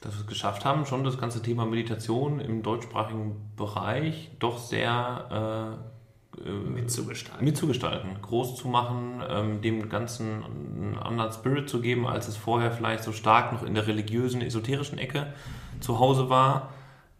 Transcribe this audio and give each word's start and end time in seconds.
dass 0.00 0.14
wir 0.14 0.20
es 0.20 0.26
geschafft 0.26 0.64
haben, 0.64 0.86
schon 0.86 1.04
das 1.04 1.18
ganze 1.18 1.42
Thema 1.42 1.64
Meditation 1.64 2.40
im 2.40 2.62
deutschsprachigen 2.62 3.52
Bereich 3.56 4.30
doch 4.38 4.58
sehr 4.58 5.78
äh, 5.82 6.50
mitzugestalten. 6.50 7.44
mitzugestalten, 7.44 8.20
groß 8.20 8.56
zu 8.56 8.68
machen, 8.68 9.22
ähm, 9.28 9.62
dem 9.62 9.88
Ganzen 9.88 10.44
einen 10.44 10.98
anderen 11.00 11.32
Spirit 11.32 11.68
zu 11.68 11.80
geben, 11.80 12.06
als 12.06 12.28
es 12.28 12.36
vorher 12.36 12.72
vielleicht 12.72 13.04
so 13.04 13.12
stark 13.12 13.52
noch 13.52 13.62
in 13.62 13.74
der 13.74 13.86
religiösen, 13.86 14.42
esoterischen 14.42 14.98
Ecke 14.98 15.32
zu 15.80 15.98
Hause 15.98 16.28
war. 16.28 16.70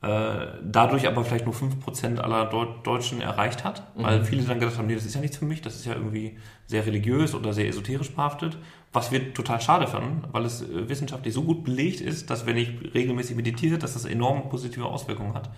Äh, 0.07 0.59
dadurch 0.63 1.09
aber 1.09 1.25
vielleicht 1.25 1.47
nur 1.47 1.55
5% 1.55 2.19
aller 2.19 2.45
Deutschen 2.85 3.21
erreicht 3.21 3.65
hat, 3.65 3.83
weil 3.97 4.21
mhm. 4.21 4.25
viele 4.25 4.43
dann 4.45 4.61
gedacht 4.61 4.79
haben, 4.79 4.87
nee, 4.87 4.95
das 4.95 5.05
ist 5.05 5.15
ja 5.17 5.21
nichts 5.21 5.39
für 5.39 5.47
mich, 5.47 5.63
das 5.63 5.75
ist 5.75 5.85
ja 5.85 5.95
irgendwie 5.95 6.39
sehr 6.69 6.87
religiös 6.87 7.35
oder 7.35 7.53
sehr 7.53 7.67
esoterisch 7.67 8.13
behaftet, 8.13 8.57
was 8.93 9.11
wir 9.11 9.35
total 9.35 9.61
schade 9.61 9.89
fanden, 9.89 10.23
weil 10.31 10.45
es 10.45 10.63
äh, 10.63 10.89
wissenschaftlich 10.89 11.35
so 11.35 11.43
gut 11.43 11.65
belegt 11.65 12.01
ist, 12.01 12.31
dass 12.31 12.47
wenn 12.47 12.57
ich 12.57 12.95
regelmäßig 12.95 13.35
meditiere, 13.35 13.79
dass 13.79 13.95
das 13.95 14.05
enorm 14.05 14.49
positive 14.49 14.85
Auswirkungen 14.85 15.35
hat. 15.35 15.51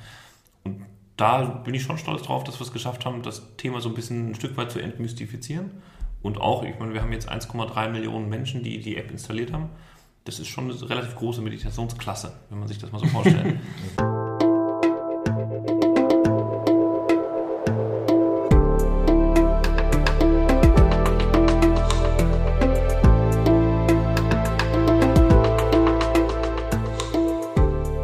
Und 0.65 0.87
da 1.19 1.43
bin 1.43 1.75
ich 1.75 1.83
schon 1.83 1.99
stolz 1.99 2.23
drauf, 2.23 2.43
dass 2.45 2.59
wir 2.59 2.65
es 2.65 2.73
geschafft 2.73 3.05
haben, 3.05 3.21
das 3.23 3.55
Thema 3.59 3.83
so 3.83 3.91
ein 3.91 3.95
bisschen 3.95 4.31
ein 4.31 4.35
Stück 4.35 4.57
weit 4.57 4.71
zu 4.71 4.79
entmystifizieren. 4.79 5.73
Und 6.23 6.41
auch, 6.41 6.63
ich 6.63 6.79
meine, 6.79 6.95
wir 6.95 7.03
haben 7.03 7.13
jetzt 7.13 7.31
1,3 7.31 7.91
Millionen 7.91 8.31
Menschen, 8.31 8.63
die 8.63 8.81
die 8.81 8.97
App 8.97 9.11
installiert 9.11 9.53
haben. 9.53 9.69
Das 10.25 10.39
ist 10.39 10.49
schon 10.49 10.71
eine 10.71 10.89
relativ 10.89 11.17
große 11.17 11.43
Meditationsklasse, 11.43 12.33
wenn 12.49 12.61
man 12.61 12.69
sich 12.69 12.79
das 12.79 12.93
mal 12.93 12.99
so 12.99 13.07
vorstellt. 13.09 13.59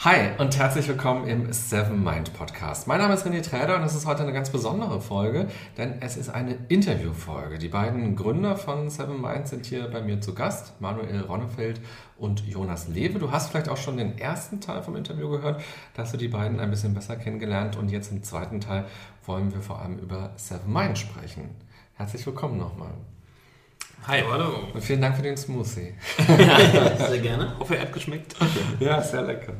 Hi 0.00 0.28
und 0.36 0.58
herzlich 0.58 0.86
willkommen 0.88 1.26
im 1.26 1.50
Seven 1.54 2.04
Mind 2.04 2.34
Podcast. 2.34 2.86
Mein 2.86 2.98
Name 2.98 3.14
ist 3.14 3.26
René 3.26 3.42
Träder 3.42 3.76
und 3.76 3.82
es 3.82 3.94
ist 3.94 4.04
heute 4.04 4.24
eine 4.24 4.34
ganz 4.34 4.50
besondere 4.50 5.00
Folge, 5.00 5.48
denn 5.78 6.02
es 6.02 6.18
ist 6.18 6.28
eine 6.28 6.58
Interviewfolge. 6.68 7.56
Die 7.56 7.68
beiden 7.68 8.14
Gründer 8.14 8.56
von 8.56 8.90
Seven 8.90 9.22
Mind 9.22 9.48
sind 9.48 9.64
hier 9.64 9.88
bei 9.88 10.02
mir 10.02 10.20
zu 10.20 10.34
Gast, 10.34 10.78
Manuel 10.82 11.22
Ronnefeld 11.22 11.80
und 12.18 12.46
Jonas 12.46 12.88
Lewe. 12.88 13.18
Du 13.18 13.32
hast 13.32 13.48
vielleicht 13.48 13.70
auch 13.70 13.78
schon 13.78 13.96
den 13.96 14.18
ersten 14.18 14.60
Teil 14.60 14.82
vom 14.82 14.96
Interview 14.96 15.30
gehört, 15.30 15.62
da 15.94 16.02
hast 16.02 16.12
du 16.12 16.18
die 16.18 16.28
beiden 16.28 16.60
ein 16.60 16.70
bisschen 16.70 16.92
besser 16.92 17.16
kennengelernt 17.16 17.76
und 17.76 17.88
jetzt 17.88 18.12
im 18.12 18.22
zweiten 18.22 18.60
Teil 18.60 18.84
wollen 19.24 19.54
wir 19.54 19.62
vor 19.62 19.80
allem 19.80 19.98
über 19.98 20.34
Seven 20.36 20.70
Mind 20.70 20.98
sprechen. 20.98 21.56
Herzlich 21.94 22.24
willkommen 22.26 22.58
nochmal. 22.58 22.92
Hi. 24.04 24.22
Hallo. 24.30 24.68
Und 24.72 24.82
vielen 24.84 25.00
Dank 25.00 25.16
für 25.16 25.22
den 25.22 25.36
Smoothie. 25.36 25.94
ja, 26.28 26.96
sehr 27.08 27.18
gerne. 27.18 27.58
Hoffe, 27.58 27.76
er 27.76 27.82
hat 27.82 27.92
geschmeckt. 27.92 28.36
Ja, 28.78 29.02
sehr 29.02 29.22
lecker. 29.22 29.54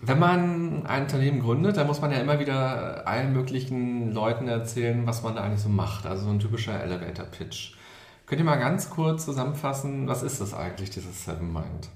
Wenn 0.00 0.18
man 0.18 0.86
ein 0.86 1.02
Unternehmen 1.02 1.40
gründet, 1.40 1.76
dann 1.76 1.86
muss 1.86 2.00
man 2.00 2.12
ja 2.12 2.18
immer 2.18 2.38
wieder 2.38 3.06
allen 3.06 3.32
möglichen 3.32 4.12
Leuten 4.12 4.48
erzählen, 4.48 5.06
was 5.06 5.22
man 5.22 5.34
da 5.34 5.42
eigentlich 5.42 5.60
so 5.60 5.68
macht. 5.68 6.06
Also 6.06 6.24
so 6.24 6.30
ein 6.30 6.38
typischer 6.38 6.82
Elevator-Pitch. 6.82 7.74
Könnt 8.26 8.40
ihr 8.40 8.44
mal 8.44 8.56
ganz 8.56 8.90
kurz 8.90 9.24
zusammenfassen, 9.24 10.06
was 10.06 10.22
ist 10.22 10.40
das 10.40 10.54
eigentlich, 10.54 10.90
dieses 10.90 11.24
Seven 11.24 11.52
Mind? 11.52 11.88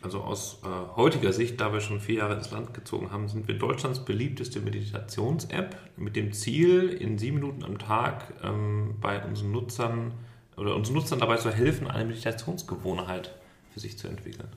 Also 0.00 0.20
aus 0.20 0.60
äh, 0.64 0.96
heutiger 0.96 1.32
Sicht, 1.32 1.60
da 1.60 1.72
wir 1.72 1.80
schon 1.80 1.98
vier 1.98 2.16
Jahre 2.16 2.34
ins 2.34 2.50
Land 2.52 2.72
gezogen 2.72 3.10
haben, 3.10 3.28
sind 3.28 3.48
wir 3.48 3.58
Deutschlands 3.58 4.04
beliebteste 4.04 4.60
Meditations-App 4.60 5.76
mit 5.96 6.14
dem 6.14 6.32
Ziel, 6.32 6.88
in 6.88 7.18
sieben 7.18 7.36
Minuten 7.40 7.64
am 7.64 7.78
Tag 7.78 8.32
ähm, 8.44 8.94
bei 9.00 9.24
unseren 9.24 9.50
Nutzern 9.50 10.12
oder 10.56 10.76
unseren 10.76 10.96
Nutzern 10.96 11.18
dabei 11.18 11.36
zu 11.36 11.50
helfen, 11.50 11.88
eine 11.88 12.04
Meditationsgewohnheit 12.04 13.34
für 13.72 13.80
sich 13.80 13.98
zu 13.98 14.06
entwickeln. 14.06 14.48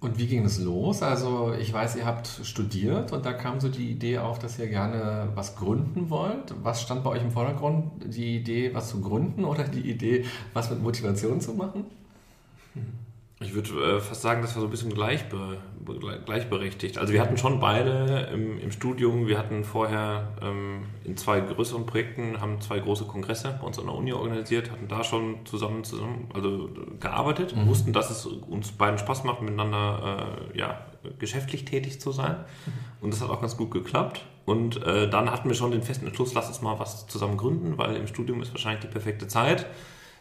Und 0.00 0.18
wie 0.18 0.26
ging 0.26 0.44
es 0.44 0.58
los? 0.58 1.02
Also 1.02 1.54
ich 1.58 1.72
weiß, 1.72 1.96
ihr 1.96 2.04
habt 2.04 2.26
studiert 2.26 3.12
und 3.12 3.24
da 3.24 3.32
kam 3.32 3.60
so 3.60 3.68
die 3.68 3.90
Idee 3.90 4.18
auf, 4.18 4.38
dass 4.38 4.58
ihr 4.58 4.68
gerne 4.68 5.30
was 5.34 5.56
gründen 5.56 6.10
wollt. 6.10 6.54
Was 6.62 6.82
stand 6.82 7.04
bei 7.04 7.10
euch 7.10 7.22
im 7.22 7.30
Vordergrund? 7.30 7.90
Die 8.04 8.36
Idee, 8.36 8.74
was 8.74 8.90
zu 8.90 9.00
gründen 9.00 9.44
oder 9.44 9.64
die 9.64 9.90
Idee, 9.90 10.26
was 10.52 10.68
mit 10.68 10.82
Motivation 10.82 11.40
zu 11.40 11.54
machen? 11.54 11.86
Hm. 12.74 12.82
Ich 13.40 13.54
würde 13.54 13.96
äh, 13.96 14.00
fast 14.00 14.22
sagen, 14.22 14.42
das 14.42 14.54
war 14.54 14.60
so 14.60 14.68
ein 14.68 14.70
bisschen 14.70 14.94
gleichbe 14.94 15.58
gleichberechtigt. 16.24 16.98
Also 16.98 17.12
wir 17.12 17.20
hatten 17.20 17.36
schon 17.36 17.60
beide 17.60 18.30
im, 18.32 18.58
im 18.58 18.70
Studium, 18.70 19.26
wir 19.26 19.38
hatten 19.38 19.64
vorher 19.64 20.32
ähm, 20.40 20.84
in 21.04 21.16
zwei 21.16 21.40
größeren 21.40 21.84
Projekten, 21.84 22.40
haben 22.40 22.60
zwei 22.60 22.78
große 22.78 23.04
Kongresse 23.04 23.58
bei 23.60 23.66
uns 23.66 23.78
an 23.78 23.86
der 23.86 23.94
Uni 23.94 24.12
organisiert, 24.12 24.70
hatten 24.70 24.88
da 24.88 25.04
schon 25.04 25.44
zusammen, 25.44 25.84
zusammen 25.84 26.28
also 26.32 26.70
gearbeitet, 27.00 27.54
mhm. 27.54 27.68
wussten, 27.68 27.92
dass 27.92 28.10
es 28.10 28.24
uns 28.24 28.72
beiden 28.72 28.98
Spaß 28.98 29.24
macht, 29.24 29.42
miteinander 29.42 30.48
äh, 30.54 30.58
ja, 30.58 30.80
geschäftlich 31.18 31.64
tätig 31.64 32.00
zu 32.00 32.12
sein. 32.12 32.36
Mhm. 32.66 32.72
Und 33.02 33.12
das 33.12 33.20
hat 33.20 33.30
auch 33.30 33.40
ganz 33.40 33.56
gut 33.56 33.70
geklappt. 33.70 34.24
Und 34.46 34.82
äh, 34.82 35.08
dann 35.08 35.30
hatten 35.30 35.48
wir 35.48 35.56
schon 35.56 35.70
den 35.70 35.82
festen 35.82 36.06
Entschluss, 36.06 36.34
lass 36.34 36.48
uns 36.48 36.62
mal 36.62 36.78
was 36.78 37.06
zusammen 37.06 37.36
gründen, 37.36 37.78
weil 37.78 37.96
im 37.96 38.06
Studium 38.06 38.42
ist 38.42 38.52
wahrscheinlich 38.52 38.82
die 38.82 38.90
perfekte 38.90 39.26
Zeit. 39.26 39.66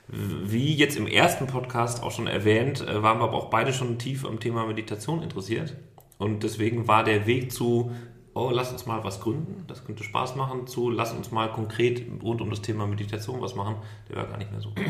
Wie 0.07 0.73
jetzt 0.75 0.97
im 0.97 1.07
ersten 1.07 1.47
Podcast 1.47 2.03
auch 2.03 2.11
schon 2.11 2.27
erwähnt, 2.27 2.81
äh, 2.81 3.01
waren 3.01 3.19
wir 3.19 3.23
aber 3.23 3.37
auch 3.37 3.49
beide 3.49 3.73
schon 3.73 3.97
tief 3.97 4.25
am 4.25 4.39
Thema 4.39 4.65
Meditation 4.65 5.21
interessiert. 5.21 5.75
Und 6.17 6.43
deswegen 6.43 6.87
war 6.87 7.03
der 7.03 7.25
Weg 7.25 7.51
zu, 7.51 7.91
oh, 8.33 8.49
lass 8.51 8.71
uns 8.71 8.85
mal 8.85 9.03
was 9.03 9.21
gründen, 9.21 9.63
das 9.67 9.85
könnte 9.85 10.03
Spaß 10.03 10.35
machen, 10.35 10.67
zu, 10.67 10.89
lass 10.89 11.11
uns 11.13 11.31
mal 11.31 11.51
konkret 11.51 12.03
rund 12.21 12.41
um 12.41 12.49
das 12.49 12.61
Thema 12.61 12.85
Meditation 12.85 13.41
was 13.41 13.55
machen, 13.55 13.75
der 14.09 14.17
war 14.17 14.25
gar 14.25 14.37
nicht 14.37 14.51
mehr 14.51 14.61
so. 14.61 14.73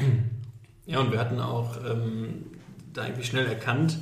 Ja, 0.86 1.00
und 1.00 1.14
wir 1.14 1.20
hatten 1.20 1.40
auch 1.40 1.78
ähm, 1.90 2.44
da 2.92 3.06
irgendwie 3.06 3.24
schnell 3.24 3.46
erkannt, 3.46 4.00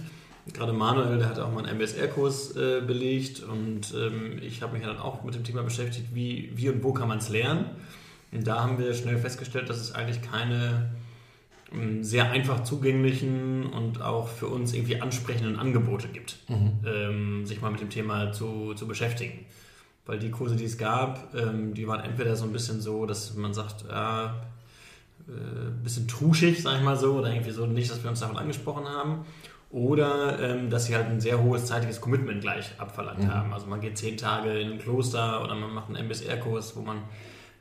gerade 0.51 0.73
Manuel, 0.73 1.19
der 1.19 1.29
hat 1.29 1.37
auch 1.37 1.53
mal 1.53 1.63
einen 1.63 1.77
MBSR-Kurs 1.77 2.55
äh, 2.55 2.81
belegt 2.81 3.43
und 3.43 3.93
ähm, 3.93 4.39
ich 4.41 4.63
habe 4.63 4.73
mich 4.73 4.83
dann 4.83 4.97
auch 4.97 5.23
mit 5.23 5.35
dem 5.35 5.43
Thema 5.43 5.61
beschäftigt, 5.61 6.07
wie, 6.15 6.51
wie 6.55 6.69
und 6.69 6.83
wo 6.83 6.91
kann 6.91 7.07
man 7.07 7.19
es 7.19 7.29
lernen. 7.29 7.65
Und 8.31 8.47
da 8.47 8.63
haben 8.63 8.79
wir 8.79 8.95
schnell 8.95 9.19
festgestellt, 9.19 9.69
dass 9.69 9.77
es 9.77 9.93
eigentlich 9.93 10.23
keine 10.23 10.89
sehr 12.01 12.29
einfach 12.31 12.63
zugänglichen 12.63 13.65
und 13.67 14.01
auch 14.01 14.27
für 14.27 14.47
uns 14.47 14.73
irgendwie 14.73 15.01
ansprechenden 15.01 15.57
Angebote 15.57 16.09
gibt, 16.09 16.37
mhm. 16.49 16.79
ähm, 16.85 17.45
sich 17.45 17.61
mal 17.61 17.71
mit 17.71 17.79
dem 17.79 17.89
Thema 17.89 18.33
zu, 18.33 18.73
zu 18.73 18.87
beschäftigen. 18.87 19.45
Weil 20.05 20.19
die 20.19 20.31
Kurse, 20.31 20.55
die 20.55 20.65
es 20.65 20.77
gab, 20.77 21.33
ähm, 21.33 21.73
die 21.73 21.87
waren 21.87 22.01
entweder 22.03 22.35
so 22.35 22.43
ein 22.43 22.51
bisschen 22.51 22.81
so, 22.81 23.05
dass 23.05 23.35
man 23.35 23.53
sagt, 23.53 23.85
ja, 23.87 24.41
äh, 25.29 25.71
bisschen 25.83 26.07
truschig, 26.09 26.61
sag 26.61 26.77
ich 26.77 26.83
mal 26.83 26.97
so, 26.97 27.13
oder 27.13 27.31
irgendwie 27.31 27.51
so 27.51 27.65
nicht, 27.65 27.89
dass 27.89 28.03
wir 28.03 28.09
uns 28.09 28.19
davon 28.19 28.37
angesprochen 28.37 28.85
haben. 28.85 29.25
Oder 29.69 30.39
ähm, 30.41 30.69
dass 30.69 30.87
sie 30.87 30.95
halt 30.95 31.05
ein 31.05 31.21
sehr 31.21 31.41
hohes 31.41 31.67
zeitliches 31.67 32.01
Commitment 32.01 32.41
gleich 32.41 32.71
abverlangt 32.79 33.23
mhm. 33.23 33.33
haben. 33.33 33.53
Also 33.53 33.67
man 33.67 33.79
geht 33.79 33.97
zehn 33.97 34.17
Tage 34.17 34.59
in 34.59 34.73
ein 34.73 34.79
Kloster 34.79 35.41
oder 35.41 35.55
man 35.55 35.73
macht 35.73 35.87
einen 35.87 36.05
MBSR-Kurs, 36.07 36.75
wo 36.75 36.81
man 36.81 36.97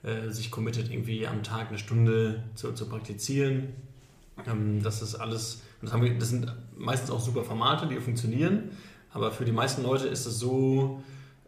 äh, 0.02 0.30
sich 0.30 0.50
committet, 0.50 0.90
irgendwie 0.90 1.28
am 1.28 1.44
Tag 1.44 1.68
eine 1.68 1.78
Stunde 1.78 2.42
zu, 2.56 2.72
zu 2.72 2.88
praktizieren 2.88 3.74
ähm, 4.46 4.82
das 4.82 5.02
ist 5.02 5.14
alles, 5.14 5.62
das, 5.82 6.00
wir, 6.00 6.18
das, 6.18 6.30
sind 6.30 6.52
meistens 6.76 7.10
auch 7.10 7.20
super 7.20 7.44
Formate, 7.44 7.86
die 7.86 7.96
funktionieren, 7.96 8.70
aber 9.12 9.32
für 9.32 9.44
die 9.44 9.52
meisten 9.52 9.82
Leute 9.82 10.06
ist 10.06 10.26
es 10.26 10.38
so 10.38 11.02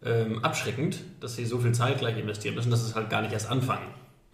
ähm, 0.05 0.45
abschreckend, 0.45 0.99
dass 1.21 1.37
sie 1.37 1.47
so 1.47 1.59
viel 1.59 1.73
Zeit 1.73 1.99
gleich 1.99 2.19
investieren 2.19 2.55
müssen, 2.55 2.71
dass 2.71 2.83
es 2.83 2.95
halt 2.95 3.11
gar 3.11 3.23
nicht 3.23 3.33
erst 3.33 3.49
anfangen. 3.49 3.87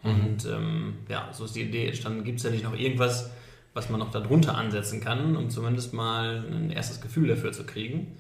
Mhm. 0.03 0.11
Und 0.11 0.47
ähm, 0.47 0.95
ja, 1.09 1.29
so 1.33 1.45
ist 1.45 1.55
die 1.57 1.63
Idee 1.63 1.87
entstanden, 1.87 2.25
gibt 2.25 2.39
es 2.39 2.45
ja 2.45 2.51
nicht 2.51 2.65
noch 2.65 2.77
irgendwas, 2.77 3.31
was 3.75 3.91
man 3.91 4.01
noch 4.01 4.11
darunter 4.11 4.57
ansetzen 4.57 5.01
kann, 5.01 5.37
um 5.37 5.51
zumindest 5.51 5.93
mal 5.93 6.45
ein 6.51 6.71
erstes 6.71 7.01
Gefühl 7.01 7.29
dafür 7.29 7.53
zu 7.53 7.65
kriegen. 7.65 8.17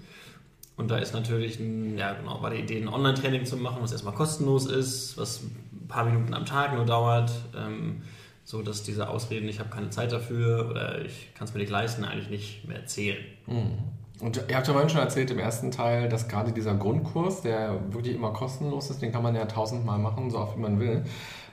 Und 0.76 0.92
da 0.92 0.98
ist 0.98 1.12
natürlich, 1.12 1.58
ein, 1.58 1.98
ja 1.98 2.14
genau, 2.14 2.40
war 2.40 2.50
die 2.50 2.60
Idee, 2.60 2.80
ein 2.80 2.88
Online-Training 2.88 3.44
zu 3.44 3.56
machen, 3.56 3.78
was 3.80 3.90
erstmal 3.90 4.14
kostenlos 4.14 4.66
ist, 4.66 5.18
was 5.18 5.42
ein 5.42 5.88
paar 5.88 6.04
Minuten 6.04 6.34
am 6.34 6.46
Tag 6.46 6.74
nur 6.74 6.84
dauert. 6.84 7.32
Ähm, 7.56 8.02
so 8.48 8.62
dass 8.62 8.82
diese 8.82 9.10
Ausreden, 9.10 9.46
ich 9.46 9.58
habe 9.58 9.68
keine 9.68 9.90
Zeit 9.90 10.10
dafür 10.10 10.70
oder 10.70 11.04
ich 11.04 11.34
kann 11.34 11.46
es 11.46 11.52
mir 11.52 11.60
nicht 11.60 11.68
leisten, 11.68 12.02
eigentlich 12.02 12.30
nicht 12.30 12.66
mehr 12.66 12.86
zählen. 12.86 13.22
Mhm. 13.46 13.74
Und 14.20 14.42
ihr 14.48 14.56
habt 14.56 14.66
ja 14.66 14.72
vorhin 14.72 14.88
schon 14.88 15.00
erzählt 15.00 15.30
im 15.30 15.38
ersten 15.38 15.70
Teil, 15.70 16.08
dass 16.08 16.28
gerade 16.28 16.50
dieser 16.50 16.74
Grundkurs, 16.74 17.42
der 17.42 17.78
wirklich 17.92 18.14
immer 18.14 18.32
kostenlos 18.32 18.88
ist, 18.88 19.02
den 19.02 19.12
kann 19.12 19.22
man 19.22 19.34
ja 19.34 19.44
tausendmal 19.44 19.98
machen, 19.98 20.30
so 20.30 20.38
oft 20.38 20.56
wie 20.56 20.62
man 20.62 20.80
will. 20.80 21.04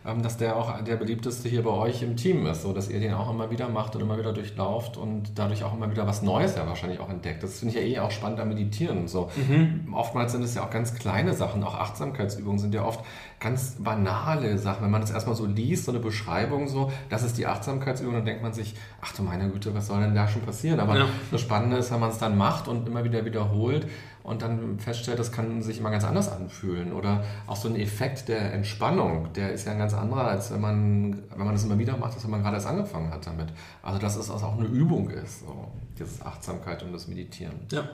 Ähm, 0.07 0.21
dass 0.21 0.37
der 0.37 0.55
auch 0.55 0.83
der 0.83 0.97
beliebteste 0.97 1.49
hier 1.49 1.63
bei 1.63 1.71
euch 1.71 2.03
im 2.03 2.15
Team 2.15 2.45
ist, 2.45 2.61
so 2.61 2.73
dass 2.73 2.89
ihr 2.89 2.99
den 2.99 3.13
auch 3.15 3.27
immer 3.31 3.49
wieder 3.49 3.69
macht 3.69 3.95
und 3.95 4.01
immer 4.01 4.19
wieder 4.19 4.33
durchlauft 4.33 4.97
und 4.97 5.31
dadurch 5.33 5.63
auch 5.63 5.73
immer 5.73 5.89
wieder 5.89 6.05
was 6.05 6.21
Neues 6.21 6.55
ja 6.55 6.67
wahrscheinlich 6.67 6.99
auch 6.99 7.09
entdeckt. 7.09 7.41
Das 7.41 7.57
finde 7.59 7.73
ich 7.73 7.81
ja 7.81 7.87
eh 7.87 7.99
auch 7.99 8.11
spannend 8.11 8.39
am 8.39 8.49
Meditieren. 8.49 9.07
So. 9.07 9.31
Mhm. 9.35 9.91
Oftmals 9.93 10.33
sind 10.33 10.43
es 10.43 10.53
ja 10.53 10.63
auch 10.63 10.69
ganz 10.69 10.93
kleine 10.93 11.33
Sachen, 11.33 11.63
auch 11.63 11.73
Achtsamkeitsübungen 11.73 12.59
sind 12.59 12.75
ja 12.75 12.85
oft 12.85 13.03
ganz 13.39 13.77
banale 13.79 14.59
Sachen. 14.59 14.83
Wenn 14.83 14.91
man 14.91 15.01
das 15.01 15.09
erstmal 15.09 15.35
so 15.35 15.47
liest, 15.47 15.85
so 15.85 15.91
eine 15.91 15.99
Beschreibung 15.99 16.67
so, 16.67 16.91
das 17.09 17.23
ist 17.23 17.39
die 17.39 17.47
Achtsamkeitsübung, 17.47 18.13
dann 18.13 18.25
denkt 18.25 18.43
man 18.43 18.53
sich, 18.53 18.75
ach 19.01 19.11
du 19.13 19.23
meine 19.23 19.49
Güte, 19.49 19.73
was 19.73 19.87
soll 19.87 20.01
denn 20.01 20.13
da 20.13 20.27
schon 20.27 20.43
passieren? 20.43 20.79
Aber 20.79 20.99
ja. 20.99 21.05
das 21.31 21.41
Spannende 21.41 21.77
ist, 21.77 21.91
wenn 21.91 21.99
man 21.99 22.11
es 22.11 22.19
dann 22.19 22.37
macht 22.37 22.67
und 22.67 22.87
immer 22.87 23.03
wieder 23.03 23.25
wiederholt, 23.25 23.87
und 24.25 24.41
dann 24.41 24.79
feststellt, 24.79 25.19
das 25.19 25.31
kann 25.31 25.61
sich 25.61 25.79
immer 25.79 25.91
ganz 25.91 26.03
anders 26.03 26.31
anfühlen. 26.31 26.93
Oder 26.93 27.23
auch 27.47 27.55
so 27.55 27.69
ein 27.69 27.75
Effekt 27.75 28.27
der 28.27 28.53
Entspannung, 28.53 29.31
der 29.33 29.53
ist 29.53 29.65
ja 29.65 29.73
ein 29.73 29.77
ganz 29.77 29.93
anderer, 29.93 30.27
als 30.27 30.51
wenn 30.51 30.61
man, 30.61 31.23
wenn 31.29 31.45
man 31.45 31.53
das 31.53 31.63
immer 31.63 31.77
wieder 31.77 31.95
macht, 31.97 32.13
als 32.13 32.23
wenn 32.23 32.31
man 32.31 32.41
gerade 32.41 32.55
erst 32.55 32.67
angefangen 32.67 33.11
hat 33.11 33.27
damit. 33.27 33.47
Also 33.83 33.99
dass 33.99 34.15
es 34.15 34.29
auch 34.29 34.57
eine 34.57 34.67
Übung 34.67 35.09
ist, 35.09 35.41
so, 35.41 35.71
dieses 35.99 36.21
Achtsamkeit 36.21 36.81
und 36.83 36.91
das 36.91 37.07
Meditieren. 37.07 37.53
Ja. 37.71 37.87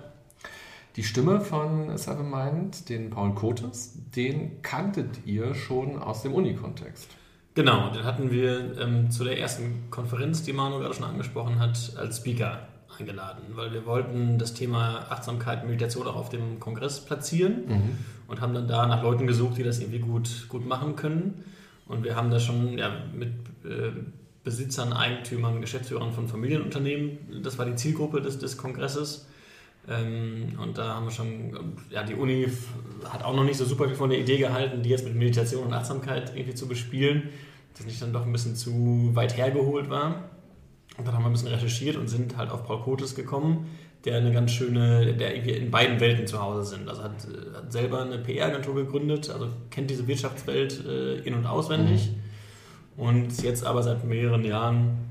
Die 0.95 1.03
Stimme 1.03 1.39
von 1.41 1.97
Seven 1.97 2.29
Mind, 2.29 2.89
den 2.89 3.09
Paul 3.09 3.33
Kotes, 3.33 3.93
den 4.15 4.61
kanntet 4.61 5.25
ihr 5.25 5.55
schon 5.55 5.97
aus 5.97 6.23
dem 6.23 6.33
Uni-Kontext. 6.33 7.09
Genau, 7.53 7.89
den 7.91 8.03
hatten 8.05 8.31
wir 8.31 8.79
ähm, 8.79 9.11
zu 9.11 9.25
der 9.25 9.37
ersten 9.37 9.89
Konferenz, 9.89 10.43
die 10.43 10.53
Manu 10.53 10.79
gerade 10.79 10.93
schon 10.93 11.03
angesprochen 11.03 11.59
hat, 11.59 11.93
als 11.97 12.17
Speaker 12.17 12.67
eingeladen, 13.01 13.43
weil 13.55 13.73
wir 13.73 13.85
wollten 13.85 14.37
das 14.37 14.53
Thema 14.53 15.05
Achtsamkeit, 15.09 15.65
Meditation 15.65 16.07
auch 16.07 16.15
auf 16.15 16.29
dem 16.29 16.59
Kongress 16.59 17.01
platzieren 17.01 17.67
mhm. 17.67 17.97
und 18.27 18.41
haben 18.41 18.53
dann 18.53 18.67
da 18.67 18.87
nach 18.87 19.03
Leuten 19.03 19.27
gesucht, 19.27 19.57
die 19.57 19.63
das 19.63 19.79
irgendwie 19.79 19.99
gut, 19.99 20.47
gut 20.49 20.65
machen 20.65 20.95
können. 20.95 21.43
Und 21.87 22.03
wir 22.03 22.15
haben 22.15 22.31
da 22.31 22.39
schon 22.39 22.77
ja, 22.77 22.91
mit 23.13 23.29
äh, 23.65 23.91
Besitzern, 24.43 24.93
Eigentümern, 24.93 25.61
Geschäftsführern 25.61 26.13
von 26.13 26.27
Familienunternehmen, 26.27 27.41
das 27.43 27.57
war 27.57 27.65
die 27.65 27.75
Zielgruppe 27.75 28.21
des, 28.21 28.39
des 28.39 28.57
Kongresses. 28.57 29.27
Ähm, 29.89 30.57
und 30.61 30.77
da 30.77 30.95
haben 30.95 31.05
wir 31.05 31.11
schon, 31.11 31.75
ja, 31.89 32.03
die 32.03 32.13
Uni 32.13 32.47
hat 33.09 33.23
auch 33.23 33.35
noch 33.35 33.43
nicht 33.43 33.57
so 33.57 33.65
super 33.65 33.87
viel 33.87 33.95
von 33.95 34.09
der 34.09 34.19
Idee 34.19 34.37
gehalten, 34.37 34.83
die 34.83 34.89
jetzt 34.89 35.05
mit 35.05 35.15
Meditation 35.15 35.65
und 35.65 35.73
Achtsamkeit 35.73 36.31
irgendwie 36.35 36.55
zu 36.55 36.67
bespielen, 36.67 37.29
das 37.75 37.85
nicht 37.85 38.01
dann 38.01 38.13
doch 38.13 38.25
ein 38.25 38.31
bisschen 38.31 38.55
zu 38.55 39.09
weit 39.13 39.37
hergeholt 39.37 39.89
war. 39.89 40.30
Und 41.01 41.07
dann 41.07 41.15
haben 41.15 41.23
wir 41.23 41.29
ein 41.29 41.33
bisschen 41.33 41.47
recherchiert 41.47 41.95
und 41.95 42.07
sind 42.07 42.37
halt 42.37 42.51
auf 42.51 42.63
Paul 42.63 42.79
Kotes 42.81 43.15
gekommen, 43.15 43.67
der 44.05 44.17
eine 44.17 44.31
ganz 44.31 44.51
schöne, 44.51 45.15
der 45.15 45.33
irgendwie 45.35 45.53
in 45.53 45.71
beiden 45.71 45.99
Welten 45.99 46.27
zu 46.27 46.39
Hause 46.39 46.63
sind. 46.63 46.87
Also 46.87 47.01
hat, 47.01 47.13
hat 47.55 47.71
selber 47.71 48.03
eine 48.03 48.19
PR-Agentur 48.19 48.75
gegründet, 48.75 49.31
also 49.31 49.47
kennt 49.71 49.89
diese 49.89 50.07
Wirtschaftswelt 50.07 50.85
äh, 50.85 51.15
in- 51.21 51.33
und 51.33 51.47
auswendig. 51.47 52.11
Mhm. 52.11 53.03
Und 53.03 53.41
jetzt 53.41 53.65
aber 53.65 53.81
seit 53.81 54.03
mehreren 54.03 54.45
Jahren, 54.45 55.09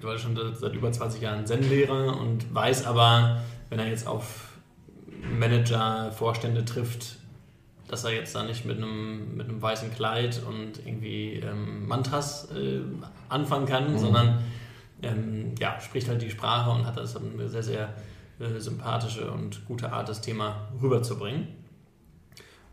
war 0.00 0.16
schon 0.16 0.38
seit 0.54 0.74
über 0.74 0.92
20 0.92 1.20
Jahren 1.20 1.44
Zen-Lehrer 1.44 2.20
und 2.20 2.54
weiß 2.54 2.86
aber, 2.86 3.40
wenn 3.68 3.80
er 3.80 3.88
jetzt 3.88 4.06
auf 4.06 4.50
Manager, 5.40 6.12
Vorstände 6.12 6.64
trifft, 6.64 7.16
dass 7.88 8.04
er 8.04 8.12
jetzt 8.12 8.32
da 8.36 8.44
nicht 8.44 8.64
mit 8.64 8.76
einem, 8.76 9.36
mit 9.36 9.48
einem 9.48 9.60
weißen 9.60 9.92
Kleid 9.92 10.40
und 10.46 10.86
irgendwie 10.86 11.40
ähm, 11.40 11.88
Mantras 11.88 12.48
äh, 12.52 12.82
anfangen 13.28 13.66
kann, 13.66 13.94
mhm. 13.94 13.98
sondern 13.98 14.38
ähm, 15.02 15.54
ja, 15.58 15.80
spricht 15.80 16.08
halt 16.08 16.22
die 16.22 16.30
Sprache 16.30 16.70
und 16.70 16.86
hat 16.86 16.96
das 16.96 17.16
eine 17.16 17.48
sehr, 17.48 17.62
sehr 17.62 17.94
äh, 18.38 18.58
sympathische 18.58 19.30
und 19.30 19.64
gute 19.66 19.92
Art, 19.92 20.08
das 20.08 20.20
Thema 20.20 20.68
rüberzubringen. 20.82 21.48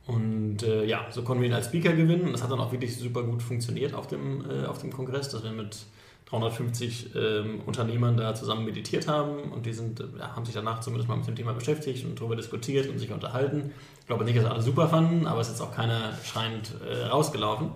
Und 0.06 0.64
äh, 0.64 0.84
ja, 0.86 1.06
so 1.12 1.24
konnten 1.24 1.42
wir 1.42 1.50
ihn 1.50 1.56
als 1.56 1.68
Speaker 1.68 1.94
gewinnen 1.94 2.26
und 2.26 2.34
das 2.34 2.44
hat 2.44 2.52
dann 2.52 2.60
auch 2.60 2.72
wirklich 2.72 2.98
super 2.98 3.24
gut 3.24 3.42
funktioniert 3.42 3.94
auf 3.94 4.08
dem, 4.08 4.44
äh, 4.50 4.66
auf 4.66 4.80
dem 4.80 4.92
Kongress, 4.92 5.30
dass 5.30 5.44
wir 5.44 5.52
mit 5.52 5.86
350 6.26 7.16
ähm, 7.16 7.62
Unternehmern 7.66 8.18
da 8.18 8.34
zusammen 8.34 8.66
meditiert 8.66 9.08
haben 9.08 9.52
und 9.52 9.66
die 9.66 9.74
sind, 9.74 10.00
äh, 10.02 10.20
haben 10.20 10.46
sich 10.46 10.56
danach 10.56 10.82
zumindest 10.82 11.08
mal 11.08 11.16
mit 11.16 11.28
dem 11.28 11.36
Thema 11.36 11.54
beschäftigt 11.54 12.04
und 12.06 12.20
darüber 12.20 12.36
diskutiert 12.36 12.90
und 12.90 13.00
sich 13.00 13.12
unterhalten. 13.12 13.72
Ich 14.02 14.08
glaube 14.08 14.26
nicht, 14.26 14.38
dass 14.38 14.46
alle 14.46 14.62
super 14.62 14.90
fanden, 14.90 15.28
aber 15.28 15.40
es 15.40 15.48
ist 15.48 15.54
jetzt 15.54 15.62
auch 15.62 15.74
keiner 15.74 16.18
schreiend 16.26 16.74
äh, 16.86 17.06
rausgelaufen. 17.06 17.72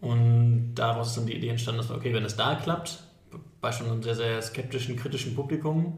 Und 0.00 0.74
daraus 0.74 1.08
ist 1.08 1.16
dann 1.16 1.26
die 1.26 1.34
Idee 1.34 1.48
entstanden, 1.48 1.78
dass 1.78 1.88
wir, 1.88 1.96
okay, 1.96 2.12
wenn 2.12 2.24
es 2.24 2.36
da 2.36 2.56
klappt, 2.56 3.02
bei 3.62 3.72
schon 3.72 3.86
einem 3.86 4.02
sehr, 4.02 4.16
sehr 4.16 4.42
skeptischen, 4.42 4.96
kritischen 4.96 5.34
Publikum, 5.34 5.96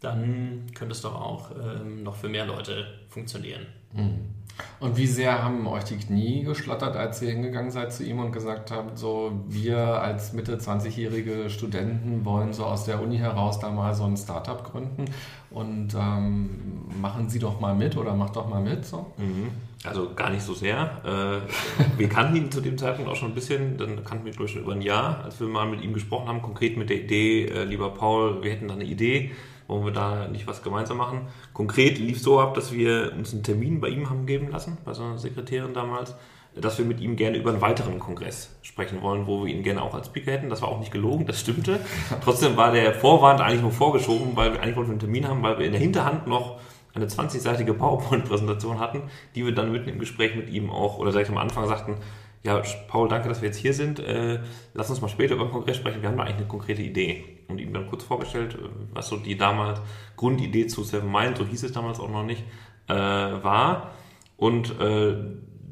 dann 0.00 0.66
könnte 0.74 0.92
es 0.92 1.02
doch 1.02 1.14
auch 1.14 1.52
ähm, 1.52 2.02
noch 2.02 2.16
für 2.16 2.28
mehr 2.28 2.46
Leute 2.46 2.86
funktionieren. 3.08 3.66
Mhm. 3.92 4.42
Und 4.80 4.96
wie 4.96 5.06
sehr 5.06 5.42
haben 5.42 5.66
euch 5.66 5.84
die 5.84 5.96
Knie 5.96 6.42
geschlottert, 6.42 6.96
als 6.96 7.22
ihr 7.22 7.30
hingegangen 7.30 7.70
seid 7.70 7.92
zu 7.92 8.04
ihm 8.04 8.18
und 8.18 8.32
gesagt 8.32 8.70
habt, 8.70 8.98
so 8.98 9.44
wir 9.48 9.78
als 9.78 10.32
Mitte 10.32 10.56
20-jährige 10.56 11.48
Studenten 11.48 12.24
wollen 12.24 12.52
so 12.52 12.64
aus 12.64 12.84
der 12.84 13.00
Uni 13.00 13.18
heraus 13.18 13.60
da 13.60 13.70
mal 13.70 13.94
so 13.94 14.04
ein 14.04 14.16
Startup 14.16 14.62
gründen 14.64 15.04
und 15.50 15.94
ähm, 15.94 16.86
machen 17.00 17.28
Sie 17.30 17.38
doch 17.38 17.60
mal 17.60 17.74
mit 17.74 17.96
oder 17.96 18.14
macht 18.14 18.36
doch 18.36 18.48
mal 18.48 18.60
mit 18.60 18.84
so? 18.84 19.12
Mhm. 19.16 19.50
Also 19.84 20.14
gar 20.14 20.30
nicht 20.30 20.42
so 20.42 20.54
sehr. 20.54 21.00
Äh, 21.04 21.98
wir 21.98 22.08
kannten 22.08 22.36
ihn 22.36 22.50
zu 22.52 22.60
dem 22.60 22.78
Zeitpunkt 22.78 23.10
auch 23.10 23.16
schon 23.16 23.32
ein 23.32 23.34
bisschen, 23.34 23.76
dann 23.78 24.04
kannten 24.04 24.24
wir, 24.24 24.32
glaube 24.32 24.46
ich, 24.46 24.52
schon 24.52 24.62
über 24.62 24.72
ein 24.72 24.82
Jahr, 24.82 25.24
als 25.24 25.40
wir 25.40 25.48
mal 25.48 25.66
mit 25.66 25.82
ihm 25.82 25.92
gesprochen 25.92 26.28
haben, 26.28 26.40
konkret 26.40 26.76
mit 26.76 26.88
der 26.88 26.98
Idee, 26.98 27.46
äh, 27.46 27.64
lieber 27.64 27.90
Paul, 27.90 28.42
wir 28.42 28.52
hätten 28.52 28.68
da 28.68 28.74
eine 28.74 28.84
Idee, 28.84 29.32
wollen 29.66 29.84
wir 29.84 29.92
da 29.92 30.28
nicht 30.28 30.46
was 30.46 30.62
gemeinsam 30.62 30.98
machen. 30.98 31.22
Konkret 31.52 31.98
lief 31.98 32.20
so 32.20 32.38
ab, 32.38 32.54
dass 32.54 32.72
wir 32.72 33.12
uns 33.16 33.32
einen 33.32 33.42
Termin 33.42 33.80
bei 33.80 33.88
ihm 33.88 34.08
haben 34.08 34.26
geben 34.26 34.50
lassen, 34.50 34.78
bei 34.84 34.94
seiner 34.94 35.18
Sekretärin 35.18 35.74
damals, 35.74 36.14
dass 36.54 36.78
wir 36.78 36.84
mit 36.84 37.00
ihm 37.00 37.16
gerne 37.16 37.38
über 37.38 37.50
einen 37.50 37.62
weiteren 37.62 37.98
Kongress 37.98 38.54
sprechen 38.62 39.02
wollen, 39.02 39.26
wo 39.26 39.44
wir 39.44 39.52
ihn 39.52 39.62
gerne 39.62 39.82
auch 39.82 39.94
als 39.94 40.08
Speaker 40.08 40.32
hätten. 40.32 40.50
Das 40.50 40.62
war 40.62 40.68
auch 40.68 40.78
nicht 40.78 40.92
gelogen, 40.92 41.26
das 41.26 41.40
stimmte. 41.40 41.80
Trotzdem 42.22 42.56
war 42.56 42.72
der 42.72 42.94
Vorwand 42.94 43.40
eigentlich 43.40 43.62
nur 43.62 43.72
vorgeschoben, 43.72 44.36
weil 44.36 44.52
wir 44.52 44.62
eigentlich 44.62 44.76
wollten 44.76 44.90
einen 44.90 45.00
Termin 45.00 45.26
haben, 45.26 45.42
weil 45.42 45.58
wir 45.58 45.66
in 45.66 45.72
der 45.72 45.80
Hinterhand 45.80 46.26
noch 46.26 46.60
eine 46.94 47.06
20-seitige 47.06 47.72
PowerPoint-Präsentation 47.72 48.78
hatten, 48.78 49.02
die 49.34 49.44
wir 49.44 49.54
dann 49.54 49.72
mitten 49.72 49.88
im 49.88 49.98
Gespräch 49.98 50.36
mit 50.36 50.50
ihm 50.50 50.70
auch, 50.70 50.98
oder 50.98 51.14
ich 51.14 51.28
am 51.28 51.38
Anfang 51.38 51.66
sagten, 51.66 51.96
ja, 52.44 52.60
Paul, 52.88 53.08
danke, 53.08 53.28
dass 53.28 53.40
wir 53.40 53.48
jetzt 53.48 53.58
hier 53.58 53.72
sind. 53.72 54.00
Äh, 54.00 54.40
lass 54.74 54.90
uns 54.90 55.00
mal 55.00 55.08
später 55.08 55.34
über 55.34 55.44
den 55.44 55.52
Kongress 55.52 55.76
sprechen. 55.76 56.02
Wir 56.02 56.08
haben 56.08 56.16
da 56.16 56.24
eigentlich 56.24 56.38
eine 56.38 56.46
konkrete 56.46 56.82
Idee. 56.82 57.24
Und 57.48 57.60
ihm 57.60 57.72
dann 57.72 57.86
kurz 57.86 58.02
vorgestellt, 58.02 58.54
äh, 58.54 58.68
was 58.92 59.08
so 59.08 59.16
die 59.16 59.36
damals 59.36 59.80
Grundidee 60.16 60.66
zu 60.66 60.82
Seven 60.82 61.10
Mind, 61.10 61.38
so 61.38 61.46
hieß 61.46 61.62
es 61.62 61.72
damals 61.72 62.00
auch 62.00 62.10
noch 62.10 62.24
nicht, 62.24 62.42
äh, 62.88 62.94
war. 62.94 63.92
Und 64.36 64.78
äh, 64.80 65.16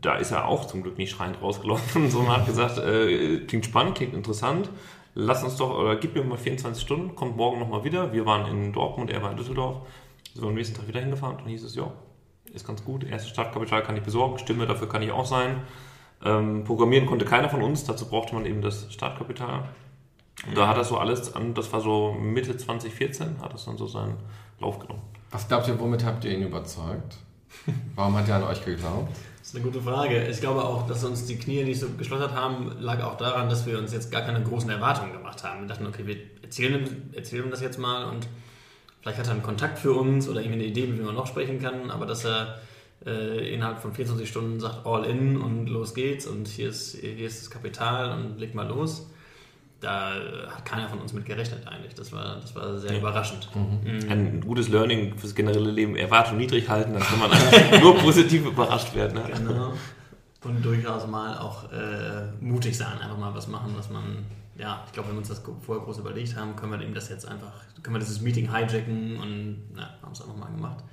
da 0.01 0.15
ist 0.17 0.31
er 0.31 0.47
auch 0.47 0.67
zum 0.67 0.83
Glück 0.83 0.97
nicht 0.97 1.11
schreiend 1.11 1.43
rausgelaufen, 1.43 2.09
sondern 2.11 2.37
hat 2.37 2.47
gesagt, 2.47 2.79
äh, 2.79 3.41
klingt 3.47 3.67
spannend, 3.67 3.97
klingt 3.97 4.15
interessant. 4.15 4.71
Lass 5.15 5.43
uns 5.43 5.57
doch, 5.57 5.77
oder 5.77 5.97
gib 5.97 6.15
mir 6.15 6.23
mal 6.23 6.39
24 6.39 6.81
Stunden, 6.81 7.17
kommt 7.17 7.37
morgen 7.37 7.59
nochmal 7.59 7.83
wieder. 7.83 8.13
Wir 8.13 8.27
waren 8.27 8.47
in 8.47 8.73
Dortmund, 8.73 9.11
er 9.11 9.23
war 9.23 9.33
in 9.33 9.37
Düsseldorf. 9.37 9.79
Wir 10.35 10.43
am 10.45 10.55
nächsten 10.55 10.77
Tag 10.77 10.89
wieder 10.89 11.01
hingefahren 11.01 11.37
und 11.37 11.43
dann 11.43 11.49
hieß 11.49 11.65
es, 11.65 11.75
ja, 11.75 11.93
ist 12.53 12.67
ganz 12.67 12.85
gut. 12.85 13.05
Erstes 13.05 13.31
Startkapital 13.31 13.83
kann 13.83 13.97
ich 13.97 14.03
besorgen, 14.03 14.39
Stimme 14.39 14.67
dafür 14.67 14.89
kann 14.89 15.03
ich 15.03 15.11
auch 15.11 15.27
sein. 15.27 15.63
Ähm, 16.25 16.65
programmieren 16.65 17.07
konnte 17.07 17.25
keiner 17.25 17.49
von 17.49 17.63
uns, 17.63 17.85
dazu 17.85 18.07
brauchte 18.07 18.35
man 18.35 18.45
eben 18.47 18.61
das 18.61 18.93
Startkapital. 18.93 19.69
Und 20.47 20.57
da 20.57 20.69
hat 20.69 20.77
das 20.77 20.89
so 20.89 20.99
alles 20.99 21.35
an, 21.35 21.55
das 21.55 21.73
war 21.73 21.81
so 21.81 22.13
Mitte 22.13 22.57
2014, 22.57 23.41
hat 23.43 23.53
das 23.53 23.65
dann 23.65 23.77
so 23.77 23.87
seinen 23.87 24.17
Lauf 24.59 24.79
genommen. 24.79 25.03
Was 25.31 25.49
glaubt 25.49 25.69
ihr, 25.69 25.79
womit 25.79 26.05
habt 26.05 26.25
ihr 26.25 26.33
ihn 26.33 26.43
überzeugt? 26.43 27.19
Warum 27.95 28.17
hat 28.17 28.29
er 28.29 28.37
an 28.37 28.45
euch 28.45 28.65
geglaubt? 28.65 29.11
Das 29.39 29.49
ist 29.49 29.55
eine 29.57 29.65
gute 29.65 29.83
Frage. 29.83 30.29
Ich 30.29 30.41
glaube 30.41 30.65
auch, 30.65 30.87
dass 30.87 31.05
uns 31.05 31.27
die 31.27 31.37
Knie 31.37 31.65
nicht 31.65 31.81
so 31.81 31.89
geschlottert 31.91 32.35
haben, 32.35 32.73
lag 32.79 33.03
auch 33.03 33.17
daran, 33.17 33.49
dass 33.49 33.67
wir 33.67 33.79
uns 33.79 33.93
jetzt 33.93 34.13
gar 34.13 34.23
keine 34.23 34.43
großen 34.43 34.71
Erwartungen 34.71 35.13
gemacht 35.13 35.43
haben. 35.45 35.63
Wir 35.63 35.69
dachten, 35.69 35.87
okay, 35.87 36.07
wir 36.07 36.17
erzählen 36.43 36.87
ihm, 36.87 37.11
erzählen 37.13 37.45
ihm 37.45 37.51
das 37.51 37.61
jetzt 37.61 37.79
mal 37.79 38.05
und 38.05 38.29
vielleicht 39.01 39.19
hat 39.19 39.27
er 39.27 39.33
einen 39.33 39.43
Kontakt 39.43 39.79
für 39.79 39.93
uns 39.93 40.29
oder 40.29 40.41
irgendwie 40.41 40.61
eine 40.61 40.69
Idee, 40.69 40.87
mit 40.87 40.99
wem 40.99 41.07
man 41.07 41.15
noch 41.15 41.27
sprechen 41.27 41.61
kann, 41.61 41.91
aber 41.91 42.07
dass 42.07 42.25
er 42.25 42.61
äh, 43.07 43.55
innerhalb 43.55 43.81
von 43.81 43.95
24 43.95 44.29
Stunden 44.29 44.61
sagt 44.61 44.87
all 44.87 45.05
in 45.05 45.41
und 45.41 45.69
los 45.69 45.95
geht's 45.95 46.27
und 46.27 46.49
hier 46.49 46.69
ist, 46.69 46.97
hier 46.97 47.27
ist 47.27 47.41
das 47.41 47.51
Kapital 47.51 48.13
und 48.13 48.39
leg 48.39 48.55
mal 48.55 48.67
los. 48.69 49.07
Da 49.81 50.13
hat 50.51 50.67
keiner 50.67 50.91
von 50.91 50.99
uns 50.99 51.15
mit 51.15 51.25
gerechnet 51.25 51.67
eigentlich. 51.67 51.95
Das 51.95 52.13
war, 52.13 52.37
das 52.39 52.55
war 52.55 52.79
sehr 52.79 52.93
ja. 52.93 52.99
überraschend. 52.99 53.49
Mhm. 53.55 53.91
Mhm. 53.91 54.11
Ein 54.11 54.41
gutes 54.43 54.69
Learning 54.69 55.17
fürs 55.17 55.35
generelle 55.35 55.71
Leben. 55.71 55.97
Erwartung 55.97 56.37
niedrig 56.37 56.69
halten, 56.69 56.93
dann 56.93 57.03
kann 57.03 57.19
man 57.19 57.31
nur 57.81 57.97
positiv 57.97 58.45
überrascht 58.45 58.95
werden. 58.95 59.15
Ne? 59.15 59.31
Genau. 59.35 59.73
Und 60.45 60.63
durchaus 60.63 61.07
mal 61.07 61.39
auch 61.39 61.73
äh, 61.73 62.31
mutig 62.41 62.77
sein, 62.77 62.99
einfach 63.01 63.17
mal 63.17 63.35
was 63.35 63.49
machen, 63.49 63.73
was 63.77 63.89
man 63.89 64.27
ja, 64.61 64.85
ich 64.87 64.93
glaube, 64.93 65.09
wenn 65.09 65.17
wir 65.17 65.21
uns 65.21 65.29
das 65.29 65.43
vorher 65.63 65.85
groß 65.85 65.99
überlegt 65.99 66.37
haben, 66.37 66.55
können 66.55 66.73
wir 66.73 66.81
eben 66.83 66.95
das 66.95 67.09
jetzt 67.09 67.27
einfach, 67.27 67.53
können 67.83 67.97
wir 67.97 68.01
dieses 68.01 68.21
Meeting 68.21 68.55
hijacken 68.55 69.19
und 69.19 69.63
ja, 69.77 69.95
haben 70.03 70.13
es 70.13 70.21
einfach 70.21 70.37
mal 70.37 70.51
gemacht. 70.51 70.85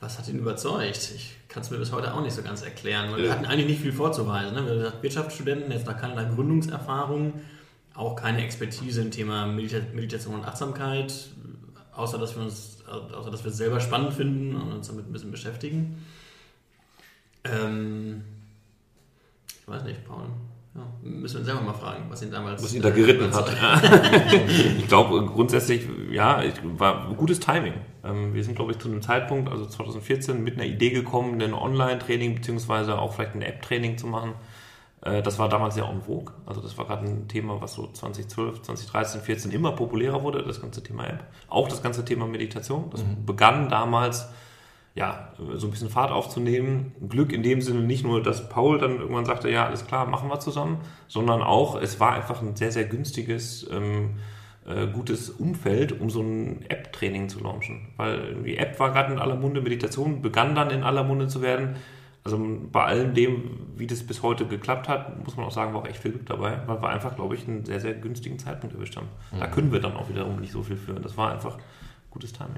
Was 0.00 0.18
hat 0.18 0.28
ihn 0.28 0.38
überzeugt? 0.38 1.12
Ich 1.14 1.36
kann 1.48 1.62
es 1.62 1.70
mir 1.70 1.78
bis 1.78 1.92
heute 1.92 2.14
auch 2.14 2.22
nicht 2.22 2.34
so 2.34 2.42
ganz 2.42 2.62
erklären, 2.62 3.10
weil 3.10 3.24
wir 3.24 3.32
hatten 3.32 3.44
eigentlich 3.44 3.66
nicht 3.66 3.82
viel 3.82 3.92
vorzuweisen. 3.92 4.54
Ne? 4.54 4.64
Wir 4.64 4.90
sind 4.90 5.02
Wirtschaftsstudenten, 5.02 5.70
jetzt 5.72 5.86
noch 5.86 5.96
keine 5.96 6.28
Gründungserfahrung, 6.34 7.34
auch 7.94 8.16
keine 8.16 8.42
Expertise 8.44 9.02
im 9.02 9.10
Thema 9.10 9.46
Meditation 9.46 10.36
und 10.36 10.44
Achtsamkeit, 10.44 11.12
außer 11.92 12.16
dass 12.16 12.36
wir 12.36 12.44
uns, 12.44 12.78
außer 12.86 13.30
dass 13.30 13.44
wir 13.44 13.50
es 13.50 13.56
selber 13.56 13.80
spannend 13.80 14.14
finden 14.14 14.54
und 14.54 14.72
uns 14.72 14.86
damit 14.86 15.08
ein 15.08 15.12
bisschen 15.12 15.32
beschäftigen. 15.32 16.06
Ähm, 17.44 18.22
ich 19.60 19.68
weiß 19.68 19.82
nicht, 19.82 20.06
Paul. 20.06 20.28
Müssen 21.02 21.38
wir 21.38 21.44
selber 21.44 21.60
mal 21.60 21.74
fragen, 21.74 22.04
was 22.08 22.22
ihn 22.22 22.30
damals. 22.30 22.62
Was 22.62 22.74
ihn 22.74 22.82
da 22.82 22.90
geritten 22.90 23.32
hat. 23.32 23.50
ich 24.78 24.88
glaube 24.88 25.24
grundsätzlich, 25.26 25.86
ja, 26.10 26.42
war 26.76 27.14
gutes 27.14 27.40
Timing. 27.40 27.74
Ähm, 28.04 28.34
wir 28.34 28.44
sind, 28.44 28.56
glaube 28.56 28.72
ich, 28.72 28.78
zu 28.78 28.88
einem 28.88 29.02
Zeitpunkt, 29.02 29.50
also 29.50 29.66
2014, 29.66 30.42
mit 30.42 30.54
einer 30.54 30.66
Idee 30.66 30.90
gekommen, 30.90 31.40
ein 31.40 31.54
Online-Training 31.54 32.34
beziehungsweise 32.34 32.98
auch 32.98 33.14
vielleicht 33.14 33.34
ein 33.34 33.42
App-Training 33.42 33.98
zu 33.98 34.06
machen. 34.06 34.34
Äh, 35.02 35.22
das 35.22 35.38
war 35.38 35.48
damals 35.48 35.76
ja 35.76 35.88
en 35.88 36.02
vogue. 36.02 36.32
Also 36.46 36.60
das 36.60 36.76
war 36.78 36.86
gerade 36.86 37.06
ein 37.06 37.28
Thema, 37.28 37.60
was 37.60 37.74
so 37.74 37.86
2012, 37.86 38.62
2013, 38.62 38.90
2014 38.90 39.50
immer 39.52 39.72
populärer 39.72 40.22
wurde, 40.22 40.42
das 40.42 40.60
ganze 40.60 40.82
Thema 40.82 41.06
App. 41.06 41.24
Auch 41.48 41.68
das 41.68 41.82
ganze 41.82 42.04
Thema 42.04 42.26
Meditation. 42.26 42.90
Das 42.90 43.02
mhm. 43.02 43.24
begann 43.24 43.68
damals 43.68 44.28
ja, 44.94 45.32
so 45.54 45.66
ein 45.66 45.70
bisschen 45.70 45.90
Fahrt 45.90 46.10
aufzunehmen. 46.10 46.92
Glück 47.08 47.32
in 47.32 47.42
dem 47.42 47.60
Sinne 47.60 47.80
nicht 47.80 48.04
nur, 48.04 48.22
dass 48.22 48.48
Paul 48.48 48.78
dann 48.78 48.98
irgendwann 48.98 49.24
sagte, 49.24 49.50
ja, 49.50 49.66
alles 49.66 49.86
klar, 49.86 50.06
machen 50.06 50.28
wir 50.28 50.40
zusammen, 50.40 50.78
sondern 51.06 51.42
auch, 51.42 51.80
es 51.80 52.00
war 52.00 52.14
einfach 52.14 52.42
ein 52.42 52.56
sehr, 52.56 52.72
sehr 52.72 52.84
günstiges, 52.84 53.68
ähm, 53.70 54.16
äh, 54.66 54.86
gutes 54.88 55.30
Umfeld, 55.30 55.98
um 56.00 56.10
so 56.10 56.20
ein 56.20 56.64
App-Training 56.68 57.28
zu 57.28 57.40
launchen. 57.40 57.88
Weil 57.96 58.42
die 58.44 58.58
App 58.58 58.78
war 58.80 58.92
gerade 58.92 59.12
in 59.12 59.18
aller 59.18 59.36
Munde, 59.36 59.60
Meditation 59.60 60.20
begann 60.20 60.54
dann 60.54 60.70
in 60.70 60.82
aller 60.82 61.04
Munde 61.04 61.28
zu 61.28 61.42
werden. 61.42 61.76
Also 62.24 62.38
bei 62.70 62.84
allem 62.84 63.14
dem, 63.14 63.68
wie 63.76 63.86
das 63.86 64.02
bis 64.02 64.22
heute 64.22 64.46
geklappt 64.46 64.88
hat, 64.88 65.24
muss 65.24 65.36
man 65.36 65.46
auch 65.46 65.50
sagen, 65.50 65.72
war 65.72 65.82
auch 65.82 65.86
echt 65.86 66.00
viel 66.00 66.10
Glück 66.10 66.26
dabei, 66.26 66.60
weil 66.66 66.82
wir 66.82 66.88
einfach, 66.90 67.14
glaube 67.14 67.34
ich, 67.34 67.48
einen 67.48 67.64
sehr, 67.64 67.80
sehr 67.80 67.94
günstigen 67.94 68.38
Zeitpunkt 68.38 68.74
erwischt 68.74 68.96
haben. 68.96 69.08
Mhm. 69.32 69.40
Da 69.40 69.46
können 69.46 69.72
wir 69.72 69.80
dann 69.80 69.96
auch 69.96 70.08
wiederum 70.10 70.40
nicht 70.40 70.52
so 70.52 70.62
viel 70.62 70.76
führen. 70.76 71.02
Das 71.02 71.16
war 71.16 71.32
einfach 71.32 71.56
gutes 72.10 72.32
Timing. 72.32 72.56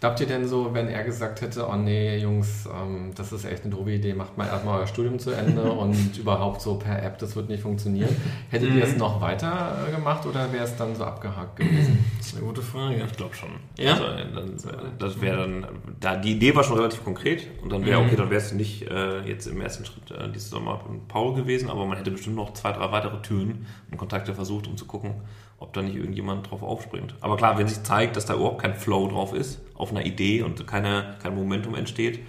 Glaubt 0.00 0.20
ihr 0.20 0.26
denn 0.26 0.48
so, 0.48 0.72
wenn 0.72 0.88
er 0.88 1.04
gesagt 1.04 1.42
hätte, 1.42 1.68
oh 1.68 1.76
nee, 1.76 2.16
Jungs, 2.16 2.66
ähm, 2.66 3.12
das 3.14 3.30
ist 3.32 3.44
echt 3.44 3.64
eine 3.64 3.74
doofe 3.74 3.90
Idee, 3.90 4.14
macht 4.14 4.38
mal 4.38 4.46
erstmal 4.46 4.80
euer 4.80 4.86
Studium 4.86 5.18
zu 5.18 5.32
Ende 5.32 5.62
und 5.72 6.16
überhaupt 6.16 6.62
so 6.62 6.76
per 6.76 7.02
App, 7.02 7.18
das 7.18 7.36
wird 7.36 7.50
nicht 7.50 7.62
funktionieren. 7.62 8.14
Hättet 8.48 8.74
ihr 8.74 8.84
es 8.84 8.92
mhm. 8.92 8.98
noch 8.98 9.20
weiter 9.20 9.86
äh, 9.86 9.90
gemacht 9.90 10.24
oder 10.24 10.50
wäre 10.52 10.64
es 10.64 10.76
dann 10.76 10.94
so 10.96 11.04
abgehakt 11.04 11.56
gewesen? 11.56 12.04
Das 12.20 12.34
ist 12.34 12.36
eine 12.36 12.46
gute 12.46 12.62
Frage. 12.62 13.02
Ich 13.02 13.16
glaube 13.16 13.34
schon. 13.34 13.48
Ja? 13.78 13.92
Also, 13.92 14.04
dann, 14.04 14.98
das 14.98 15.20
wäre 15.20 15.38
dann, 15.38 15.66
da, 15.98 16.16
die 16.16 16.32
Idee 16.32 16.54
war 16.54 16.62
schon 16.62 16.76
relativ 16.76 17.02
konkret 17.02 17.46
und 17.62 17.72
dann 17.72 17.84
wäre, 17.84 18.00
mhm. 18.00 18.06
okay, 18.06 18.16
dann 18.16 18.30
wäre 18.30 18.40
es 18.40 18.52
nicht 18.52 18.88
äh, 18.88 19.22
jetzt 19.22 19.46
im 19.46 19.60
ersten 19.60 19.84
Schritt 19.84 20.10
äh, 20.10 20.30
dieses 20.30 20.50
Sommer 20.50 20.84
mit 20.88 21.08
Paul 21.08 21.34
gewesen, 21.34 21.70
aber 21.70 21.86
man 21.86 21.96
hätte 21.96 22.10
bestimmt 22.10 22.36
noch 22.36 22.52
zwei, 22.52 22.72
drei 22.72 22.92
weitere 22.92 23.20
Türen 23.22 23.66
und 23.90 23.96
Kontakte 23.96 24.34
versucht, 24.34 24.68
um 24.68 24.76
zu 24.76 24.86
gucken, 24.86 25.14
ob 25.60 25.74
da 25.74 25.82
nicht 25.82 25.94
irgendjemand 25.94 26.50
drauf 26.50 26.62
aufspringt. 26.62 27.14
Aber 27.20 27.36
klar, 27.36 27.56
wenn 27.58 27.68
sich 27.68 27.82
zeigt, 27.82 28.16
dass 28.16 28.26
da 28.26 28.34
überhaupt 28.34 28.62
kein 28.62 28.74
Flow 28.74 29.08
drauf 29.08 29.34
ist, 29.34 29.60
auf 29.74 29.90
einer 29.90 30.04
Idee 30.04 30.42
und 30.42 30.66
keine, 30.66 31.16
kein 31.22 31.34
Momentum 31.34 31.74
entsteht, 31.74 32.20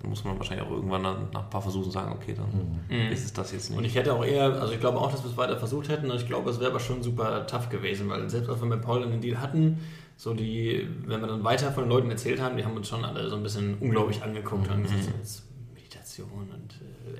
dann 0.00 0.10
muss 0.10 0.24
man 0.24 0.36
wahrscheinlich 0.36 0.66
auch 0.66 0.70
irgendwann 0.70 1.02
nach 1.02 1.16
ein 1.16 1.50
paar 1.50 1.62
Versuchen 1.62 1.90
sagen, 1.90 2.12
okay, 2.12 2.34
dann 2.34 2.78
mhm. 2.88 3.10
ist 3.10 3.24
es 3.24 3.32
das 3.32 3.52
jetzt 3.52 3.70
nicht. 3.70 3.78
Und 3.78 3.84
ich 3.86 3.94
hätte 3.94 4.12
auch 4.12 4.24
eher, 4.24 4.60
also 4.60 4.74
ich 4.74 4.80
glaube 4.80 4.98
auch, 4.98 5.10
dass 5.10 5.24
wir 5.24 5.30
es 5.30 5.36
weiter 5.38 5.56
versucht 5.56 5.88
hätten 5.88 6.10
und 6.10 6.20
ich 6.20 6.26
glaube, 6.26 6.50
es 6.50 6.60
wäre 6.60 6.70
aber 6.70 6.80
schon 6.80 7.02
super 7.02 7.46
tough 7.46 7.70
gewesen, 7.70 8.10
weil 8.10 8.28
selbst 8.28 8.50
als 8.50 8.60
wir 8.60 8.68
mit 8.68 8.82
Paul 8.82 9.02
einen 9.02 9.22
Deal 9.22 9.40
hatten, 9.40 9.80
so 10.18 10.34
die, 10.34 10.86
wenn 11.06 11.20
wir 11.20 11.28
dann 11.28 11.44
weiter 11.44 11.72
von 11.72 11.84
den 11.84 11.90
Leuten 11.90 12.10
erzählt 12.10 12.40
haben, 12.42 12.58
die 12.58 12.64
haben 12.64 12.76
uns 12.76 12.88
schon 12.88 13.04
alle 13.06 13.28
so 13.30 13.36
ein 13.36 13.42
bisschen 13.42 13.78
unglaublich 13.80 14.22
angeguckt 14.22 14.68
mhm. 14.68 14.76
und 14.76 14.82
gesagt, 14.82 15.02
jetzt 15.16 15.44
Meditation 15.74 16.50
und 16.52 16.74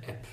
äh, 0.05 0.11
App. 0.11 0.27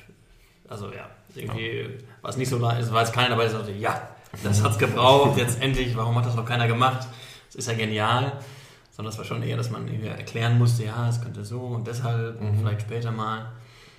Also 0.68 0.88
ja, 0.88 1.10
irgendwie 1.36 1.82
ja. 1.82 1.88
war 2.22 2.30
es 2.30 2.38
nicht 2.38 2.50
so, 2.50 2.58
es 2.58 2.92
war 2.92 3.02
jetzt 3.02 3.14
keiner 3.14 3.30
dabei, 3.30 3.44
der 3.44 3.52
sagte, 3.52 3.72
ja, 3.72 4.10
das 4.42 4.64
hat 4.64 4.72
es 4.72 4.78
gebraucht, 4.78 5.38
jetzt 5.38 5.62
endlich, 5.62 5.96
warum 5.96 6.16
hat 6.16 6.26
das 6.26 6.36
noch 6.36 6.46
keiner 6.46 6.68
gemacht? 6.68 7.08
Das 7.48 7.56
ist 7.56 7.68
ja 7.68 7.74
genial. 7.74 8.34
Sondern 8.92 9.12
es 9.12 9.18
war 9.18 9.26
schon 9.26 9.42
eher, 9.42 9.58
dass 9.58 9.72
man 9.72 9.88
erklären 10.04 10.60
musste, 10.60 10.86
ja, 10.86 11.10
es 11.10 11.20
könnte 11.20 11.44
so 11.44 11.60
und 11.62 11.88
deshalb, 11.88 12.40
mhm. 12.40 12.60
vielleicht 12.60 12.82
später 12.82 13.12
mal. 13.12 13.52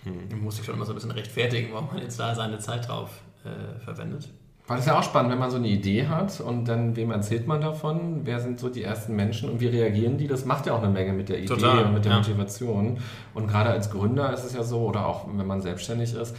Mhm. 0.04 0.42
musste 0.42 0.60
ich 0.60 0.66
schon 0.66 0.76
immer 0.76 0.84
so 0.84 0.92
ein 0.92 0.96
bisschen 0.96 1.10
rechtfertigen, 1.10 1.72
warum 1.72 1.88
man 1.88 1.98
jetzt 1.98 2.20
da 2.20 2.34
seine 2.34 2.58
Zeit 2.58 2.88
drauf 2.88 3.10
äh, 3.44 3.80
verwendet. 3.80 4.28
Weil 4.66 4.78
es 4.78 4.86
ja 4.86 4.98
auch 4.98 5.02
spannend, 5.02 5.30
wenn 5.30 5.38
man 5.38 5.50
so 5.50 5.58
eine 5.58 5.68
Idee 5.68 6.06
hat 6.06 6.40
und 6.40 6.66
dann 6.66 6.96
wem 6.96 7.10
erzählt 7.10 7.46
man 7.46 7.60
davon, 7.60 8.20
wer 8.24 8.40
sind 8.40 8.58
so 8.58 8.70
die 8.70 8.82
ersten 8.82 9.14
Menschen 9.14 9.50
und 9.50 9.60
wie 9.60 9.66
reagieren 9.66 10.16
die, 10.16 10.26
das 10.26 10.46
macht 10.46 10.64
ja 10.66 10.72
auch 10.72 10.82
eine 10.82 10.90
Menge 10.90 11.12
mit 11.12 11.28
der 11.28 11.38
Idee 11.38 11.48
Total, 11.48 11.84
und 11.84 11.94
mit 11.94 12.06
der 12.06 12.12
ja. 12.12 12.18
Motivation. 12.18 12.98
Und 13.34 13.46
gerade 13.46 13.68
als 13.68 13.90
Gründer 13.90 14.32
ist 14.32 14.44
es 14.44 14.54
ja 14.54 14.62
so, 14.62 14.86
oder 14.86 15.06
auch 15.06 15.26
wenn 15.30 15.46
man 15.46 15.60
selbstständig 15.60 16.14
ist, 16.14 16.34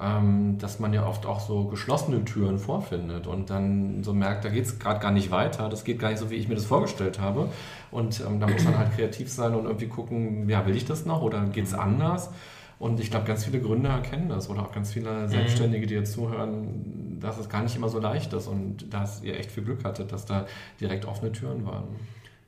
ähm, 0.00 0.58
dass 0.58 0.78
man 0.78 0.92
ja 0.92 1.06
oft 1.06 1.26
auch 1.26 1.40
so 1.40 1.64
geschlossene 1.64 2.24
Türen 2.24 2.58
vorfindet 2.58 3.26
und 3.26 3.50
dann 3.50 4.04
so 4.04 4.12
merkt, 4.12 4.44
da 4.44 4.48
geht 4.48 4.64
es 4.64 4.78
gerade 4.78 5.00
gar 5.00 5.12
nicht 5.12 5.30
weiter, 5.30 5.68
das 5.68 5.84
geht 5.84 5.98
gar 5.98 6.10
nicht 6.10 6.18
so, 6.18 6.30
wie 6.30 6.36
ich 6.36 6.48
mir 6.48 6.54
das 6.54 6.66
vorgestellt 6.66 7.20
habe. 7.20 7.48
Und 7.90 8.20
ähm, 8.20 8.40
da 8.40 8.46
muss 8.46 8.64
man 8.64 8.78
halt 8.78 8.94
kreativ 8.94 9.30
sein 9.30 9.54
und 9.54 9.64
irgendwie 9.64 9.88
gucken, 9.88 10.48
ja, 10.48 10.66
will 10.66 10.76
ich 10.76 10.84
das 10.84 11.06
noch 11.06 11.22
oder 11.22 11.44
geht 11.46 11.64
es 11.64 11.74
anders? 11.74 12.30
Und 12.78 13.00
ich 13.00 13.10
glaube, 13.10 13.24
ganz 13.24 13.44
viele 13.44 13.60
Gründer 13.60 13.88
erkennen 13.88 14.28
das 14.28 14.50
oder 14.50 14.62
auch 14.62 14.72
ganz 14.72 14.92
viele 14.92 15.10
mhm. 15.10 15.28
Selbstständige, 15.28 15.86
die 15.86 15.94
jetzt 15.94 16.12
zuhören, 16.12 17.18
dass 17.20 17.38
es 17.38 17.48
gar 17.48 17.62
nicht 17.62 17.74
immer 17.74 17.88
so 17.88 17.98
leicht 17.98 18.32
ist 18.34 18.48
und 18.48 18.92
dass 18.92 19.22
ihr 19.22 19.38
echt 19.38 19.50
viel 19.50 19.64
Glück 19.64 19.84
hattet, 19.84 20.12
dass 20.12 20.26
da 20.26 20.46
direkt 20.80 21.06
offene 21.06 21.32
Türen 21.32 21.64
waren. 21.64 21.84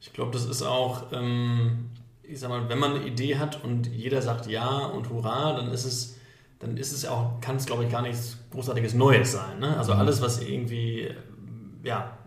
Ich 0.01 0.13
glaube, 0.13 0.33
das 0.33 0.45
ist 0.45 0.63
auch, 0.63 1.05
ähm, 1.13 1.87
ich 2.23 2.39
sag 2.39 2.51
mal, 2.51 2.69
wenn 2.69 2.79
man 2.79 2.95
eine 2.95 3.07
Idee 3.07 3.39
hat 3.39 3.65
und 3.65 3.87
jeder 3.87 4.21
sagt 4.21 4.47
ja 4.49 4.85
und 4.85 5.09
hurra, 5.09 5.55
dann 5.55 5.73
ist 5.73 5.87
es 5.87 6.18
dann 6.61 6.77
ist 6.77 6.93
es 6.93 7.07
auch, 7.07 7.41
kann 7.41 7.57
es 7.57 7.67
glaube 7.67 7.85
ich 7.85 7.91
gar 7.91 8.03
nichts 8.03 8.39
großartiges 8.51 8.95
Neues 8.95 9.33
sein. 9.33 9.61
Ne? 9.61 9.77
Also 9.77 9.95
mhm. 9.95 10.01
alles, 10.01 10.21
was 10.21 10.41
irgendwie 10.41 11.11
ja, 11.85 12.19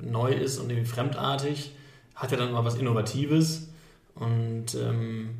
neu 0.00 0.32
ist 0.32 0.58
und 0.58 0.70
irgendwie 0.70 0.88
fremdartig, 0.88 1.72
hat 2.14 2.30
ja 2.32 2.36
dann 2.36 2.52
mal 2.52 2.64
was 2.64 2.74
Innovatives 2.74 3.68
und 4.14 4.74
ähm, 4.74 5.30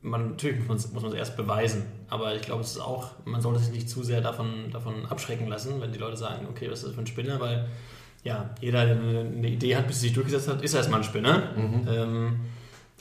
man, 0.00 0.30
natürlich 0.30 0.66
muss 0.66 0.92
man 0.92 1.04
es 1.04 1.14
erst 1.14 1.36
beweisen, 1.36 1.84
aber 2.08 2.34
ich 2.34 2.42
glaube, 2.42 2.62
es 2.62 2.72
ist 2.72 2.80
auch, 2.80 3.10
man 3.24 3.40
sollte 3.40 3.60
sich 3.60 3.72
nicht 3.72 3.88
zu 3.88 4.02
sehr 4.02 4.20
davon, 4.20 4.70
davon 4.72 5.06
abschrecken 5.06 5.46
lassen, 5.46 5.80
wenn 5.80 5.92
die 5.92 5.98
Leute 5.98 6.16
sagen, 6.16 6.46
okay, 6.50 6.68
was 6.70 6.80
ist 6.80 6.88
das 6.88 6.94
für 6.94 7.00
ein 7.00 7.06
Spinner, 7.06 7.38
weil 7.38 7.68
ja, 8.24 8.50
jeder, 8.60 8.84
der 8.86 8.96
eine 8.96 9.48
Idee 9.48 9.76
hat, 9.76 9.86
bis 9.86 10.00
sie 10.00 10.08
sich 10.08 10.12
durchgesetzt 10.14 10.48
hat, 10.48 10.62
ist 10.62 10.74
erstmal 10.74 11.00
ein 11.00 11.04
Spinner. 11.04 11.52
Mhm. 11.56 11.88
Ähm, 11.88 12.40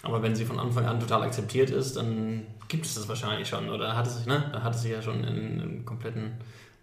aber 0.03 0.23
wenn 0.23 0.35
sie 0.35 0.45
von 0.45 0.59
Anfang 0.59 0.85
an 0.85 0.99
total 0.99 1.23
akzeptiert 1.23 1.69
ist, 1.69 1.95
dann 1.95 2.45
gibt 2.67 2.85
es 2.85 2.95
das 2.95 3.07
wahrscheinlich 3.07 3.47
schon. 3.47 3.69
Oder 3.69 3.95
hat 3.95 4.07
es 4.07 4.17
sich, 4.17 4.25
ne? 4.25 4.49
Da 4.51 4.63
hat 4.63 4.75
es 4.75 4.81
sich 4.81 4.91
ja 4.91 5.01
schon 5.01 5.23
in 5.23 5.61
einem 5.61 5.85
kompletten 5.85 6.31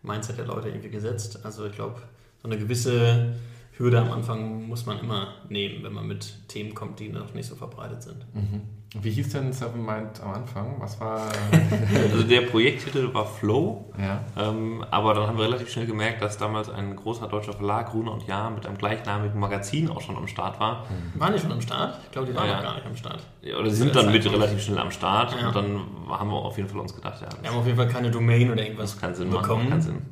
Mindset 0.02 0.38
der 0.38 0.46
Leute 0.46 0.68
irgendwie 0.68 0.90
gesetzt. 0.90 1.40
Also 1.44 1.66
ich 1.66 1.72
glaube, 1.72 2.00
so 2.42 2.48
eine 2.48 2.58
gewisse 2.58 3.34
Hürde 3.78 4.00
am 4.00 4.10
Anfang 4.10 4.66
muss 4.66 4.86
man 4.86 4.98
immer 4.98 5.34
nehmen, 5.48 5.84
wenn 5.84 5.92
man 5.92 6.06
mit 6.06 6.48
Themen 6.48 6.74
kommt, 6.74 6.98
die 6.98 7.08
noch 7.08 7.32
nicht 7.32 7.46
so 7.46 7.54
verbreitet 7.54 8.02
sind. 8.02 8.26
Mhm. 8.34 8.62
Wie 9.00 9.10
hieß 9.10 9.28
denn 9.30 9.52
Seven 9.52 9.84
Mind 9.84 10.20
am 10.22 10.32
Anfang? 10.32 10.76
Was 10.80 10.98
war. 10.98 11.28
also 12.10 12.22
der 12.24 12.40
Projekttitel 12.40 13.12
war 13.12 13.26
Flow, 13.26 13.92
ja. 13.98 14.24
ähm, 14.36 14.82
aber 14.90 15.12
dann 15.14 15.28
haben 15.28 15.36
wir 15.36 15.44
relativ 15.44 15.68
schnell 15.68 15.86
gemerkt, 15.86 16.22
dass 16.22 16.38
damals 16.38 16.70
ein 16.70 16.96
großer 16.96 17.28
deutscher 17.28 17.52
Verlag, 17.52 17.92
Rune 17.92 18.10
und 18.10 18.26
Jahr, 18.26 18.50
mit 18.50 18.66
einem 18.66 18.78
gleichnamigen 18.78 19.38
Magazin 19.38 19.90
auch 19.90 20.00
schon 20.00 20.16
am 20.16 20.26
Start 20.26 20.58
war. 20.58 20.86
Mhm. 20.86 21.20
Waren 21.20 21.34
die 21.34 21.38
schon 21.38 21.52
am 21.52 21.60
Start? 21.60 22.00
Ich 22.04 22.10
glaube, 22.10 22.28
die 22.28 22.34
waren 22.34 22.48
ja. 22.48 22.56
noch 22.56 22.62
gar 22.62 22.74
nicht 22.76 22.86
am 22.86 22.96
Start. 22.96 23.26
Ja, 23.42 23.58
oder 23.58 23.70
sie 23.70 23.76
sind 23.76 23.94
dann 23.94 24.10
mit 24.10 24.24
relativ 24.24 24.60
schnell 24.62 24.78
am 24.78 24.90
Start 24.90 25.34
und 25.34 25.54
dann 25.54 25.82
haben 26.08 26.30
wir 26.30 26.36
auf 26.36 26.56
jeden 26.56 26.68
Fall 26.68 26.80
uns 26.80 26.94
gedacht, 26.94 27.20
ja. 27.20 27.28
Wir 27.42 27.50
haben 27.50 27.58
auf 27.58 27.66
jeden 27.66 27.76
Fall 27.76 27.88
keine 27.88 28.10
Domain 28.10 28.50
oder 28.50 28.62
irgendwas 28.62 28.92
das 28.92 29.00
keinen 29.00 29.14
Sinn 29.14 29.30
bekommen. 29.30 29.68
Keinen 29.68 29.82
Sinn. 29.82 30.02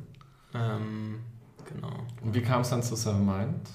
Ähm, 0.53 1.19
genau. 1.77 1.93
Und 2.23 2.33
wie 2.33 2.41
kam 2.41 2.61
es 2.61 2.69
dann 2.69 2.83
zu 2.83 2.95
Seven 2.95 3.25
Mind? 3.25 3.69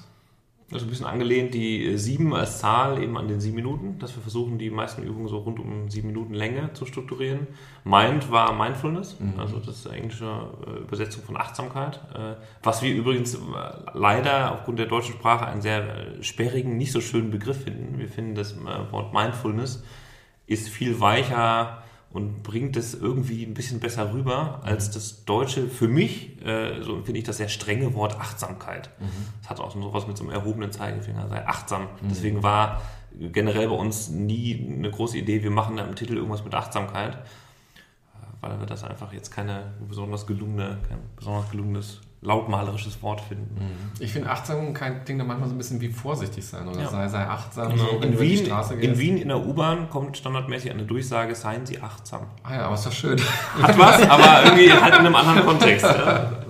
Also 0.72 0.86
ein 0.86 0.88
bisschen 0.88 1.04
angelehnt 1.04 1.52
die 1.52 1.98
sieben 1.98 2.34
als 2.34 2.58
Zahl 2.58 3.02
eben 3.02 3.18
an 3.18 3.28
den 3.28 3.40
sieben 3.40 3.56
Minuten, 3.56 3.98
dass 3.98 4.16
wir 4.16 4.22
versuchen, 4.22 4.58
die 4.58 4.70
meisten 4.70 5.02
Übungen 5.02 5.28
so 5.28 5.36
rund 5.38 5.60
um 5.60 5.90
sieben 5.90 6.08
Minuten 6.08 6.32
Länge 6.32 6.72
zu 6.72 6.86
strukturieren. 6.86 7.46
Mind 7.84 8.30
war 8.30 8.54
Mindfulness, 8.54 9.20
mhm. 9.20 9.38
also 9.38 9.58
das 9.58 9.84
ist 9.84 9.86
englische 9.86 10.48
äh, 10.66 10.80
Übersetzung 10.80 11.24
von 11.24 11.36
Achtsamkeit, 11.36 12.00
äh, 12.14 12.36
was 12.62 12.80
wir 12.80 12.94
übrigens 12.94 13.34
äh, 13.34 13.38
leider 13.92 14.52
aufgrund 14.52 14.78
der 14.78 14.86
deutschen 14.86 15.14
Sprache 15.14 15.46
einen 15.46 15.60
sehr 15.60 16.22
sperrigen, 16.22 16.78
nicht 16.78 16.92
so 16.92 17.02
schönen 17.02 17.30
Begriff 17.30 17.64
finden. 17.64 17.98
Wir 17.98 18.08
finden 18.08 18.34
das 18.34 18.56
Wort 18.90 19.12
Mindfulness 19.12 19.84
ist 20.46 20.68
viel 20.68 21.00
weicher, 21.00 21.82
und 22.12 22.42
bringt 22.42 22.76
es 22.76 22.94
irgendwie 22.94 23.44
ein 23.44 23.54
bisschen 23.54 23.80
besser 23.80 24.12
rüber 24.12 24.60
als 24.64 24.90
das 24.90 25.24
deutsche, 25.24 25.68
für 25.68 25.88
mich, 25.88 26.44
äh, 26.44 26.82
so 26.82 27.02
finde 27.02 27.18
ich 27.18 27.24
das 27.24 27.38
sehr 27.38 27.48
strenge 27.48 27.94
Wort 27.94 28.20
Achtsamkeit. 28.20 28.90
Mhm. 29.00 29.06
Das 29.40 29.50
hat 29.50 29.60
auch 29.60 29.72
so 29.72 29.92
was 29.94 30.06
mit 30.06 30.16
so 30.16 30.24
einem 30.24 30.32
erhobenen 30.32 30.72
Zeigefinger, 30.72 31.28
sei 31.28 31.46
achtsam. 31.46 31.82
Mhm. 31.82 32.08
Deswegen 32.10 32.42
war 32.42 32.82
generell 33.18 33.68
bei 33.68 33.74
uns 33.74 34.08
nie 34.08 34.74
eine 34.76 34.90
große 34.90 35.18
Idee, 35.18 35.42
wir 35.42 35.50
machen 35.50 35.76
da 35.76 35.84
im 35.84 35.94
Titel 35.94 36.16
irgendwas 36.16 36.44
mit 36.44 36.54
Achtsamkeit, 36.54 37.14
äh, 37.14 37.18
weil 38.40 38.60
wir 38.60 38.66
das 38.66 38.84
einfach 38.84 39.12
jetzt 39.12 39.30
keine 39.30 39.72
besonders 39.88 40.26
gelungene, 40.26 40.78
kein 40.88 40.98
besonders 41.16 41.50
gelungenes 41.50 42.00
lautmalerisches 42.22 43.02
Wort 43.02 43.20
finden. 43.20 43.56
Ich 43.98 44.12
finde 44.12 44.30
Achtsamkeit 44.30 45.04
klingt 45.04 45.20
da 45.20 45.24
manchmal 45.24 45.48
so 45.48 45.56
ein 45.56 45.58
bisschen 45.58 45.80
wie 45.80 45.88
vorsichtig 45.88 46.46
sein 46.46 46.68
oder 46.68 46.82
ja. 46.82 46.88
sei, 46.88 47.08
sei 47.08 47.26
achtsam, 47.26 47.72
genau. 47.72 47.84
so, 47.84 47.96
in, 47.98 48.18
Wien, 48.20 48.48
in 48.80 48.98
Wien 48.98 49.16
in 49.18 49.28
der 49.28 49.44
U-Bahn 49.44 49.90
kommt 49.90 50.16
standardmäßig 50.16 50.70
eine 50.70 50.84
Durchsage, 50.84 51.34
seien 51.34 51.66
Sie 51.66 51.80
achtsam. 51.80 52.26
Ah 52.44 52.54
ja, 52.54 52.66
aber 52.66 52.76
ist 52.76 52.86
doch 52.86 52.92
schön. 52.92 53.20
Hat 53.60 53.76
was, 53.76 54.08
aber 54.08 54.44
irgendwie 54.44 54.72
halt 54.72 54.94
in 54.94 55.00
einem 55.00 55.16
anderen 55.16 55.44
Kontext. 55.44 55.84
Ja. 55.84 56.32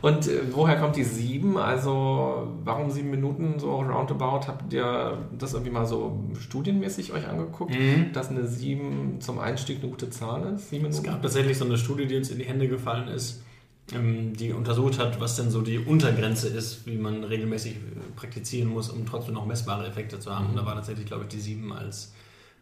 Und 0.00 0.28
äh, 0.28 0.42
woher 0.52 0.76
kommt 0.76 0.96
die 0.96 1.04
sieben? 1.04 1.56
Also 1.56 2.48
warum 2.64 2.90
sieben 2.90 3.10
Minuten 3.10 3.58
so 3.58 3.76
roundabout? 3.76 4.46
Habt 4.46 4.72
ihr 4.72 5.18
das 5.36 5.54
irgendwie 5.54 5.72
mal 5.72 5.86
so 5.86 6.18
studienmäßig 6.38 7.12
euch 7.12 7.26
angeguckt, 7.26 7.74
mhm. 7.74 8.12
dass 8.12 8.30
eine 8.30 8.46
sieben 8.46 9.20
zum 9.20 9.38
Einstieg 9.38 9.80
eine 9.80 9.90
gute 9.90 10.10
Zahl 10.10 10.54
ist? 10.54 10.70
Sieben 10.70 10.84
Minuten? 10.84 11.04
Es 11.04 11.10
gab 11.10 11.22
tatsächlich 11.22 11.58
so 11.58 11.64
eine 11.64 11.78
Studie, 11.78 12.06
die 12.06 12.16
uns 12.16 12.30
in 12.30 12.38
die 12.38 12.44
Hände 12.44 12.68
gefallen 12.68 13.08
ist 13.08 13.42
die 13.90 14.52
untersucht 14.52 14.98
hat, 14.98 15.18
was 15.20 15.36
denn 15.36 15.50
so 15.50 15.62
die 15.62 15.78
Untergrenze 15.78 16.48
ist, 16.48 16.86
wie 16.86 16.98
man 16.98 17.24
regelmäßig 17.24 17.76
äh, 17.76 17.78
praktizieren 18.16 18.68
muss, 18.68 18.90
um 18.90 19.06
trotzdem 19.06 19.34
noch 19.34 19.46
messbare 19.46 19.86
Effekte 19.86 20.18
zu 20.18 20.34
haben. 20.34 20.44
Mhm. 20.44 20.50
Und 20.50 20.56
da 20.56 20.66
war 20.66 20.74
tatsächlich, 20.74 21.06
glaube 21.06 21.24
ich, 21.24 21.28
die 21.28 21.40
sieben 21.40 21.72
als 21.72 22.12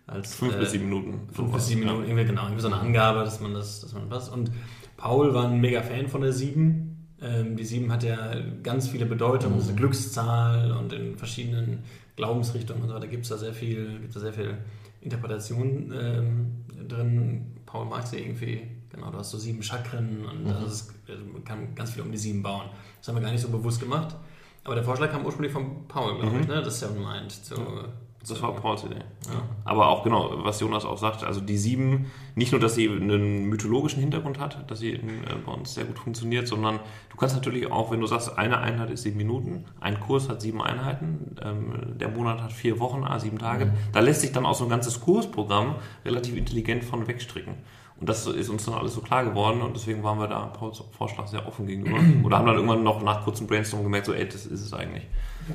als 0.06 0.37
fünf 0.37 0.54
äh, 0.54 0.59
bis 0.59 0.71
sieben 0.71 0.85
Minuten. 0.85 1.28
Fünf 1.33 1.52
bis 1.52 1.66
sieben 1.66 1.80
Minuten, 1.80 2.04
irgendwie 2.04 2.25
genau, 2.25 2.45
irgendwie 2.45 2.62
so 2.62 2.68
eine 2.68 2.76
Angabe, 2.76 3.21
dass 3.21 3.40
man 3.40 3.54
das, 3.54 3.80
dass 3.80 3.92
man 3.92 4.09
passt. 4.09 4.33
Und 4.33 4.52
Paul 4.97 5.35
war 5.35 5.49
ein 5.49 5.61
mega 5.61 5.83
Fan 5.83 6.09
von 6.09 6.21
der 6.21 6.33
sieben. 6.33 7.09
Ähm, 7.21 7.56
die 7.56 7.64
sieben 7.64 7.90
hat 7.90 8.04
ja 8.04 8.35
ganz 8.62 8.88
viele 8.88 9.06
Bedeutungen, 9.06 9.56
mhm. 9.56 9.64
eine 9.64 9.75
Glückszahl 9.75 10.73
und 10.73 10.92
in 10.92 11.16
verschiedenen 11.16 11.80
Glaubensrichtungen 12.14 12.83
und 12.83 12.88
so, 12.88 12.99
da 12.99 13.06
gibt 13.06 13.25
es 13.25 13.30
da 13.30 13.37
sehr 13.37 13.52
viel, 13.52 13.99
gibt's 14.00 14.14
da 14.14 14.21
sehr 14.21 14.33
viel 14.33 14.59
Interpretation 15.00 15.92
ähm, 15.99 16.64
drin. 16.88 17.56
Paul 17.66 17.87
mag 17.87 18.06
sie 18.06 18.18
irgendwie, 18.18 18.62
genau, 18.96 19.10
du 19.10 19.18
hast 19.18 19.30
so 19.30 19.38
sieben 19.38 19.62
Chakren 19.62 20.26
und 20.26 20.44
mhm. 20.44 20.50
also 20.50 20.66
ist, 20.66 20.92
man 21.32 21.44
kann 21.44 21.74
ganz 21.74 21.90
viel 21.92 22.02
um 22.02 22.10
die 22.10 22.18
sieben 22.18 22.42
bauen. 22.42 22.68
Das 22.98 23.08
haben 23.08 23.14
wir 23.14 23.22
gar 23.22 23.30
nicht 23.30 23.42
so 23.42 23.48
bewusst 23.48 23.80
gemacht. 23.80 24.16
Aber 24.64 24.74
der 24.74 24.82
Vorschlag 24.82 25.12
kam 25.12 25.24
ursprünglich 25.24 25.52
von 25.52 25.86
Paul, 25.86 26.18
glaube 26.18 26.34
mhm. 26.34 26.40
ich, 26.40 26.48
ne? 26.48 26.62
das 26.62 26.80
Seven 26.80 26.98
Mind. 26.98 27.30
So, 27.30 27.54
ja. 27.54 27.84
Das 28.28 28.42
war 28.42 28.54
Pauls 28.56 28.82
Idee. 28.84 28.96
Ja. 28.96 29.42
Aber 29.64 29.88
auch 29.88 30.02
genau, 30.02 30.32
was 30.38 30.58
Jonas 30.60 30.84
auch 30.84 30.98
sagt, 30.98 31.22
also 31.22 31.40
die 31.40 31.56
sieben, 31.56 32.06
nicht 32.34 32.50
nur, 32.50 32.60
dass 32.60 32.74
sie 32.74 32.88
einen 32.88 33.44
mythologischen 33.44 34.00
Hintergrund 34.00 34.40
hat, 34.40 34.68
dass 34.68 34.80
sie 34.80 34.90
in, 34.90 35.08
äh, 35.08 35.36
bei 35.44 35.52
uns 35.52 35.74
sehr 35.74 35.84
gut 35.84 35.98
funktioniert, 35.98 36.48
sondern 36.48 36.80
du 37.10 37.16
kannst 37.16 37.36
natürlich 37.36 37.70
auch, 37.70 37.92
wenn 37.92 38.00
du 38.00 38.06
sagst, 38.06 38.36
eine 38.36 38.58
Einheit 38.58 38.90
ist 38.90 39.02
sieben 39.02 39.18
Minuten, 39.18 39.64
ein 39.80 40.00
Kurs 40.00 40.28
hat 40.28 40.40
sieben 40.40 40.60
Einheiten, 40.60 41.36
ähm, 41.40 41.98
der 41.98 42.08
Monat 42.08 42.42
hat 42.42 42.52
vier 42.52 42.80
Wochen, 42.80 43.04
a 43.04 43.20
sieben 43.20 43.38
Tage, 43.38 43.66
mhm. 43.66 43.72
da 43.92 44.00
lässt 44.00 44.22
sich 44.22 44.32
dann 44.32 44.44
auch 44.44 44.54
so 44.54 44.64
ein 44.64 44.70
ganzes 44.70 45.00
Kursprogramm 45.00 45.76
relativ 46.04 46.36
intelligent 46.36 46.84
von 46.84 47.06
wegstricken. 47.06 47.54
Und 47.98 48.08
das 48.08 48.26
ist 48.26 48.48
uns 48.50 48.64
dann 48.66 48.74
alles 48.74 48.94
so 48.94 49.00
klar 49.00 49.24
geworden 49.24 49.62
und 49.62 49.74
deswegen 49.74 50.02
waren 50.02 50.18
wir 50.18 50.28
da 50.28 50.46
Pauls 50.46 50.82
Vorschlag 50.96 51.28
sehr 51.28 51.46
offen 51.46 51.66
gegenüber. 51.66 51.98
Oder 52.24 52.38
haben 52.38 52.46
dann 52.46 52.56
irgendwann 52.56 52.82
noch 52.82 53.02
nach 53.02 53.24
kurzem 53.24 53.46
Brainstorm 53.46 53.82
gemerkt, 53.82 54.06
so, 54.06 54.12
ey, 54.12 54.28
das 54.28 54.44
ist 54.44 54.60
es 54.60 54.72
eigentlich. 54.74 55.04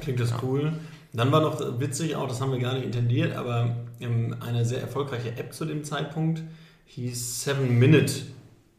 Klingt 0.02 0.20
das 0.20 0.32
ja. 0.32 0.40
cool. 0.42 0.74
Dann 1.14 1.32
war 1.32 1.42
noch 1.42 1.60
witzig 1.80 2.16
auch, 2.16 2.28
das 2.28 2.42
haben 2.42 2.52
wir 2.52 2.60
gar 2.60 2.74
nicht 2.74 2.86
intendiert, 2.86 3.36
aber 3.36 3.76
ähm, 4.00 4.36
eine 4.40 4.66
sehr 4.66 4.82
erfolgreiche 4.82 5.38
App 5.38 5.54
zu 5.54 5.66
dem 5.66 5.84
Zeitpunkt 5.84 6.42
hieß 6.86 7.44
Seven 7.44 7.78
Minute 7.78 8.14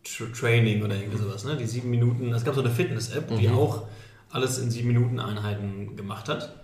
Training 0.05 0.83
oder 0.83 0.97
irgendwie 0.97 1.19
sowas. 1.19 1.45
Ne? 1.45 1.57
Die 1.57 1.67
sieben 1.67 1.91
Minuten, 1.91 2.33
es 2.33 2.45
gab 2.45 2.55
so 2.55 2.61
eine 2.61 2.71
Fitness-App, 2.71 3.31
mhm. 3.31 3.39
die 3.39 3.49
auch 3.49 3.83
alles 4.31 4.59
in 4.59 4.71
sieben 4.71 4.89
Minuten 4.89 5.21
Einheiten 5.21 5.97
gemacht 5.97 6.29
hat. 6.29 6.62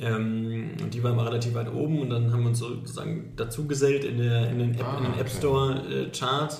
Ähm, 0.00 0.70
und 0.80 0.94
die 0.94 1.02
war 1.02 1.12
immer 1.12 1.26
relativ 1.26 1.54
weit 1.54 1.72
oben 1.72 2.00
und 2.00 2.10
dann 2.10 2.32
haben 2.32 2.42
wir 2.42 2.48
uns 2.50 2.60
sozusagen 2.60 3.32
dazu 3.36 3.66
gesellt 3.66 4.04
in, 4.04 4.18
der, 4.18 4.50
in 4.50 4.58
den 4.58 4.74
App, 4.74 4.84
ah, 4.84 4.98
in 4.98 5.04
den 5.04 5.20
App 5.20 5.28
Store 5.28 5.82
äh, 5.90 6.10
Chart. 6.10 6.56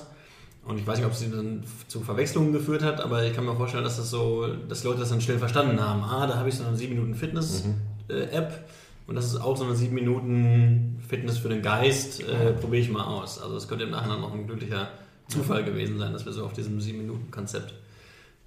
Und 0.65 0.77
ich 0.77 0.85
weiß 0.85 0.99
nicht, 0.99 1.07
ob 1.07 1.15
sie 1.15 1.31
dann 1.31 1.63
zu 1.87 2.01
Verwechslungen 2.01 2.51
geführt 2.51 2.83
hat, 2.83 3.01
aber 3.01 3.23
ich 3.23 3.33
kann 3.33 3.45
mir 3.45 3.55
vorstellen, 3.55 3.83
dass 3.83 3.97
das 3.97 4.09
so, 4.09 4.45
dass 4.67 4.83
Leute 4.83 4.99
das 4.99 5.09
dann 5.09 5.21
schnell 5.21 5.39
verstanden 5.39 5.79
haben. 5.79 6.03
Ah, 6.03 6.27
da 6.27 6.35
habe 6.35 6.49
ich 6.49 6.55
so 6.55 6.65
eine 6.65 6.75
7 6.75 6.93
Minuten 6.93 7.15
Fitness 7.15 7.63
mhm. 7.65 7.75
äh, 8.09 8.23
App 8.25 8.67
und 9.07 9.15
das 9.15 9.25
ist 9.25 9.37
auch 9.37 9.55
so 9.55 9.63
eine 9.63 9.75
7 9.75 9.95
Minuten 9.95 11.01
Fitness 11.07 11.39
für 11.39 11.49
den 11.49 11.61
Geist. 11.61 12.21
Äh, 12.21 12.53
Probiere 12.53 12.83
ich 12.83 12.91
mal 12.91 13.05
aus. 13.05 13.41
Also 13.41 13.55
es 13.55 13.67
könnte 13.67 13.85
im 13.85 13.91
Nachhinein 13.91 14.21
noch 14.21 14.33
ein 14.33 14.45
glücklicher 14.45 14.89
Zufall 15.29 15.63
gewesen 15.63 15.97
sein, 15.97 16.11
dass 16.11 16.25
wir 16.25 16.33
so 16.33 16.45
auf 16.45 16.53
diesem 16.53 16.79
7 16.81 16.97
Minuten 16.97 17.31
Konzept 17.31 17.73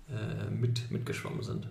äh, 0.08 0.50
mit, 0.50 0.90
mitgeschwommen 0.90 1.42
sind. 1.42 1.66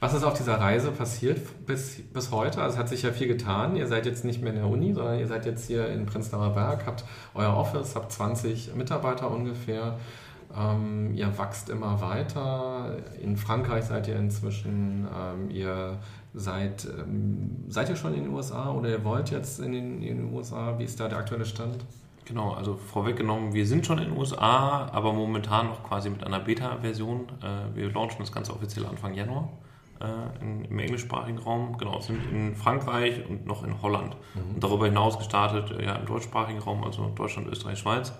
Was 0.00 0.14
ist 0.14 0.22
auf 0.22 0.34
dieser 0.34 0.60
Reise 0.60 0.92
passiert 0.92 1.40
bis, 1.66 2.00
bis 2.12 2.30
heute? 2.30 2.62
Also 2.62 2.74
es 2.74 2.78
hat 2.78 2.88
sich 2.88 3.02
ja 3.02 3.10
viel 3.10 3.26
getan. 3.26 3.74
Ihr 3.74 3.88
seid 3.88 4.06
jetzt 4.06 4.24
nicht 4.24 4.40
mehr 4.40 4.52
in 4.52 4.58
der 4.60 4.68
Uni, 4.68 4.94
sondern 4.94 5.18
ihr 5.18 5.26
seid 5.26 5.44
jetzt 5.44 5.66
hier 5.66 5.88
in 5.88 6.06
Prenzlauer 6.06 6.50
Berg, 6.50 6.86
habt 6.86 7.04
euer 7.34 7.56
Office, 7.56 7.96
habt 7.96 8.12
20 8.12 8.76
Mitarbeiter 8.76 9.28
ungefähr. 9.28 9.98
Ähm, 10.56 11.14
ihr 11.14 11.36
wächst 11.36 11.68
immer 11.68 12.00
weiter. 12.00 12.96
In 13.20 13.36
Frankreich 13.36 13.86
seid 13.86 14.06
ihr 14.06 14.14
inzwischen. 14.14 15.08
Ähm, 15.12 15.50
ihr 15.50 15.98
seid, 16.32 16.86
ähm, 16.86 17.64
seid 17.66 17.88
ihr 17.88 17.96
schon 17.96 18.14
in 18.14 18.22
den 18.22 18.32
USA 18.32 18.70
oder 18.70 18.90
ihr 18.90 19.02
wollt 19.02 19.30
jetzt 19.30 19.58
in 19.58 19.72
den, 19.72 20.00
in 20.00 20.18
den 20.18 20.32
USA? 20.32 20.78
Wie 20.78 20.84
ist 20.84 21.00
da 21.00 21.08
der 21.08 21.18
aktuelle 21.18 21.44
Stand? 21.44 21.84
Genau, 22.24 22.52
also 22.52 22.76
vorweggenommen, 22.76 23.52
wir 23.52 23.66
sind 23.66 23.84
schon 23.84 23.98
in 23.98 24.10
den 24.10 24.16
USA, 24.16 24.86
aber 24.92 25.12
momentan 25.12 25.66
noch 25.66 25.82
quasi 25.82 26.08
mit 26.08 26.22
einer 26.22 26.38
Beta-Version. 26.38 27.26
Äh, 27.42 27.74
wir 27.74 27.90
launchen 27.90 28.20
das 28.20 28.30
Ganze 28.30 28.52
offiziell 28.52 28.86
Anfang 28.86 29.14
Januar 29.14 29.48
äh, 30.00 30.44
in, 30.44 30.64
im 30.64 30.78
englischsprachigen 30.78 31.38
Raum, 31.38 31.76
genau, 31.78 32.00
sind 32.00 32.20
in 32.30 32.54
Frankreich 32.54 33.28
und 33.28 33.46
noch 33.46 33.64
in 33.64 33.80
Holland. 33.82 34.16
Mhm. 34.34 34.54
Und 34.54 34.64
darüber 34.64 34.86
hinaus 34.86 35.18
gestartet 35.18 35.70
äh, 35.78 35.86
ja, 35.86 35.94
im 35.96 36.06
deutschsprachigen 36.06 36.60
Raum, 36.60 36.84
also 36.84 37.10
Deutschland, 37.14 37.48
Österreich, 37.48 37.78
Schweiz. 37.78 38.12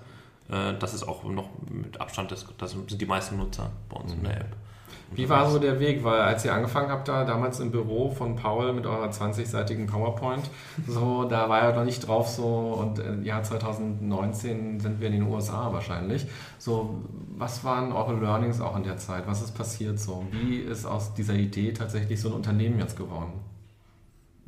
Äh, 0.49 0.75
das 0.79 0.95
ist 0.95 1.05
auch 1.07 1.25
noch 1.25 1.49
mit 1.71 2.01
Abstand, 2.01 2.33
das, 2.33 2.47
das 2.59 2.73
sind 2.73 3.01
die 3.01 3.07
meisten 3.07 3.37
Nutzer 3.37 3.71
bei 3.89 3.97
uns 3.97 4.13
mhm. 4.13 4.19
in 4.19 4.25
der 4.25 4.41
App. 4.41 4.57
Wie 5.13 5.29
war 5.29 5.51
so 5.51 5.59
der 5.59 5.81
Weg? 5.81 6.05
Weil 6.05 6.21
als 6.21 6.45
ihr 6.45 6.53
angefangen 6.53 6.91
habt 6.91 7.09
da 7.09 7.25
damals 7.25 7.61
im 7.61 7.71
Büro 7.71 8.11
von 8.11 8.37
Paul 8.37 8.73
mit 8.73 8.87
eurer 8.87 9.09
20-seitigen 9.09 9.87
PowerPoint, 9.87 10.51
so 10.87 11.25
da 11.25 11.49
war 11.49 11.65
ja 11.65 11.75
noch 11.75 11.85
nicht 11.85 12.07
drauf 12.07 12.29
so 12.29 12.45
und 12.45 12.99
im 12.99 13.25
Jahr 13.25 13.43
2019 13.43 14.81
sind 14.81 15.01
wir 15.01 15.09
in 15.09 15.15
den 15.15 15.23
USA 15.23 15.73
wahrscheinlich. 15.73 16.27
So, 16.59 17.03
was 17.37 17.65
waren 17.65 17.93
eure 17.93 18.15
Learnings 18.15 18.61
auch 18.61 18.77
in 18.77 18.85
der 18.85 18.99
Zeit? 18.99 19.27
Was 19.27 19.43
ist 19.43 19.53
passiert 19.53 19.99
so? 19.99 20.25
Wie 20.31 20.57
ist 20.59 20.85
aus 20.85 21.15
dieser 21.15 21.35
Idee 21.35 21.73
tatsächlich 21.73 22.21
so 22.21 22.29
ein 22.29 22.35
Unternehmen 22.35 22.79
jetzt 22.79 22.97
geworden? 22.97 23.33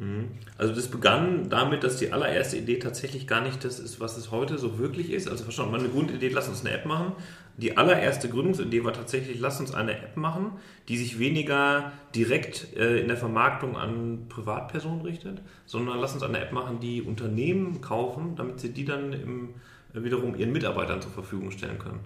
Mhm. 0.01 0.29
Also 0.57 0.75
das 0.75 0.89
begann 0.89 1.51
damit, 1.51 1.85
dass 1.85 1.99
die 1.99 2.13
allererste 2.13 2.57
Idee 2.57 2.79
tatsächlich 2.79 3.27
gar 3.27 3.43
nicht 3.43 3.63
das 3.65 3.79
ist, 3.79 4.01
was 4.01 4.17
es 4.17 4.31
heute 4.31 4.57
so 4.57 4.79
wirklich 4.79 5.13
ist. 5.13 5.29
Also 5.29 5.45
verstanden, 5.45 5.73
meine 5.73 5.89
Grundidee, 5.89 6.29
lass 6.29 6.49
uns 6.49 6.65
eine 6.65 6.75
App 6.75 6.87
machen. 6.87 7.13
Die 7.59 7.77
allererste 7.77 8.31
Gründungsidee 8.31 8.83
war 8.83 8.95
tatsächlich, 8.95 9.39
lass 9.39 9.61
uns 9.61 9.75
eine 9.75 9.93
App 9.93 10.17
machen, 10.17 10.53
die 10.89 10.97
sich 10.97 11.19
weniger 11.19 11.93
direkt 12.15 12.75
äh, 12.75 12.99
in 12.99 13.09
der 13.09 13.19
Vermarktung 13.19 13.77
an 13.77 14.27
Privatpersonen 14.31 15.03
richtet, 15.03 15.43
sondern 15.67 15.99
lass 15.99 16.15
uns 16.15 16.23
eine 16.23 16.41
App 16.41 16.53
machen, 16.53 16.81
die 16.81 17.03
Unternehmen 17.03 17.83
kaufen, 17.83 18.37
damit 18.37 18.61
sie 18.61 18.73
die 18.73 18.87
dann 18.87 19.13
im, 19.13 19.49
äh, 19.93 20.03
wiederum 20.03 20.35
ihren 20.35 20.53
Mitarbeitern 20.53 21.03
zur 21.03 21.11
Verfügung 21.11 21.51
stellen 21.51 21.79
können. 21.79 22.01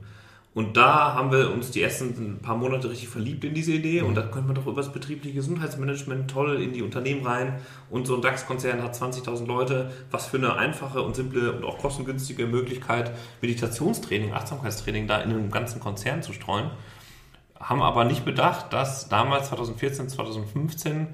Und 0.54 0.76
da 0.76 1.14
haben 1.14 1.32
wir 1.32 1.50
uns 1.50 1.72
die 1.72 1.82
ersten 1.82 2.38
paar 2.38 2.56
Monate 2.56 2.88
richtig 2.88 3.08
verliebt 3.08 3.42
in 3.42 3.54
diese 3.54 3.72
Idee 3.72 4.02
und 4.02 4.14
da 4.14 4.22
könnte 4.22 4.46
man 4.46 4.54
doch 4.54 4.66
über 4.66 4.80
das 4.80 4.92
betriebliche 4.92 5.34
Gesundheitsmanagement 5.34 6.30
toll 6.30 6.62
in 6.62 6.72
die 6.72 6.82
Unternehmen 6.82 7.26
rein 7.26 7.58
und 7.90 8.06
so 8.06 8.14
ein 8.14 8.22
DAX-Konzern 8.22 8.80
hat 8.80 8.94
20.000 8.94 9.46
Leute. 9.46 9.90
Was 10.12 10.26
für 10.26 10.36
eine 10.36 10.54
einfache 10.54 11.02
und 11.02 11.16
simple 11.16 11.50
und 11.52 11.64
auch 11.64 11.78
kostengünstige 11.78 12.46
Möglichkeit, 12.46 13.10
Meditationstraining, 13.42 14.32
Achtsamkeitstraining 14.32 15.08
da 15.08 15.20
in 15.20 15.30
einem 15.30 15.50
ganzen 15.50 15.80
Konzern 15.80 16.22
zu 16.22 16.32
streuen. 16.32 16.70
Haben 17.58 17.82
aber 17.82 18.04
nicht 18.04 18.24
bedacht, 18.24 18.72
dass 18.72 19.08
damals 19.08 19.48
2014, 19.48 20.08
2015 20.08 21.08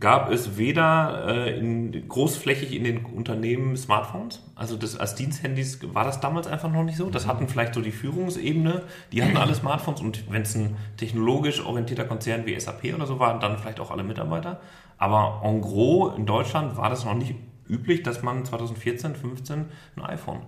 gab 0.00 0.30
es 0.30 0.56
weder 0.56 1.24
äh, 1.28 1.58
in, 1.58 2.08
großflächig 2.08 2.74
in 2.74 2.84
den 2.84 3.04
Unternehmen 3.04 3.76
Smartphones, 3.76 4.42
also 4.56 4.76
das, 4.76 4.96
als 4.96 5.14
Diensthandys 5.14 5.78
war 5.94 6.04
das 6.04 6.20
damals 6.20 6.46
einfach 6.46 6.70
noch 6.70 6.82
nicht 6.82 6.96
so. 6.96 7.08
Das 7.10 7.26
hatten 7.26 7.48
vielleicht 7.48 7.74
so 7.74 7.80
die 7.80 7.92
Führungsebene, 7.92 8.82
die 9.12 9.22
hatten 9.22 9.36
alle 9.36 9.54
Smartphones 9.54 10.00
und 10.00 10.30
wenn 10.30 10.42
es 10.42 10.54
ein 10.54 10.76
technologisch 10.96 11.64
orientierter 11.64 12.04
Konzern 12.04 12.46
wie 12.46 12.58
SAP 12.58 12.94
oder 12.94 13.06
so 13.06 13.18
war, 13.18 13.38
dann 13.38 13.58
vielleicht 13.58 13.80
auch 13.80 13.90
alle 13.90 14.02
Mitarbeiter. 14.02 14.60
Aber 14.98 15.40
en 15.44 15.60
gros 15.60 16.16
in 16.16 16.26
Deutschland 16.26 16.76
war 16.76 16.90
das 16.90 17.04
noch 17.04 17.14
nicht 17.14 17.34
üblich, 17.68 18.02
dass 18.02 18.22
man 18.22 18.44
2014, 18.44 19.14
15 19.14 19.66
ein 19.96 20.02
iPhone 20.04 20.42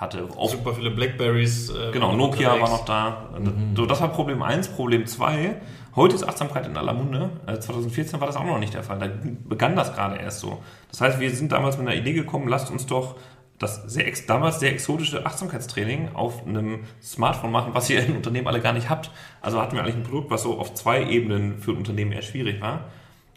hatte. 0.00 0.28
Auch, 0.36 0.50
Super 0.50 0.74
viele 0.74 0.90
Blackberries. 0.90 1.70
Äh, 1.70 1.92
genau, 1.92 2.12
Nokia 2.12 2.60
war 2.60 2.68
noch 2.68 2.84
da. 2.84 3.30
Mhm. 3.38 3.76
So, 3.76 3.86
das 3.86 4.00
war 4.00 4.08
Problem 4.08 4.42
1. 4.42 4.68
Problem 4.68 5.06
2 5.06 5.56
Heute 5.96 6.14
ist 6.14 6.22
Achtsamkeit 6.22 6.66
in 6.66 6.76
aller 6.76 6.92
Munde. 6.92 7.30
2014 7.46 8.16
äh, 8.16 8.20
war 8.20 8.28
das 8.28 8.36
auch 8.36 8.44
noch 8.44 8.58
nicht 8.58 8.74
der 8.74 8.84
Fall. 8.84 8.98
Da 9.00 9.08
begann 9.48 9.74
das 9.74 9.92
gerade 9.92 10.16
erst 10.16 10.40
so. 10.40 10.62
Das 10.88 11.00
heißt, 11.00 11.18
wir 11.18 11.30
sind 11.30 11.50
damals 11.50 11.78
mit 11.78 11.88
einer 11.88 11.96
Idee 11.96 12.12
gekommen, 12.12 12.46
lasst 12.46 12.70
uns 12.70 12.86
doch 12.86 13.16
das 13.58 13.82
sehr, 13.92 14.10
damals 14.26 14.60
sehr 14.60 14.72
exotische 14.72 15.26
Achtsamkeitstraining 15.26 16.14
auf 16.14 16.46
einem 16.46 16.84
Smartphone 17.02 17.50
machen, 17.50 17.74
was 17.74 17.90
ihr 17.90 18.04
im 18.06 18.16
Unternehmen 18.16 18.46
alle 18.46 18.60
gar 18.60 18.72
nicht 18.72 18.88
habt. 18.88 19.10
Also 19.42 19.60
hatten 19.60 19.74
wir 19.74 19.82
eigentlich 19.82 19.96
ein 19.96 20.04
Produkt, 20.04 20.30
was 20.30 20.44
so 20.44 20.58
auf 20.58 20.74
zwei 20.74 21.04
Ebenen 21.04 21.58
für 21.58 21.72
ein 21.72 21.76
Unternehmen 21.76 22.12
eher 22.12 22.22
schwierig 22.22 22.60
war. 22.60 22.84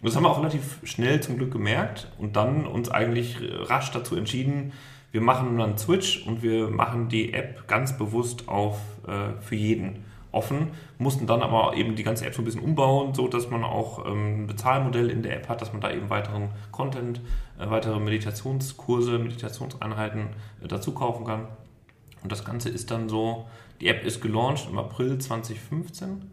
Und 0.00 0.08
das 0.08 0.16
haben 0.16 0.22
wir 0.22 0.30
auch 0.30 0.38
relativ 0.38 0.78
schnell 0.84 1.20
zum 1.20 1.36
Glück 1.36 1.50
gemerkt 1.50 2.08
und 2.18 2.36
dann 2.36 2.66
uns 2.66 2.88
eigentlich 2.88 3.36
rasch 3.68 3.90
dazu 3.90 4.16
entschieden, 4.16 4.72
wir 5.14 5.20
machen 5.20 5.56
dann 5.58 5.78
Switch 5.78 6.26
und 6.26 6.42
wir 6.42 6.68
machen 6.70 7.08
die 7.08 7.34
App 7.34 7.68
ganz 7.68 7.96
bewusst 7.96 8.48
auf 8.48 8.80
äh, 9.06 9.40
für 9.40 9.54
jeden 9.54 10.04
offen, 10.32 10.72
mussten 10.98 11.28
dann 11.28 11.40
aber 11.40 11.76
eben 11.76 11.94
die 11.94 12.02
ganze 12.02 12.26
App 12.26 12.34
so 12.34 12.42
ein 12.42 12.44
bisschen 12.44 12.62
umbauen, 12.64 13.14
so 13.14 13.28
dass 13.28 13.48
man 13.48 13.62
auch 13.62 14.04
ähm, 14.06 14.42
ein 14.42 14.46
Bezahlmodell 14.48 15.08
in 15.10 15.22
der 15.22 15.36
App 15.36 15.48
hat, 15.48 15.62
dass 15.62 15.70
man 15.70 15.80
da 15.80 15.92
eben 15.92 16.10
weiteren 16.10 16.48
Content, 16.72 17.20
äh, 17.60 17.70
weitere 17.70 18.00
Meditationskurse, 18.00 19.20
Meditationseinheiten 19.20 20.30
äh, 20.64 20.66
dazu 20.66 20.92
kaufen 20.92 21.24
kann. 21.24 21.46
Und 22.24 22.32
das 22.32 22.44
Ganze 22.44 22.68
ist 22.68 22.90
dann 22.90 23.08
so, 23.08 23.46
die 23.80 23.86
App 23.86 24.04
ist 24.04 24.20
gelauncht 24.20 24.66
im 24.68 24.78
April 24.78 25.18
2015 25.18 26.28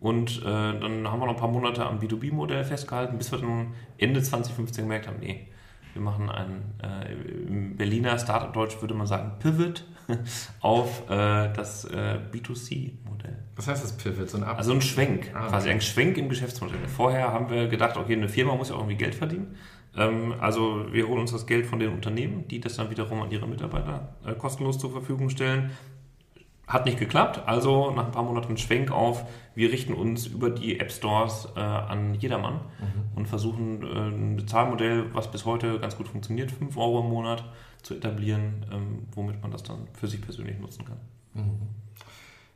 und 0.00 0.38
äh, 0.38 0.44
dann 0.44 1.06
haben 1.06 1.20
wir 1.20 1.26
noch 1.26 1.34
ein 1.34 1.36
paar 1.36 1.48
Monate 1.48 1.84
am 1.84 1.98
B2B-Modell 1.98 2.64
festgehalten, 2.64 3.18
bis 3.18 3.30
wir 3.30 3.40
dann 3.40 3.74
Ende 3.98 4.22
2015 4.22 4.84
gemerkt 4.84 5.06
haben, 5.06 5.18
nee, 5.20 5.48
wir 5.92 6.02
machen 6.02 6.28
ein, 6.28 6.62
äh, 6.82 7.12
im 7.48 7.76
Berliner 7.76 8.18
Startup-Deutsch 8.18 8.80
würde 8.80 8.94
man 8.94 9.06
sagen, 9.06 9.32
Pivot 9.38 9.84
auf 10.60 11.08
äh, 11.10 11.52
das 11.52 11.84
äh, 11.84 12.18
B2C-Modell. 12.32 13.38
Was 13.56 13.68
heißt 13.68 13.84
das 13.84 13.96
Pivot? 13.96 14.30
So 14.30 14.38
ein 14.38 14.44
Ab 14.44 14.58
also 14.58 14.72
ein 14.72 14.82
Schwenk, 14.82 15.30
ah, 15.34 15.48
quasi 15.48 15.70
ein 15.70 15.80
Schwenk 15.80 16.16
im 16.18 16.28
Geschäftsmodell. 16.28 16.88
Vorher 16.88 17.32
haben 17.32 17.50
wir 17.50 17.68
gedacht, 17.68 17.96
okay, 17.96 18.14
eine 18.14 18.28
Firma 18.28 18.54
muss 18.54 18.70
ja 18.70 18.76
auch 18.76 18.80
irgendwie 18.80 18.96
Geld 18.96 19.14
verdienen. 19.14 19.56
Ähm, 19.96 20.34
also 20.40 20.86
wir 20.92 21.06
holen 21.06 21.20
uns 21.20 21.32
das 21.32 21.46
Geld 21.46 21.66
von 21.66 21.78
den 21.78 21.92
Unternehmen, 21.92 22.48
die 22.48 22.60
das 22.60 22.76
dann 22.76 22.90
wiederum 22.90 23.20
an 23.22 23.30
ihre 23.30 23.46
Mitarbeiter 23.46 24.16
äh, 24.24 24.34
kostenlos 24.34 24.78
zur 24.78 24.90
Verfügung 24.90 25.28
stellen 25.28 25.70
hat 26.66 26.86
nicht 26.86 26.98
geklappt, 26.98 27.42
also 27.46 27.90
nach 27.90 28.06
ein 28.06 28.12
paar 28.12 28.22
Monaten 28.22 28.56
Schwenk 28.56 28.90
auf, 28.90 29.24
wir 29.54 29.70
richten 29.72 29.92
uns 29.92 30.26
über 30.26 30.48
die 30.48 30.80
App 30.80 30.92
Stores 30.92 31.48
äh, 31.56 31.60
an 31.60 32.14
jedermann 32.14 32.54
mhm. 32.54 33.16
und 33.16 33.28
versuchen 33.28 33.82
äh, 33.82 34.08
ein 34.08 34.36
Bezahlmodell, 34.36 35.12
was 35.12 35.30
bis 35.30 35.44
heute 35.44 35.80
ganz 35.80 35.96
gut 35.96 36.08
funktioniert, 36.08 36.50
5 36.50 36.76
Euro 36.76 37.00
im 37.00 37.10
Monat 37.10 37.44
zu 37.82 37.94
etablieren, 37.94 38.64
ähm, 38.72 39.08
womit 39.14 39.42
man 39.42 39.50
das 39.50 39.64
dann 39.64 39.88
für 39.92 40.06
sich 40.06 40.22
persönlich 40.22 40.58
nutzen 40.58 40.84
kann. 40.84 41.00
Mhm 41.34 41.82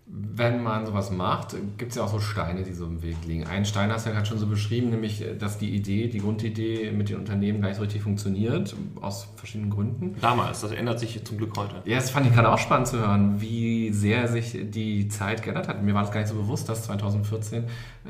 wenn 0.08 0.62
man 0.62 0.86
sowas 0.86 1.10
macht, 1.10 1.56
gibt 1.78 1.90
es 1.90 1.96
ja 1.96 2.04
auch 2.04 2.12
so 2.12 2.20
Steine, 2.20 2.62
die 2.62 2.72
so 2.72 2.86
im 2.86 3.02
Weg 3.02 3.16
liegen. 3.26 3.44
Einen 3.44 3.64
Stein 3.64 3.90
hast 3.90 4.06
du 4.06 4.10
ja 4.10 4.14
gerade 4.14 4.28
schon 4.28 4.38
so 4.38 4.46
beschrieben, 4.46 4.90
nämlich, 4.90 5.24
dass 5.38 5.58
die 5.58 5.74
Idee, 5.74 6.06
die 6.06 6.18
Grundidee 6.18 6.92
mit 6.92 7.08
den 7.08 7.16
Unternehmen 7.16 7.60
gar 7.60 7.68
nicht 7.68 7.76
so 7.76 7.82
richtig 7.82 8.02
funktioniert, 8.02 8.76
aus 9.00 9.26
verschiedenen 9.34 9.70
Gründen. 9.70 10.14
Damals, 10.20 10.60
das 10.60 10.70
ändert 10.70 11.00
sich 11.00 11.24
zum 11.24 11.38
Glück 11.38 11.56
heute. 11.56 11.82
Ja, 11.84 11.96
das 11.96 12.10
fand 12.10 12.26
ich 12.26 12.32
gerade 12.32 12.52
auch 12.52 12.58
spannend 12.58 12.86
zu 12.86 12.98
hören, 12.98 13.40
wie 13.40 13.92
sehr 13.92 14.28
sich 14.28 14.56
die 14.70 15.08
Zeit 15.08 15.42
geändert 15.42 15.66
hat. 15.66 15.82
Mir 15.82 15.94
war 15.94 16.02
das 16.02 16.12
gar 16.12 16.20
nicht 16.20 16.30
so 16.30 16.36
bewusst, 16.36 16.68
dass 16.68 16.84
2014 16.84 17.64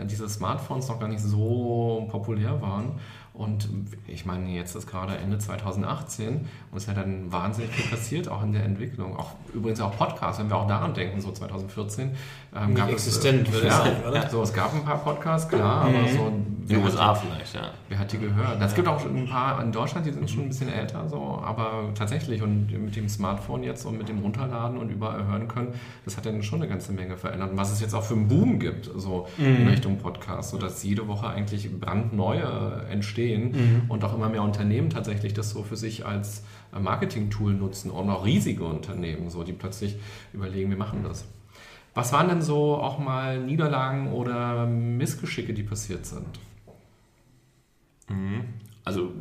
diese 0.05 0.29
Smartphones 0.29 0.89
noch 0.89 1.01
gar 1.01 1.09
nicht 1.09 1.23
so 1.23 2.07
populär 2.11 2.61
waren. 2.61 3.01
Und 3.37 3.69
ich 4.07 4.25
meine, 4.25 4.49
jetzt 4.51 4.75
ist 4.75 4.87
gerade 4.87 5.17
Ende 5.19 5.39
2018 5.39 6.37
und 6.37 6.47
es 6.73 6.85
ist 6.85 6.89
ja 6.89 6.95
dann 6.95 7.31
wahnsinnig 7.31 7.71
viel 7.71 7.91
passiert, 7.91 8.29
auch 8.29 8.43
in 8.43 8.53
der 8.53 8.65
Entwicklung. 8.65 9.15
Auch, 9.17 9.33
übrigens 9.53 9.81
auch 9.81 9.95
Podcasts, 9.95 10.41
wenn 10.41 10.49
wir 10.49 10.57
auch 10.57 10.67
daran 10.67 10.95
denken, 10.95 11.21
so 11.21 11.31
2014. 11.31 12.13
Ähm, 12.59 12.75
gab 12.75 12.91
existent, 12.91 13.49
es, 13.49 13.55
würde 13.55 13.67
ja, 13.67 13.73
sagen, 13.73 13.97
oder? 14.09 14.31
So, 14.31 14.43
es 14.43 14.53
gab 14.53 14.75
ein 14.75 14.85
paar 14.85 14.99
Podcasts, 14.99 15.49
klar, 15.49 15.89
mhm. 15.89 15.97
aber 15.97 16.09
so. 16.09 16.27
In 16.29 16.69
den 16.69 16.83
USA 16.83 17.15
vielleicht, 17.15 17.55
ja. 17.55 17.71
Wer 17.89 17.99
hat 18.01 18.11
die 18.11 18.19
gehört? 18.19 18.61
Es 18.61 18.75
gibt 18.75 18.89
auch 18.89 19.05
ein 19.05 19.29
paar 19.29 19.63
in 19.63 19.71
Deutschland, 19.71 20.05
die 20.05 20.11
sind 20.11 20.29
schon 20.29 20.43
ein 20.43 20.49
bisschen 20.49 20.69
älter, 20.69 21.09
so, 21.09 21.41
aber 21.45 21.91
tatsächlich 21.95 22.43
und 22.43 22.73
mit 22.73 22.97
dem 22.97 23.09
Smartphone 23.09 23.63
jetzt 23.63 23.85
und 23.85 23.97
mit 23.97 24.09
dem 24.09 24.19
Runterladen 24.19 24.77
und 24.77 24.91
überall 24.91 25.25
hören 25.27 25.47
können, 25.47 25.75
das 26.05 26.17
hat 26.17 26.27
dann 26.27 26.43
schon 26.43 26.61
eine 26.61 26.69
ganze 26.69 26.93
Menge 26.93 27.17
verändert. 27.17 27.53
Und 27.53 27.57
was 27.57 27.71
es 27.71 27.81
jetzt 27.81 27.95
auch 27.95 28.03
für 28.03 28.15
einen 28.15 28.27
Boom 28.27 28.59
gibt, 28.59 28.91
so 28.97 29.29
mhm. 29.37 29.57
in 29.59 29.69
Richtung 29.69 29.99
Podcast, 29.99 30.51
sodass 30.51 30.83
jede 30.83 31.07
Woche 31.07 31.29
eigentlich 31.29 31.71
brandneue 31.81 32.85
entstehen 32.91 33.07
entstehen 33.17 33.53
mhm. 33.53 33.91
und 33.91 34.05
auch 34.05 34.15
immer 34.15 34.29
mehr 34.29 34.43
Unternehmen 34.43 34.91
tatsächlich 34.91 35.35
das 35.35 35.51
so 35.51 35.63
für 35.63 35.77
sich 35.77 36.07
als 36.07 36.45
äh, 36.75 36.81
Marketing-Tool 36.81 37.55
nutzen 37.55 37.91
und 37.91 38.11
auch 38.11 38.25
riesige 38.25 38.65
Unternehmen, 38.65 39.31
so 39.31 39.43
die 39.43 39.53
plötzlich 39.53 39.97
überlegen, 40.33 40.71
wir 40.71 40.77
machen 40.77 41.03
das. 41.03 41.27
Was 41.97 42.13
waren 42.13 42.29
denn 42.29 42.43
so 42.43 42.77
auch 42.77 42.99
mal 42.99 43.41
Niederlagen 43.41 44.13
oder 44.13 44.67
Missgeschicke, 44.67 45.55
die 45.55 45.63
passiert 45.63 46.05
sind? 46.05 46.39
Mhm. 48.11 48.45
Also, 48.85 49.15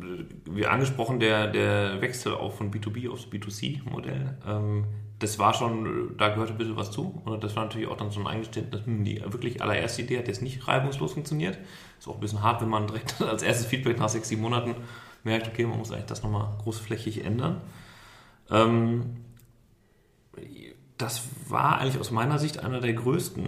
wie 0.44 0.66
angesprochen, 0.66 1.18
der, 1.18 1.46
der 1.46 2.02
Wechsel 2.02 2.34
auch 2.34 2.52
von 2.52 2.70
B2B 2.70 3.10
aufs 3.10 3.28
B2C-Modell. 3.28 4.36
Ähm, 4.46 4.84
das 5.18 5.38
war 5.38 5.54
schon, 5.54 6.18
da 6.18 6.28
gehörte 6.28 6.52
ein 6.52 6.58
bisschen 6.58 6.76
was 6.76 6.90
zu. 6.90 7.22
Und 7.24 7.42
das 7.42 7.56
war 7.56 7.64
natürlich 7.64 7.88
auch 7.88 7.96
dann 7.96 8.10
so 8.10 8.20
ein 8.20 8.26
Eingeständnis, 8.26 8.84
hm, 8.84 9.04
die 9.04 9.22
wirklich 9.22 9.62
allererste 9.62 10.02
Idee 10.02 10.18
hat 10.18 10.28
jetzt 10.28 10.42
nicht 10.42 10.68
reibungslos 10.68 11.14
funktioniert. 11.14 11.58
Ist 11.98 12.06
auch 12.06 12.16
ein 12.16 12.20
bisschen 12.20 12.42
hart, 12.42 12.60
wenn 12.60 12.68
man 12.68 12.86
direkt 12.86 13.18
als 13.22 13.42
erstes 13.42 13.64
Feedback 13.64 13.98
nach 13.98 14.10
sechs, 14.10 14.28
sieben 14.28 14.42
Monaten 14.42 14.74
merkt, 15.24 15.48
okay, 15.48 15.64
man 15.64 15.78
muss 15.78 15.92
eigentlich 15.92 16.04
das 16.04 16.22
nochmal 16.22 16.50
großflächig 16.62 17.24
ändern. 17.24 17.62
Ähm, 18.50 19.16
das 20.98 21.22
war 21.48 21.78
eigentlich 21.78 21.98
aus 22.00 22.10
meiner 22.10 22.38
Sicht 22.38 22.62
einer 22.62 22.80
der 22.80 22.94
größten 22.94 23.44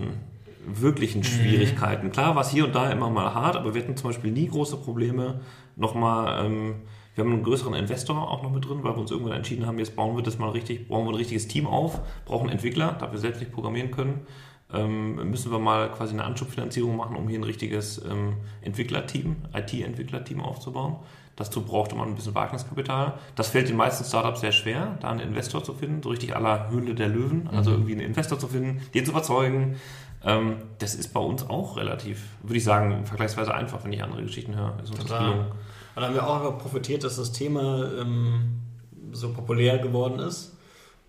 wirklichen 0.67 1.21
mhm. 1.21 1.25
Schwierigkeiten. 1.25 2.11
Klar 2.11 2.35
war 2.35 2.43
es 2.43 2.51
hier 2.51 2.67
und 2.67 2.75
da 2.75 2.91
immer 2.91 3.11
mal 3.11 3.35
hart, 3.35 3.57
aber 3.57 3.75
wir 3.75 3.83
hatten 3.83 3.97
zum 3.97 4.11
Beispiel 4.11 4.31
nie 4.31 4.49
große 4.49 4.77
Probleme, 4.77 5.41
nochmal 5.77 6.45
ähm, 6.45 6.75
wir 7.15 7.25
haben 7.25 7.33
einen 7.33 7.43
größeren 7.43 7.75
Investor 7.75 8.31
auch 8.31 8.45
noch 8.45 8.53
mit 8.53 8.65
drin, 8.65 8.85
weil 8.85 8.95
wir 8.95 9.01
uns 9.01 9.11
irgendwann 9.11 9.33
entschieden 9.35 9.67
haben, 9.67 9.79
jetzt 9.81 9.97
bauen 9.97 10.15
wir 10.15 10.23
das 10.23 10.39
mal 10.39 10.51
richtig, 10.51 10.87
bauen 10.87 11.05
wir 11.05 11.11
ein 11.11 11.17
richtiges 11.17 11.49
Team 11.49 11.67
auf, 11.67 12.01
brauchen 12.25 12.49
Entwickler, 12.49 12.97
da 13.01 13.11
wir 13.11 13.19
selbst 13.19 13.41
nicht 13.41 13.51
programmieren 13.51 13.91
können. 13.91 14.21
Ähm, 14.73 15.29
müssen 15.29 15.51
wir 15.51 15.59
mal 15.59 15.91
quasi 15.91 16.13
eine 16.13 16.23
Anschubfinanzierung 16.23 16.95
machen, 16.95 17.17
um 17.17 17.27
hier 17.27 17.41
ein 17.41 17.45
richtiges 17.45 18.05
ähm, 18.05 18.35
Entwicklerteam, 18.61 19.35
IT-Entwicklerteam 19.53 20.41
aufzubauen. 20.41 20.97
Dazu 21.39 21.63
brauchte 21.63 21.95
man 21.95 22.09
ein 22.09 22.15
bisschen 22.17 22.35
Wagniskapital. 22.35 23.15
Das 23.37 23.51
fällt 23.51 23.69
den 23.69 23.77
meisten 23.77 24.05
Startups 24.05 24.41
sehr 24.41 24.51
schwer, 24.51 24.99
da 25.01 25.11
einen 25.11 25.21
Investor 25.21 25.63
zu 25.63 25.73
finden, 25.73 26.03
so 26.03 26.09
richtig 26.09 26.35
aller 26.35 26.69
Höhle 26.69 26.97
der 26.97 27.07
Löwen, 27.09 27.49
also 27.53 27.71
mhm. 27.71 27.77
irgendwie 27.77 27.93
einen 27.93 28.01
Investor 28.01 28.41
zu 28.41 28.49
finden, 28.49 28.83
den 28.93 29.05
zu 29.05 29.13
überzeugen. 29.13 29.77
Ähm, 30.25 30.57
das 30.81 30.97
ist 30.97 31.15
bei 31.15 31.21
uns 31.21 31.49
auch 31.49 31.77
relativ, 31.77 32.25
würde 32.43 32.57
ich 32.57 32.65
sagen, 32.65 33.07
vergleichsweise 33.07 33.55
einfach, 33.55 33.85
wenn 33.85 33.93
ich 33.93 34.03
andere 34.03 34.23
Geschichten 34.23 34.57
höre. 34.57 34.81
Ist 34.83 34.91
uns 34.91 35.05
Total. 35.05 35.31
und 35.31 35.47
dann 35.95 36.05
haben 36.07 36.15
wir 36.15 36.27
auch 36.27 36.59
profitiert, 36.59 37.05
dass 37.05 37.15
das 37.15 37.31
Thema 37.31 37.89
ähm, 38.01 38.59
so 39.13 39.33
populär 39.33 39.79
geworden 39.79 40.19
ist. 40.19 40.57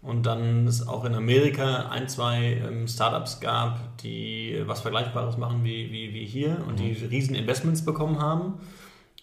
Und 0.03 0.27
dann 0.27 0.67
es 0.67 0.87
auch 0.87 1.05
in 1.05 1.15
Amerika 1.15 1.89
ein, 1.89 2.07
zwei 2.07 2.61
ähm, 2.65 2.87
Startups 2.87 3.39
gab, 3.39 3.97
die 3.97 4.61
was 4.67 4.81
Vergleichbares 4.81 5.37
machen 5.37 5.63
wie, 5.63 5.91
wie, 5.91 6.13
wie 6.13 6.25
hier 6.25 6.63
und 6.67 6.79
die 6.79 6.91
mhm. 6.91 7.07
riesen 7.09 7.35
Investments 7.35 7.83
bekommen 7.83 8.19
haben. 8.19 8.59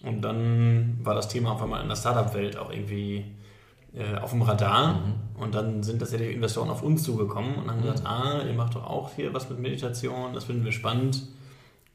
Und 0.03 0.21
dann 0.21 0.99
war 1.03 1.15
das 1.15 1.27
Thema 1.27 1.53
auf 1.53 1.61
einmal 1.61 1.81
in 1.81 1.89
der 1.89 1.95
Startup-Welt 1.95 2.57
auch 2.57 2.71
irgendwie 2.71 3.25
äh, 3.93 4.17
auf 4.17 4.31
dem 4.31 4.43
Radar. 4.43 4.95
Mhm. 4.95 5.13
Und 5.41 5.55
dann 5.55 5.83
sind 5.83 5.99
tatsächlich 5.99 6.35
Investoren 6.35 6.69
auf 6.69 6.83
uns 6.83 7.03
zugekommen 7.03 7.55
und 7.55 7.69
haben 7.69 7.79
mhm. 7.79 7.83
gesagt, 7.83 8.05
ah, 8.05 8.41
ihr 8.45 8.53
macht 8.53 8.75
doch 8.75 8.85
auch 8.85 9.11
hier 9.15 9.33
was 9.33 9.49
mit 9.49 9.59
Meditation, 9.59 10.33
das 10.33 10.45
finden 10.45 10.65
wir 10.65 10.71
spannend, 10.71 11.23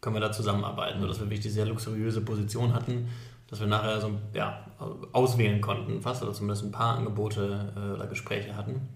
können 0.01 0.17
wir 0.17 0.21
da 0.21 0.33
zusammenarbeiten. 0.33 1.01
Sodass 1.01 1.21
wir 1.21 1.27
wirklich 1.27 1.41
die 1.41 1.51
sehr 1.51 1.67
luxuriöse 1.67 2.23
Position 2.23 2.75
hatten, 2.75 3.09
dass 3.49 3.61
wir 3.61 3.67
nachher 3.67 4.01
so 4.01 4.11
ja, 4.35 4.65
auswählen 5.13 5.61
konnten, 5.61 6.01
fast 6.01 6.23
oder 6.23 6.33
zumindest 6.33 6.65
ein 6.65 6.73
paar 6.73 6.97
Angebote 6.97 7.73
äh, 7.77 7.95
oder 7.95 8.07
Gespräche 8.07 8.57
hatten. 8.57 8.89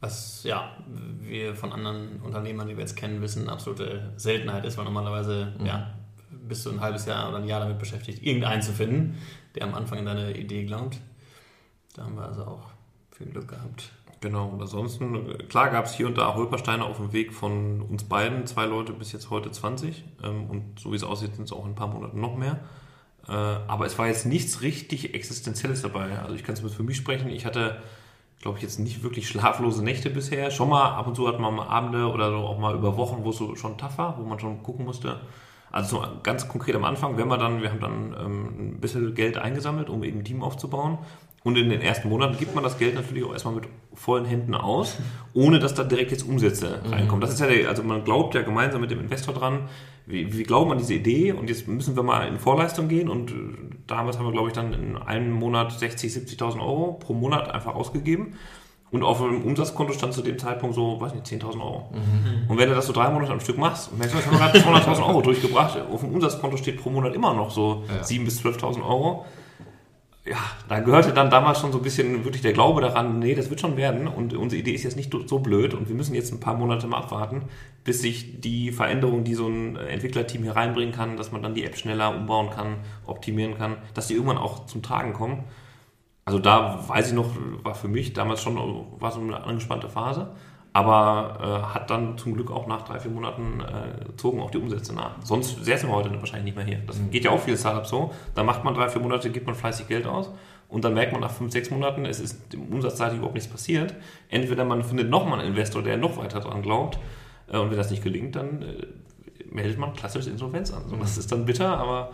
Was 0.00 0.44
ja, 0.44 0.70
wir 1.20 1.56
von 1.56 1.72
anderen 1.72 2.20
Unternehmern, 2.20 2.68
die 2.68 2.76
wir 2.76 2.82
jetzt 2.82 2.96
kennen, 2.96 3.20
wissen, 3.20 3.48
absolute 3.48 4.12
Seltenheit 4.16 4.64
ist, 4.64 4.76
weil 4.76 4.84
normalerweise 4.84 5.54
mhm. 5.58 5.66
ja, 5.66 5.94
bist 6.48 6.66
du 6.66 6.70
ein 6.70 6.80
halbes 6.80 7.06
Jahr 7.06 7.28
oder 7.28 7.38
ein 7.38 7.46
Jahr 7.46 7.60
damit 7.60 7.78
beschäftigt, 7.78 8.22
irgendeinen 8.22 8.62
zu 8.62 8.72
finden, 8.72 9.18
der 9.54 9.64
am 9.64 9.74
Anfang 9.74 9.98
in 9.98 10.06
deine 10.06 10.36
Idee 10.36 10.64
glaubt. 10.64 10.98
Da 11.94 12.04
haben 12.04 12.16
wir 12.16 12.24
also 12.24 12.42
auch 12.42 12.70
viel 13.10 13.26
Glück 13.26 13.48
gehabt. 13.48 13.92
Genau, 14.20 14.48
und 14.48 14.60
ansonsten, 14.60 15.38
klar 15.48 15.70
gab 15.70 15.84
es 15.84 15.94
hier 15.94 16.06
und 16.08 16.18
da 16.18 16.34
Holpersteine 16.34 16.84
auf 16.84 16.96
dem 16.96 17.12
Weg 17.12 17.32
von 17.32 17.82
uns 17.82 18.04
beiden, 18.04 18.46
zwei 18.46 18.66
Leute 18.66 18.92
bis 18.92 19.12
jetzt 19.12 19.30
heute 19.30 19.50
20. 19.50 20.04
Ähm, 20.24 20.50
und 20.50 20.80
so 20.80 20.90
wie 20.90 20.96
es 20.96 21.04
aussieht, 21.04 21.36
sind 21.36 21.44
es 21.44 21.52
auch 21.52 21.64
in 21.64 21.72
ein 21.72 21.76
paar 21.76 21.88
Monaten 21.88 22.20
noch 22.20 22.36
mehr. 22.36 22.58
Äh, 23.28 23.32
aber 23.32 23.86
es 23.86 23.96
war 23.98 24.08
jetzt 24.08 24.26
nichts 24.26 24.62
richtig 24.62 25.14
Existenzielles 25.14 25.82
dabei. 25.82 26.18
Also 26.18 26.34
ich 26.34 26.42
kann 26.42 26.54
es 26.56 26.74
für 26.74 26.82
mich 26.82 26.96
sprechen. 26.96 27.28
Ich 27.28 27.46
hatte, 27.46 27.80
glaube 28.40 28.58
ich, 28.58 28.62
jetzt 28.64 28.80
nicht 28.80 29.04
wirklich 29.04 29.28
schlaflose 29.28 29.84
Nächte 29.84 30.10
bisher. 30.10 30.50
Schon 30.50 30.70
mal, 30.70 30.96
ab 30.96 31.06
und 31.06 31.14
zu 31.14 31.28
hatten 31.28 31.40
wir 31.40 31.50
mal 31.52 31.68
Abende 31.68 32.06
oder 32.10 32.30
so 32.30 32.38
auch 32.38 32.58
mal 32.58 32.74
über 32.74 32.96
Wochen, 32.96 33.22
wo 33.22 33.30
es 33.30 33.36
so 33.36 33.54
schon 33.54 33.78
tough 33.78 33.98
war, 33.98 34.18
wo 34.18 34.24
man 34.24 34.40
schon 34.40 34.62
gucken 34.64 34.84
musste. 34.84 35.20
Also 35.70 35.98
so 35.98 36.06
ganz 36.22 36.48
konkret 36.48 36.74
am 36.76 36.84
Anfang, 36.84 37.16
wenn 37.16 37.28
wir 37.28 37.38
dann, 37.38 37.62
wir 37.62 37.70
haben 37.70 37.80
dann 37.80 38.16
ähm, 38.18 38.46
ein 38.58 38.80
bisschen 38.80 39.14
Geld 39.14 39.36
eingesammelt, 39.36 39.90
um 39.90 40.02
eben 40.02 40.20
ein 40.20 40.24
Team 40.24 40.42
aufzubauen. 40.42 40.98
Und 41.44 41.56
in 41.56 41.70
den 41.70 41.80
ersten 41.80 42.08
Monaten 42.08 42.36
gibt 42.36 42.54
man 42.54 42.64
das 42.64 42.78
Geld 42.78 42.94
natürlich 42.94 43.24
auch 43.24 43.32
erstmal 43.32 43.54
mit 43.54 43.68
vollen 43.94 44.24
Händen 44.24 44.54
aus, 44.54 44.98
ohne 45.34 45.58
dass 45.58 45.74
da 45.74 45.84
direkt 45.84 46.10
jetzt 46.10 46.26
Umsätze 46.26 46.80
mhm. 46.84 46.92
reinkommen. 46.92 47.20
Das 47.20 47.30
ist 47.30 47.40
ja, 47.40 47.46
der, 47.46 47.68
also 47.68 47.82
man 47.82 48.04
glaubt 48.04 48.34
ja 48.34 48.42
gemeinsam 48.42 48.80
mit 48.80 48.90
dem 48.90 49.00
Investor 49.00 49.34
dran, 49.34 49.68
wir, 50.06 50.32
wir 50.32 50.44
glauben 50.44 50.72
an 50.72 50.78
diese 50.78 50.94
Idee 50.94 51.32
und 51.32 51.48
jetzt 51.48 51.68
müssen 51.68 51.94
wir 51.94 52.02
mal 52.02 52.26
in 52.26 52.38
Vorleistung 52.38 52.88
gehen 52.88 53.08
und 53.08 53.30
äh, 53.30 53.34
damals 53.86 54.18
haben 54.18 54.26
wir, 54.26 54.32
glaube 54.32 54.48
ich, 54.48 54.54
dann 54.54 54.72
in 54.72 54.96
einem 54.96 55.32
Monat 55.32 55.78
60, 55.78 56.12
70.000 56.12 56.60
Euro 56.60 56.94
pro 56.94 57.14
Monat 57.14 57.50
einfach 57.50 57.74
ausgegeben. 57.74 58.34
Und 58.90 59.02
auf 59.02 59.18
dem 59.18 59.42
Umsatzkonto 59.42 59.92
stand 59.92 60.14
zu 60.14 60.22
dem 60.22 60.38
Zeitpunkt 60.38 60.74
so, 60.74 61.00
weiß 61.00 61.14
nicht, 61.14 61.26
10.000 61.26 61.60
Euro. 61.60 61.90
Mhm. 61.92 62.50
Und 62.50 62.58
wenn 62.58 62.68
du 62.68 62.74
das 62.74 62.86
so 62.86 62.92
drei 62.92 63.10
Monate 63.10 63.32
am 63.32 63.40
Stück 63.40 63.58
machst, 63.58 63.96
merkst 63.96 64.14
du, 64.14 64.24
haben 64.24 64.36
gerade 64.36 64.58
200.000 64.58 65.06
Euro 65.06 65.20
durchgebracht. 65.20 65.78
Auf 65.92 66.00
dem 66.00 66.14
Umsatzkonto 66.14 66.56
steht 66.56 66.80
pro 66.80 66.88
Monat 66.88 67.14
immer 67.14 67.34
noch 67.34 67.50
so 67.50 67.84
ja. 67.88 68.02
7.000 68.02 68.24
bis 68.24 68.40
12.000 68.42 68.82
Euro 68.82 69.26
ja, 70.28 70.36
da 70.68 70.80
gehörte 70.80 71.12
dann 71.12 71.30
damals 71.30 71.60
schon 71.60 71.72
so 71.72 71.78
ein 71.78 71.84
bisschen 71.84 72.24
wirklich 72.24 72.42
der 72.42 72.52
Glaube 72.52 72.80
daran, 72.80 73.18
nee, 73.18 73.34
das 73.34 73.50
wird 73.50 73.60
schon 73.60 73.76
werden 73.76 74.06
und 74.06 74.34
unsere 74.34 74.60
Idee 74.60 74.72
ist 74.72 74.82
jetzt 74.82 74.96
nicht 74.96 75.12
so 75.26 75.38
blöd 75.38 75.74
und 75.74 75.88
wir 75.88 75.94
müssen 75.94 76.14
jetzt 76.14 76.32
ein 76.32 76.40
paar 76.40 76.54
Monate 76.54 76.86
mal 76.86 76.98
abwarten, 76.98 77.42
bis 77.84 78.02
sich 78.02 78.40
die 78.40 78.70
Veränderung, 78.72 79.24
die 79.24 79.34
so 79.34 79.48
ein 79.48 79.76
Entwicklerteam 79.76 80.42
hier 80.42 80.56
reinbringen 80.56 80.94
kann, 80.94 81.16
dass 81.16 81.32
man 81.32 81.42
dann 81.42 81.54
die 81.54 81.64
App 81.64 81.76
schneller 81.76 82.14
umbauen 82.14 82.50
kann, 82.50 82.76
optimieren 83.06 83.56
kann, 83.56 83.76
dass 83.94 84.08
die 84.08 84.14
irgendwann 84.14 84.38
auch 84.38 84.66
zum 84.66 84.82
Tragen 84.82 85.12
kommen. 85.12 85.44
Also 86.28 86.38
da 86.38 86.78
weiß 86.86 87.08
ich 87.08 87.14
noch, 87.14 87.30
war 87.62 87.74
für 87.74 87.88
mich 87.88 88.12
damals 88.12 88.42
schon 88.42 88.56
war 88.98 89.12
so 89.12 89.20
eine 89.20 89.42
angespannte 89.44 89.88
Phase 89.88 90.28
aber 90.72 91.38
äh, 91.40 91.74
hat 91.74 91.90
dann 91.90 92.16
zum 92.18 92.34
Glück 92.34 92.50
auch 92.52 92.66
nach 92.66 92.82
drei, 92.82 93.00
vier 93.00 93.10
Monaten 93.10 93.60
äh, 93.60 94.16
zogen 94.16 94.40
auch 94.40 94.50
die 94.50 94.58
Umsätze 94.58 94.94
nach. 94.94 95.16
Sonst 95.24 95.64
säßen 95.64 95.88
wir 95.88 95.96
heute 95.96 96.10
wahrscheinlich 96.20 96.44
nicht 96.44 96.56
mehr 96.56 96.64
hier. 96.64 96.78
Das 96.86 97.00
geht 97.10 97.24
ja 97.24 97.30
auch 97.30 97.40
viele 97.40 97.56
Startups 97.56 97.88
so. 97.88 98.12
Da 98.34 98.44
macht 98.44 98.62
man 98.62 98.74
drei, 98.74 98.88
vier 98.88 99.00
Monate, 99.00 99.30
gibt 99.30 99.46
man 99.46 99.56
fleißig 99.56 99.88
Geld 99.88 100.06
aus 100.06 100.30
und 100.68 100.84
dann 100.84 100.94
merkt 100.94 101.12
man 101.12 101.20
nach 101.20 101.30
fünf, 101.30 101.52
sechs 101.52 101.70
Monaten, 101.70 102.04
es 102.04 102.20
ist 102.20 102.54
im 102.54 102.72
Umsatzseitig 102.72 103.16
überhaupt 103.16 103.34
nichts 103.34 103.50
passiert. 103.50 103.94
Entweder 104.28 104.64
man 104.64 104.84
findet 104.84 105.10
nochmal 105.10 105.40
einen 105.40 105.48
Investor, 105.48 105.82
der 105.82 105.96
noch 105.96 106.16
weiter 106.16 106.40
dran 106.40 106.62
glaubt 106.62 106.98
äh, 107.50 107.58
und 107.58 107.70
wenn 107.70 107.76
das 107.76 107.90
nicht 107.90 108.04
gelingt, 108.04 108.36
dann 108.36 108.62
äh, 108.62 108.86
meldet 109.50 109.78
man 109.78 109.94
klassisch 109.94 110.26
Insolvenz 110.26 110.72
an. 110.72 110.84
Also 110.84 110.96
das 110.96 111.18
ist 111.18 111.32
dann 111.32 111.46
bitter, 111.46 111.78
aber 111.78 112.10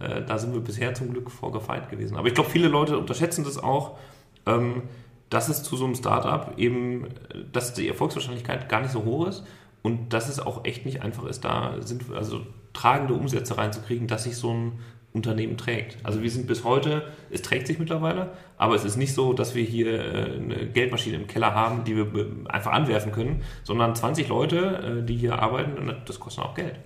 äh, 0.00 0.22
da 0.24 0.38
sind 0.38 0.52
wir 0.52 0.60
bisher 0.60 0.94
zum 0.94 1.10
Glück 1.12 1.30
vorgefeit 1.30 1.90
gewesen. 1.90 2.16
Aber 2.16 2.28
ich 2.28 2.34
glaube, 2.34 2.50
viele 2.50 2.68
Leute 2.68 2.98
unterschätzen 2.98 3.44
das 3.44 3.58
auch. 3.58 3.98
Ähm, 4.46 4.82
dass 5.30 5.48
es 5.48 5.62
zu 5.62 5.76
so 5.76 5.84
einem 5.84 5.94
Startup 5.94 6.56
eben, 6.56 7.06
dass 7.52 7.74
die 7.74 7.88
Erfolgswahrscheinlichkeit 7.88 8.68
gar 8.68 8.80
nicht 8.80 8.92
so 8.92 9.04
hoch 9.04 9.26
ist 9.26 9.44
und 9.82 10.12
dass 10.12 10.28
es 10.28 10.40
auch 10.40 10.64
echt 10.64 10.86
nicht 10.86 11.02
einfach 11.02 11.24
ist, 11.26 11.44
da 11.44 11.74
sind 11.80 12.04
also 12.14 12.40
tragende 12.72 13.14
Umsätze 13.14 13.58
reinzukriegen, 13.58 14.08
dass 14.08 14.24
sich 14.24 14.36
so 14.36 14.52
ein 14.52 14.72
Unternehmen 15.12 15.56
trägt. 15.56 15.98
Also 16.04 16.22
wir 16.22 16.30
sind 16.30 16.46
bis 16.46 16.64
heute, 16.64 17.10
es 17.30 17.42
trägt 17.42 17.66
sich 17.66 17.78
mittlerweile, 17.78 18.30
aber 18.56 18.74
es 18.74 18.84
ist 18.84 18.96
nicht 18.96 19.14
so, 19.14 19.32
dass 19.32 19.54
wir 19.54 19.64
hier 19.64 19.98
äh, 19.98 20.36
eine 20.36 20.66
Geldmaschine 20.66 21.16
im 21.16 21.26
Keller 21.26 21.54
haben, 21.54 21.84
die 21.84 21.96
wir 21.96 22.06
einfach 22.48 22.72
anwerfen 22.72 23.12
können, 23.12 23.42
sondern 23.64 23.94
20 23.94 24.28
Leute, 24.28 25.00
äh, 25.00 25.04
die 25.04 25.16
hier 25.16 25.38
arbeiten, 25.38 25.94
das 26.06 26.20
kostet 26.20 26.44
auch 26.44 26.54
Geld. 26.54 26.78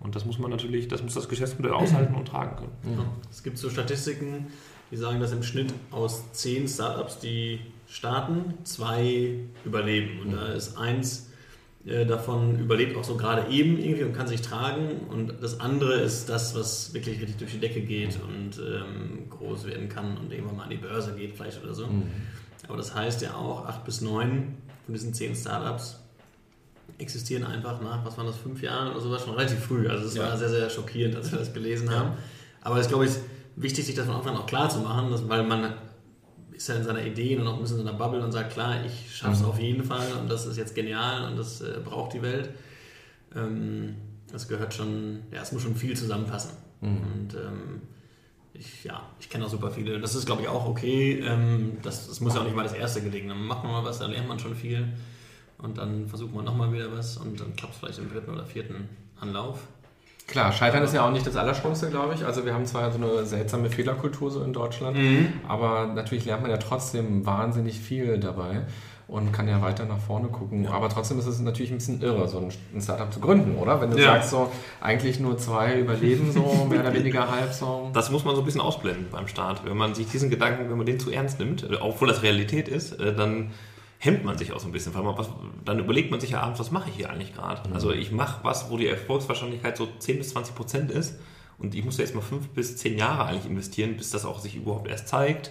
Und 0.00 0.14
das 0.14 0.24
muss 0.24 0.38
man 0.38 0.50
natürlich, 0.50 0.88
das 0.88 1.02
muss 1.02 1.14
das 1.14 1.28
Geschäftsmodell 1.28 1.72
aushalten 1.72 2.14
und 2.14 2.28
tragen 2.28 2.56
können. 2.56 2.98
Ja. 2.98 3.04
Es 3.30 3.42
gibt 3.42 3.58
so 3.58 3.68
Statistiken, 3.68 4.46
die 4.90 4.96
sagen, 4.96 5.20
dass 5.20 5.32
im 5.32 5.42
Schnitt 5.42 5.74
aus 5.90 6.32
10 6.32 6.68
Startups, 6.68 7.18
die 7.18 7.60
starten, 7.88 8.54
zwei 8.64 9.34
überleben. 9.64 10.20
Und 10.20 10.32
da 10.32 10.48
ist 10.48 10.76
eins 10.76 11.30
äh, 11.84 12.06
davon 12.06 12.58
überlebt 12.58 12.96
auch 12.96 13.04
so 13.04 13.16
gerade 13.16 13.50
eben 13.50 13.78
irgendwie 13.78 14.04
und 14.04 14.12
kann 14.12 14.28
sich 14.28 14.42
tragen. 14.42 15.06
Und 15.10 15.34
das 15.40 15.60
andere 15.60 15.94
ist 15.94 16.28
das, 16.28 16.54
was 16.54 16.94
wirklich 16.94 17.20
richtig 17.20 17.38
durch 17.38 17.52
die 17.52 17.60
Decke 17.60 17.80
geht 17.80 18.18
und 18.22 18.58
ähm, 18.58 19.28
groß 19.30 19.66
werden 19.66 19.88
kann 19.88 20.16
und 20.16 20.32
irgendwann 20.32 20.56
mal 20.56 20.64
an 20.64 20.70
die 20.70 20.76
Börse 20.76 21.14
geht 21.14 21.34
vielleicht 21.36 21.62
oder 21.62 21.74
so. 21.74 21.86
Mhm. 21.86 22.04
Aber 22.66 22.76
das 22.76 22.94
heißt 22.94 23.22
ja 23.22 23.34
auch, 23.34 23.66
acht 23.66 23.84
bis 23.84 24.00
neun 24.00 24.54
von 24.84 24.94
diesen 24.94 25.14
zehn 25.14 25.34
Startups 25.34 26.00
existieren 26.98 27.44
einfach 27.44 27.80
nach, 27.80 28.04
was 28.04 28.16
waren 28.18 28.26
das, 28.26 28.36
fünf 28.36 28.62
Jahren 28.62 28.90
oder 28.90 29.00
sowas, 29.00 29.24
schon 29.24 29.34
relativ 29.34 29.60
früh. 29.60 29.88
Also 29.88 30.06
es 30.06 30.14
ja. 30.14 30.24
war 30.24 30.36
sehr, 30.36 30.48
sehr 30.48 30.68
schockierend, 30.68 31.16
als 31.16 31.30
wir 31.30 31.38
das 31.38 31.52
gelesen 31.52 31.90
haben. 31.90 32.12
Aber 32.60 32.76
es 32.76 32.82
ist, 32.82 32.88
glaube 32.88 33.06
ich, 33.06 33.12
wichtig, 33.56 33.86
sich 33.86 33.94
das 33.94 34.06
von 34.06 34.16
Anfang 34.16 34.34
an 34.34 34.42
auch 34.42 34.46
klar 34.46 34.68
zu 34.68 34.80
machen, 34.80 35.10
dass, 35.10 35.28
weil 35.28 35.44
man 35.44 35.74
ist 36.52 36.68
ja 36.68 36.74
in 36.74 36.82
seiner 36.82 37.04
Ideen 37.04 37.40
und 37.40 37.46
auch 37.46 37.54
ein 37.54 37.60
bisschen 37.60 37.78
in 37.78 37.86
seiner 37.86 37.96
Bubble 37.96 38.22
und 38.22 38.32
sagt, 38.32 38.52
klar, 38.52 38.84
ich 38.84 39.14
schaffe 39.14 39.34
es 39.34 39.40
mhm. 39.42 39.48
auf 39.48 39.60
jeden 39.60 39.84
Fall 39.84 40.12
und 40.20 40.28
das 40.28 40.44
ist 40.44 40.56
jetzt 40.56 40.74
genial 40.74 41.30
und 41.30 41.36
das 41.36 41.60
äh, 41.60 41.78
braucht 41.84 42.14
die 42.14 42.22
Welt. 42.22 42.50
Ähm, 43.34 43.94
das 44.32 44.48
gehört 44.48 44.74
schon, 44.74 45.20
ja, 45.32 45.42
es 45.42 45.52
muss 45.52 45.62
schon 45.62 45.76
viel 45.76 45.96
zusammenpassen. 45.96 46.50
Mhm. 46.80 46.88
Und 46.88 47.34
ähm, 47.34 47.82
ich, 48.54 48.84
ja, 48.84 49.02
ich 49.20 49.30
kenne 49.30 49.46
auch 49.46 49.50
super 49.50 49.70
viele. 49.70 50.00
Das 50.00 50.16
ist, 50.16 50.26
glaube 50.26 50.42
ich, 50.42 50.48
auch 50.48 50.66
okay. 50.66 51.20
Ähm, 51.20 51.78
das, 51.82 52.08
das 52.08 52.20
muss 52.20 52.34
ja 52.34 52.40
auch 52.40 52.44
nicht 52.44 52.56
mal 52.56 52.64
das 52.64 52.72
erste 52.72 53.00
gelegen. 53.00 53.28
Dann 53.28 53.44
macht 53.44 53.62
man 53.62 53.72
mal 53.72 53.84
was, 53.84 54.00
dann 54.00 54.10
lernt 54.10 54.28
man 54.28 54.38
schon 54.38 54.56
viel. 54.56 54.88
Und 55.60 55.78
dann 55.78 56.06
versucht 56.06 56.34
man 56.34 56.44
nochmal 56.44 56.72
wieder 56.72 56.92
was 56.96 57.16
und 57.16 57.40
dann 57.40 57.54
klappt 57.56 57.74
es 57.74 57.80
vielleicht 57.80 57.98
im 57.98 58.10
dritten 58.10 58.30
oder 58.32 58.44
vierten 58.44 58.88
Anlauf. 59.20 59.60
Klar, 60.28 60.52
Scheitern 60.52 60.82
ist 60.82 60.92
ja 60.92 61.06
auch 61.06 61.10
nicht 61.10 61.26
das 61.26 61.36
Allerschlimmste, 61.36 61.88
glaube 61.88 62.14
ich. 62.14 62.24
Also 62.24 62.44
wir 62.44 62.52
haben 62.52 62.66
zwar 62.66 62.92
so 62.92 62.98
eine 62.98 63.24
seltsame 63.24 63.70
Fehlerkultur 63.70 64.30
so 64.30 64.42
in 64.42 64.52
Deutschland, 64.52 64.96
mhm. 64.96 65.32
aber 65.48 65.86
natürlich 65.86 66.26
lernt 66.26 66.42
man 66.42 66.50
ja 66.50 66.58
trotzdem 66.58 67.24
wahnsinnig 67.24 67.80
viel 67.80 68.18
dabei 68.18 68.66
und 69.08 69.32
kann 69.32 69.48
ja 69.48 69.62
weiter 69.62 69.86
nach 69.86 69.98
vorne 69.98 70.28
gucken. 70.28 70.64
Ja. 70.64 70.72
Aber 70.72 70.90
trotzdem 70.90 71.18
ist 71.18 71.26
es 71.26 71.40
natürlich 71.40 71.70
ein 71.70 71.78
bisschen 71.78 72.02
irre, 72.02 72.28
so 72.28 72.38
ein 72.74 72.80
Startup 72.80 73.10
zu 73.10 73.20
gründen, 73.20 73.56
oder? 73.56 73.80
Wenn 73.80 73.90
du 73.90 73.98
ja. 73.98 74.12
sagst, 74.12 74.30
so 74.30 74.52
eigentlich 74.82 75.18
nur 75.18 75.38
zwei 75.38 75.80
überleben, 75.80 76.30
so 76.30 76.66
mehr 76.68 76.80
oder 76.80 76.92
weniger 76.92 77.30
halb 77.30 77.54
so. 77.54 77.90
Das 77.94 78.10
muss 78.10 78.26
man 78.26 78.34
so 78.34 78.42
ein 78.42 78.44
bisschen 78.44 78.60
ausblenden 78.60 79.06
beim 79.10 79.28
Start. 79.28 79.64
Wenn 79.64 79.78
man 79.78 79.94
sich 79.94 80.08
diesen 80.08 80.28
Gedanken, 80.28 80.68
wenn 80.68 80.76
man 80.76 80.84
den 80.84 81.00
zu 81.00 81.10
ernst 81.10 81.38
nimmt, 81.38 81.66
obwohl 81.80 82.06
das 82.06 82.22
Realität 82.22 82.68
ist, 82.68 83.00
äh, 83.00 83.14
dann 83.14 83.50
hemmt 83.98 84.24
man 84.24 84.38
sich 84.38 84.52
auch 84.52 84.60
so 84.60 84.66
ein 84.66 84.72
bisschen, 84.72 84.94
weil 84.94 85.02
man 85.02 85.18
was, 85.18 85.28
dann 85.64 85.78
überlegt 85.78 86.10
man 86.10 86.20
sich 86.20 86.30
ja 86.30 86.40
abends, 86.40 86.60
was 86.60 86.70
mache 86.70 86.88
ich 86.90 86.96
hier 86.96 87.10
eigentlich 87.10 87.34
gerade? 87.34 87.68
Mhm. 87.68 87.74
Also 87.74 87.92
ich 87.92 88.12
mache 88.12 88.44
was, 88.44 88.70
wo 88.70 88.76
die 88.76 88.86
Erfolgswahrscheinlichkeit 88.86 89.76
so 89.76 89.88
10 89.98 90.18
bis 90.18 90.30
20 90.30 90.54
Prozent 90.54 90.90
ist 90.90 91.18
und 91.58 91.74
ich 91.74 91.84
muss 91.84 91.98
ja 91.98 92.04
jetzt 92.04 92.14
mal 92.14 92.20
fünf 92.20 92.48
bis 92.50 92.76
zehn 92.76 92.96
Jahre 92.96 93.24
eigentlich 93.24 93.46
investieren, 93.46 93.96
bis 93.96 94.10
das 94.10 94.24
auch 94.24 94.38
sich 94.38 94.54
überhaupt 94.54 94.88
erst 94.88 95.08
zeigt. 95.08 95.50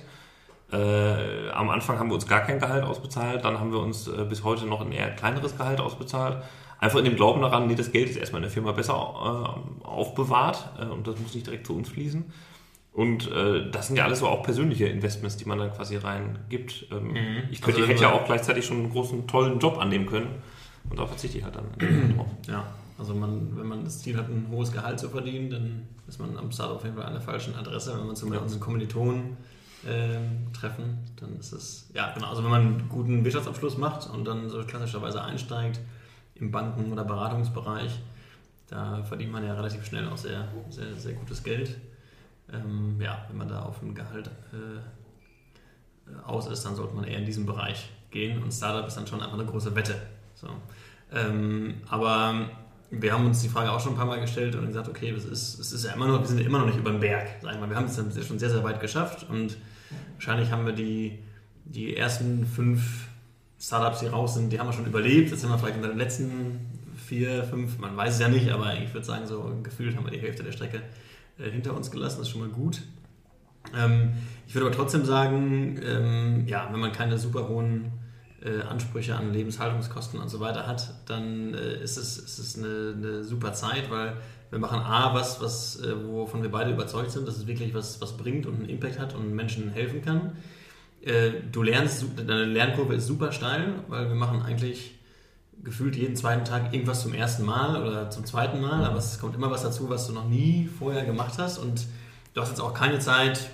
Äh, 0.71 1.49
am 1.49 1.69
Anfang 1.69 1.99
haben 1.99 2.09
wir 2.09 2.15
uns 2.15 2.27
gar 2.27 2.41
kein 2.41 2.59
Gehalt 2.59 2.83
ausbezahlt, 2.83 3.43
dann 3.43 3.59
haben 3.59 3.71
wir 3.71 3.79
uns 3.79 4.07
äh, 4.07 4.25
bis 4.27 4.43
heute 4.43 4.65
noch 4.65 4.81
ein 4.81 4.91
eher 4.91 5.09
kleineres 5.11 5.57
Gehalt 5.57 5.79
ausbezahlt. 5.79 6.43
Einfach 6.79 6.99
in 6.99 7.05
dem 7.05 7.15
Glauben 7.15 7.41
daran, 7.41 7.67
nee, 7.67 7.75
das 7.75 7.91
Geld 7.91 8.09
ist 8.09 8.17
erstmal 8.17 8.39
in 8.39 8.43
der 8.43 8.51
Firma 8.51 8.71
besser 8.71 8.93
äh, 8.93 9.85
aufbewahrt 9.85 10.69
äh, 10.79 10.85
und 10.85 11.07
das 11.07 11.19
muss 11.19 11.33
nicht 11.33 11.47
direkt 11.47 11.67
zu 11.67 11.75
uns 11.75 11.89
fließen. 11.89 12.25
Und 12.97 13.31
äh, 13.31 13.69
das 13.69 13.85
sind 13.85 13.95
ja 13.95 14.05
alles 14.05 14.19
so 14.19 14.27
auch 14.27 14.41
persönliche 14.41 14.87
Investments, 14.87 15.37
die 15.37 15.45
man 15.45 15.59
dann 15.59 15.71
quasi 15.71 15.97
reingibt. 15.97 16.87
Ähm, 16.91 17.09
mhm. 17.09 17.43
Ich 17.51 17.61
könnte, 17.61 17.81
also, 17.81 17.91
hätte 17.91 18.01
ja 18.01 18.11
auch 18.11 18.25
gleichzeitig 18.25 18.65
schon 18.65 18.77
einen 18.77 18.89
großen, 18.89 19.27
tollen 19.27 19.59
Job 19.59 19.77
annehmen 19.77 20.07
können. 20.07 20.29
Und 20.89 20.97
da 20.97 21.05
verzichte 21.05 21.37
ich 21.37 21.43
halt 21.43 21.55
dann 21.55 21.67
drauf. 22.17 22.25
Ja, 22.47 22.65
also 22.97 23.13
man, 23.13 23.55
wenn 23.55 23.67
man 23.67 23.83
das 23.83 23.99
Ziel 23.99 24.17
hat, 24.17 24.29
ein 24.29 24.47
hohes 24.49 24.71
Gehalt 24.71 24.99
zu 24.99 25.09
verdienen, 25.09 25.51
dann 25.51 25.87
ist 26.07 26.19
man 26.19 26.35
am 26.39 26.51
Start 26.51 26.71
auf 26.71 26.83
jeden 26.85 26.95
Fall 26.95 27.05
an 27.05 27.13
der 27.13 27.21
falschen 27.21 27.53
Adresse. 27.53 27.95
Wenn 27.95 28.07
man 28.07 28.15
zum 28.15 28.29
Beispiel 28.29 28.39
ja. 28.39 28.43
unseren 28.45 28.61
Kommilitonen 28.61 29.37
äh, 29.85 30.57
treffen, 30.59 30.97
dann 31.17 31.37
ist 31.37 31.53
es, 31.53 31.91
ja 31.93 32.11
genau, 32.15 32.29
also 32.29 32.43
wenn 32.43 32.49
man 32.49 32.61
einen 32.61 32.89
guten 32.89 33.23
Wirtschaftsabschluss 33.23 33.77
macht 33.77 34.09
und 34.09 34.25
dann 34.25 34.49
so 34.49 34.63
klassischerweise 34.63 35.23
einsteigt 35.23 35.79
im 36.33 36.49
Banken- 36.49 36.91
oder 36.91 37.03
Beratungsbereich, 37.03 37.91
da 38.69 39.03
verdient 39.03 39.31
man 39.31 39.45
ja 39.45 39.53
relativ 39.53 39.85
schnell 39.85 40.07
auch 40.07 40.17
sehr, 40.17 40.47
sehr, 40.71 40.95
sehr 40.95 41.13
gutes 41.13 41.43
Geld 41.43 41.77
ähm, 42.53 42.99
ja, 43.01 43.25
wenn 43.27 43.37
man 43.37 43.47
da 43.47 43.63
auf 43.63 43.81
ein 43.81 43.93
Gehalt 43.93 44.29
äh, 44.53 46.17
aus 46.25 46.47
ist, 46.47 46.63
dann 46.63 46.75
sollte 46.75 46.95
man 46.95 47.03
eher 47.03 47.19
in 47.19 47.25
diesem 47.25 47.45
Bereich 47.45 47.89
gehen. 48.11 48.41
Und 48.41 48.51
Startup 48.53 48.87
ist 48.87 48.95
dann 48.95 49.07
schon 49.07 49.21
einfach 49.21 49.37
eine 49.37 49.45
große 49.45 49.75
Wette. 49.75 49.95
So. 50.35 50.47
Ähm, 51.13 51.81
aber 51.89 52.49
wir 52.89 53.13
haben 53.13 53.25
uns 53.25 53.41
die 53.41 53.49
Frage 53.49 53.71
auch 53.71 53.79
schon 53.79 53.93
ein 53.93 53.97
paar 53.97 54.05
Mal 54.05 54.21
gestellt 54.21 54.55
und 54.55 54.67
gesagt, 54.67 54.87
okay, 54.87 55.11
das 55.11 55.25
ist, 55.25 55.59
es 55.59 55.73
ist 55.73 55.85
ja 55.85 55.93
immer 55.93 56.07
noch, 56.07 56.19
wir 56.19 56.27
sind 56.27 56.39
immer 56.39 56.59
noch 56.59 56.67
nicht 56.67 56.77
über 56.77 56.91
den 56.91 56.99
Berg. 56.99 57.27
Sag 57.41 57.53
ich 57.53 57.59
mal. 57.59 57.69
Wir 57.69 57.75
haben 57.75 57.85
es 57.85 57.95
schon 57.95 58.39
sehr, 58.39 58.49
sehr 58.49 58.63
weit 58.63 58.79
geschafft 58.79 59.27
und 59.29 59.57
wahrscheinlich 60.13 60.51
haben 60.51 60.65
wir 60.65 60.73
die, 60.73 61.19
die 61.65 61.95
ersten 61.97 62.45
fünf 62.45 63.07
Startups, 63.59 63.99
die 63.99 64.07
raus 64.07 64.35
sind, 64.35 64.51
die 64.51 64.59
haben 64.59 64.67
wir 64.67 64.73
schon 64.73 64.85
überlebt. 64.85 65.31
Jetzt 65.31 65.41
sind 65.41 65.49
wir 65.49 65.57
vielleicht 65.57 65.77
in 65.77 65.81
den 65.81 65.97
letzten 65.97 66.59
vier, 67.07 67.43
fünf, 67.43 67.77
man 67.79 67.97
weiß 67.97 68.15
es 68.15 68.19
ja 68.19 68.29
nicht, 68.29 68.51
aber 68.51 68.75
ich 68.75 68.93
würde 68.93 69.05
sagen, 69.05 69.25
so 69.27 69.51
gefühlt 69.63 69.95
haben 69.95 70.05
wir 70.05 70.11
die 70.11 70.19
Hälfte 70.19 70.43
der 70.43 70.51
Strecke 70.51 70.81
äh, 71.39 71.49
hinter 71.49 71.75
uns 71.75 71.91
gelassen, 71.91 72.19
das 72.19 72.27
ist 72.27 72.33
schon 72.33 72.41
mal 72.41 72.49
gut. 72.49 72.81
Ähm, 73.75 74.13
ich 74.47 74.55
würde 74.55 74.67
aber 74.67 74.75
trotzdem 74.75 75.05
sagen, 75.05 75.79
ähm, 75.83 76.47
ja, 76.47 76.69
wenn 76.71 76.79
man 76.79 76.91
keine 76.91 77.17
super 77.17 77.47
hohen 77.49 77.91
äh, 78.41 78.61
Ansprüche 78.61 79.15
an 79.15 79.33
Lebenshaltungskosten 79.33 80.19
und 80.19 80.29
so 80.29 80.39
weiter 80.39 80.67
hat, 80.67 80.93
dann 81.07 81.53
äh, 81.53 81.81
ist 81.81 81.97
es, 81.97 82.17
ist 82.17 82.39
es 82.39 82.57
eine, 82.57 82.93
eine, 82.95 83.23
super 83.23 83.53
Zeit, 83.53 83.89
weil 83.89 84.17
wir 84.49 84.59
machen 84.59 84.79
A, 84.79 85.13
was, 85.13 85.41
was, 85.41 85.81
äh, 85.81 85.93
wovon 86.07 86.41
wir 86.43 86.51
beide 86.51 86.71
überzeugt 86.71 87.11
sind, 87.11 87.27
dass 87.27 87.37
es 87.37 87.47
wirklich 87.47 87.73
was, 87.73 87.99
was 87.99 88.15
bringt 88.15 88.45
und 88.45 88.55
einen 88.55 88.69
Impact 88.69 88.99
hat 88.99 89.15
und 89.15 89.33
Menschen 89.33 89.69
helfen 89.69 90.01
kann. 90.01 90.37
Äh, 91.01 91.31
du 91.51 91.63
lernst, 91.63 92.05
deine 92.15 92.45
Lernkurve 92.45 92.95
ist 92.95 93.07
super 93.07 93.31
steil, 93.31 93.73
weil 93.87 94.07
wir 94.07 94.15
machen 94.15 94.41
eigentlich 94.41 94.96
gefühlt 95.63 95.95
jeden 95.95 96.15
zweiten 96.15 96.45
Tag 96.45 96.73
irgendwas 96.73 97.01
zum 97.01 97.13
ersten 97.13 97.45
Mal 97.45 97.85
oder 97.85 98.09
zum 98.09 98.25
zweiten 98.25 98.61
Mal, 98.61 98.85
aber 98.85 98.97
es 98.97 99.19
kommt 99.19 99.35
immer 99.35 99.51
was 99.51 99.63
dazu, 99.63 99.89
was 99.89 100.07
du 100.07 100.13
noch 100.13 100.27
nie 100.27 100.69
vorher 100.79 101.05
gemacht 101.05 101.33
hast 101.37 101.57
und 101.57 101.85
du 102.33 102.41
hast 102.41 102.49
jetzt 102.49 102.61
auch 102.61 102.73
keine 102.73 102.99
Zeit, 102.99 103.49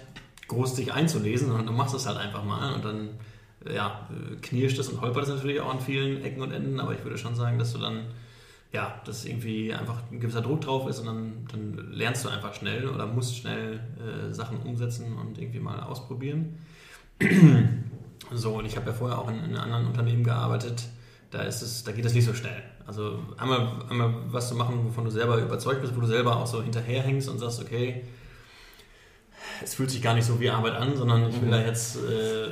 groß 0.48 0.76
dich 0.76 0.94
einzulesen, 0.94 1.48
sondern 1.48 1.66
du 1.66 1.74
machst 1.74 1.96
es 1.96 2.06
halt 2.06 2.18
einfach 2.18 2.44
mal 2.44 2.74
und 2.74 2.86
dann 2.86 3.10
ja, 3.74 4.08
knirscht 4.42 4.78
es 4.78 4.89
und 4.89 5.02
holpert 5.02 5.24
es 5.24 5.30
natürlich 5.30 5.62
auch 5.62 5.72
an 5.72 5.80
vielen 5.80 6.24
Ecken 6.24 6.42
und 6.42 6.52
Enden, 6.52 6.80
aber 6.80 6.94
ich 6.94 7.04
würde 7.04 7.18
schon 7.18 7.36
sagen, 7.36 7.58
dass 7.58 7.74
du 7.74 7.80
dann 7.80 8.08
ja, 8.74 9.00
dass 9.06 9.24
irgendwie 9.24 9.72
einfach 9.72 10.02
ein 10.12 10.20
gewisser 10.20 10.42
Druck 10.42 10.62
drauf 10.62 10.89
ist 10.89 11.00
und 11.00 11.06
dann, 11.06 11.48
dann 11.52 11.92
lernst 11.92 12.26
du 12.26 12.30
einfach 12.30 12.56
schnell 12.56 12.89
oder 12.89 13.06
musst 13.06 13.38
schnell 13.38 13.80
äh, 14.00 14.34
Sachen 14.34 14.58
umsetzen 14.58 15.16
und 15.16 15.38
irgendwie 15.38 15.60
mal 15.60 15.80
ausprobieren. 15.80 16.58
so, 18.32 18.56
und 18.58 18.66
ich 18.66 18.76
habe 18.76 18.88
ja 18.88 18.94
vorher 18.94 19.20
auch 19.20 19.30
in, 19.30 19.44
in 19.44 19.56
anderen 19.56 19.86
Unternehmen 19.86 20.24
gearbeitet, 20.24 20.86
da, 21.34 21.41
ist 21.41 21.62
es, 21.62 21.84
da 21.84 21.91
geht 21.91 22.06
es 22.06 22.13
nicht 22.13 22.26
so 22.26 22.34
schnell. 22.34 22.62
Also 22.86 23.19
einmal, 23.38 23.67
einmal 23.89 24.13
was 24.28 24.50
zu 24.50 24.56
machen, 24.56 24.86
wovon 24.86 25.06
du 25.06 25.10
selber 25.10 25.38
überzeugt 25.38 25.82
bist, 25.82 25.96
wo 25.96 26.02
du 26.02 26.08
selber 26.08 26.38
auch 26.38 26.46
so 26.46 26.62
hinterherhängst 26.62 27.28
und 27.28 27.39
sagst, 27.39 27.62
okay, 27.62 28.04
es 29.63 29.74
fühlt 29.74 29.89
sich 29.89 30.02
gar 30.02 30.13
nicht 30.13 30.26
so 30.26 30.39
wie 30.39 30.50
Arbeit 30.50 30.74
an, 30.74 30.96
sondern 30.96 31.28
ich 31.30 31.41
will 31.41 31.48
mhm. 31.48 31.52
da 31.52 31.62
jetzt 31.62 31.98
äh, 31.98 32.50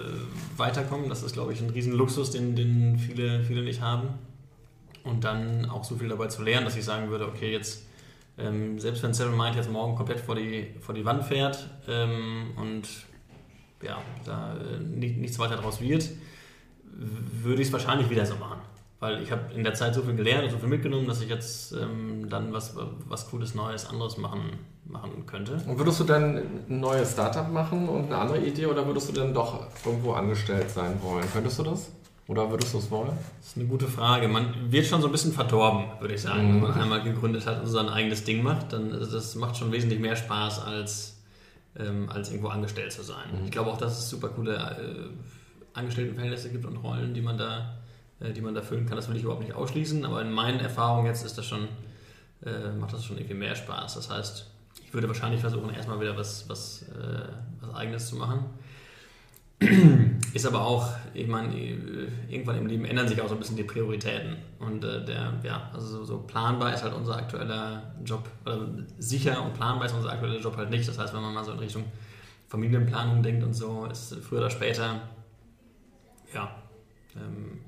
weiterkommen. 0.57 1.09
Das 1.09 1.21
ist, 1.21 1.33
glaube 1.33 1.53
ich, 1.53 1.61
ein 1.61 1.69
Riesenluxus, 1.69 2.31
den, 2.31 2.55
den 2.55 2.97
viele, 2.97 3.43
viele 3.43 3.61
nicht 3.61 3.81
haben. 3.81 4.09
Und 5.03 5.23
dann 5.23 5.69
auch 5.69 5.83
so 5.83 5.95
viel 5.95 6.09
dabei 6.09 6.27
zu 6.27 6.43
lernen, 6.43 6.65
dass 6.65 6.75
ich 6.75 6.85
sagen 6.85 7.09
würde, 7.09 7.27
okay, 7.27 7.51
jetzt, 7.51 7.83
ähm, 8.37 8.79
selbst 8.79 9.03
wenn 9.03 9.13
Seven 9.13 9.37
Mind 9.37 9.55
jetzt 9.55 9.69
morgen 9.69 9.95
komplett 9.95 10.19
vor 10.19 10.35
die, 10.35 10.73
vor 10.79 10.95
die 10.95 11.05
Wand 11.05 11.23
fährt 11.23 11.67
ähm, 11.87 12.51
und 12.55 12.87
ja, 13.83 14.01
da 14.25 14.55
äh, 14.57 14.79
nichts 14.79 15.37
weiter 15.39 15.57
draus 15.57 15.81
wird, 15.81 16.07
würde 16.93 17.61
ich 17.61 17.67
es 17.67 17.73
wahrscheinlich 17.73 18.09
wieder 18.09 18.25
so 18.25 18.35
machen 18.35 18.61
weil 19.01 19.21
ich 19.23 19.31
habe 19.31 19.51
in 19.53 19.63
der 19.63 19.73
Zeit 19.73 19.95
so 19.95 20.03
viel 20.03 20.15
gelernt 20.15 20.45
und 20.45 20.51
so 20.51 20.57
viel 20.59 20.69
mitgenommen, 20.69 21.07
dass 21.07 21.21
ich 21.21 21.29
jetzt 21.29 21.73
ähm, 21.73 22.29
dann 22.29 22.53
was, 22.53 22.75
was 23.09 23.29
Cooles, 23.29 23.55
Neues, 23.55 23.87
anderes 23.89 24.17
machen, 24.17 24.51
machen 24.85 25.25
könnte. 25.25 25.59
Und 25.67 25.79
würdest 25.79 25.99
du 25.99 26.03
dann 26.03 26.37
ein 26.37 26.79
neues 26.79 27.13
Startup 27.13 27.51
machen 27.51 27.89
und 27.89 28.05
eine 28.05 28.17
andere 28.19 28.39
Idee 28.39 28.67
oder 28.67 28.85
würdest 28.85 29.09
du 29.09 29.13
dann 29.13 29.33
doch 29.33 29.65
irgendwo 29.83 30.13
angestellt 30.13 30.69
sein 30.69 31.01
wollen? 31.01 31.25
Könntest 31.33 31.57
du 31.57 31.63
das? 31.63 31.89
Oder 32.27 32.51
würdest 32.51 32.75
du 32.75 32.77
es 32.77 32.91
wollen? 32.91 33.17
Das 33.39 33.47
ist 33.47 33.57
eine 33.57 33.65
gute 33.65 33.87
Frage. 33.87 34.27
Man 34.27 34.71
wird 34.71 34.85
schon 34.85 35.01
so 35.01 35.07
ein 35.07 35.11
bisschen 35.11 35.33
verdorben, 35.33 35.85
würde 35.99 36.13
ich 36.13 36.21
sagen. 36.21 36.59
Mhm. 36.59 36.61
Wenn 36.61 36.69
man 36.69 36.81
einmal 36.81 37.03
gegründet 37.03 37.47
hat 37.47 37.59
und 37.59 37.67
sein 37.67 37.89
eigenes 37.89 38.23
Ding 38.23 38.43
macht, 38.43 38.71
dann 38.71 38.91
das 38.91 39.33
macht 39.33 39.57
schon 39.57 39.71
wesentlich 39.71 39.99
mehr 39.99 40.15
Spaß, 40.15 40.63
als, 40.63 41.23
ähm, 41.75 42.07
als 42.07 42.29
irgendwo 42.29 42.49
angestellt 42.49 42.91
zu 42.91 43.01
sein. 43.01 43.31
Mhm. 43.33 43.45
Ich 43.45 43.51
glaube 43.51 43.71
auch, 43.71 43.77
dass 43.77 43.97
es 43.97 44.09
super 44.11 44.29
coole 44.29 44.55
äh, 44.55 45.77
Angestelltenverhältnisse 45.77 46.51
gibt 46.51 46.65
und 46.65 46.77
Rollen, 46.77 47.15
die 47.15 47.21
man 47.21 47.39
da, 47.39 47.80
die 48.29 48.41
man 48.41 48.53
da 48.53 48.61
füllen 48.61 48.85
kann. 48.85 48.95
Das 48.95 49.09
will 49.09 49.15
ich 49.15 49.23
überhaupt 49.23 49.43
nicht 49.43 49.53
ausschließen, 49.53 50.05
aber 50.05 50.21
in 50.21 50.31
meinen 50.31 50.59
Erfahrungen 50.59 51.07
jetzt 51.07 51.25
ist 51.25 51.37
das 51.37 51.45
schon, 51.45 51.67
äh, 52.45 52.71
macht 52.79 52.93
das 52.93 53.03
schon 53.03 53.17
irgendwie 53.17 53.35
mehr 53.35 53.55
Spaß. 53.55 53.95
Das 53.95 54.09
heißt, 54.09 54.47
ich 54.85 54.93
würde 54.93 55.07
wahrscheinlich 55.07 55.41
versuchen, 55.41 55.73
erstmal 55.73 55.99
wieder 55.99 56.15
was, 56.17 56.47
was, 56.49 56.83
äh, 56.83 57.27
was 57.59 57.75
Eigenes 57.75 58.07
zu 58.07 58.15
machen. 58.15 58.45
Ist 60.33 60.45
aber 60.45 60.61
auch, 60.61 60.89
ich 61.13 61.27
meine, 61.27 61.55
irgendwann 61.55 62.57
im 62.57 62.65
Leben 62.67 62.85
ändern 62.85 63.07
sich 63.07 63.21
auch 63.21 63.27
so 63.27 63.35
ein 63.35 63.39
bisschen 63.39 63.57
die 63.57 63.63
Prioritäten. 63.63 64.37
Und 64.59 64.83
äh, 64.83 65.05
der, 65.05 65.33
ja, 65.43 65.69
also 65.73 65.87
so, 65.87 66.03
so, 66.03 66.17
planbar 66.19 66.73
ist 66.73 66.83
halt 66.83 66.93
unser 66.93 67.17
aktueller 67.17 67.93
Job, 68.03 68.27
oder 68.45 68.67
sicher 68.97 69.43
und 69.43 69.53
planbar 69.53 69.85
ist 69.85 69.93
unser 69.93 70.11
aktueller 70.11 70.39
Job 70.39 70.57
halt 70.57 70.69
nicht. 70.69 70.87
Das 70.87 70.97
heißt, 70.97 71.13
wenn 71.13 71.21
man 71.21 71.33
mal 71.33 71.43
so 71.43 71.51
in 71.51 71.59
Richtung 71.59 71.83
Familienplanung 72.47 73.21
denkt 73.21 73.43
und 73.43 73.53
so, 73.53 73.85
ist 73.85 74.15
früher 74.15 74.39
oder 74.39 74.49
später, 74.49 75.01
ja, 76.33 76.55
ähm, 77.15 77.59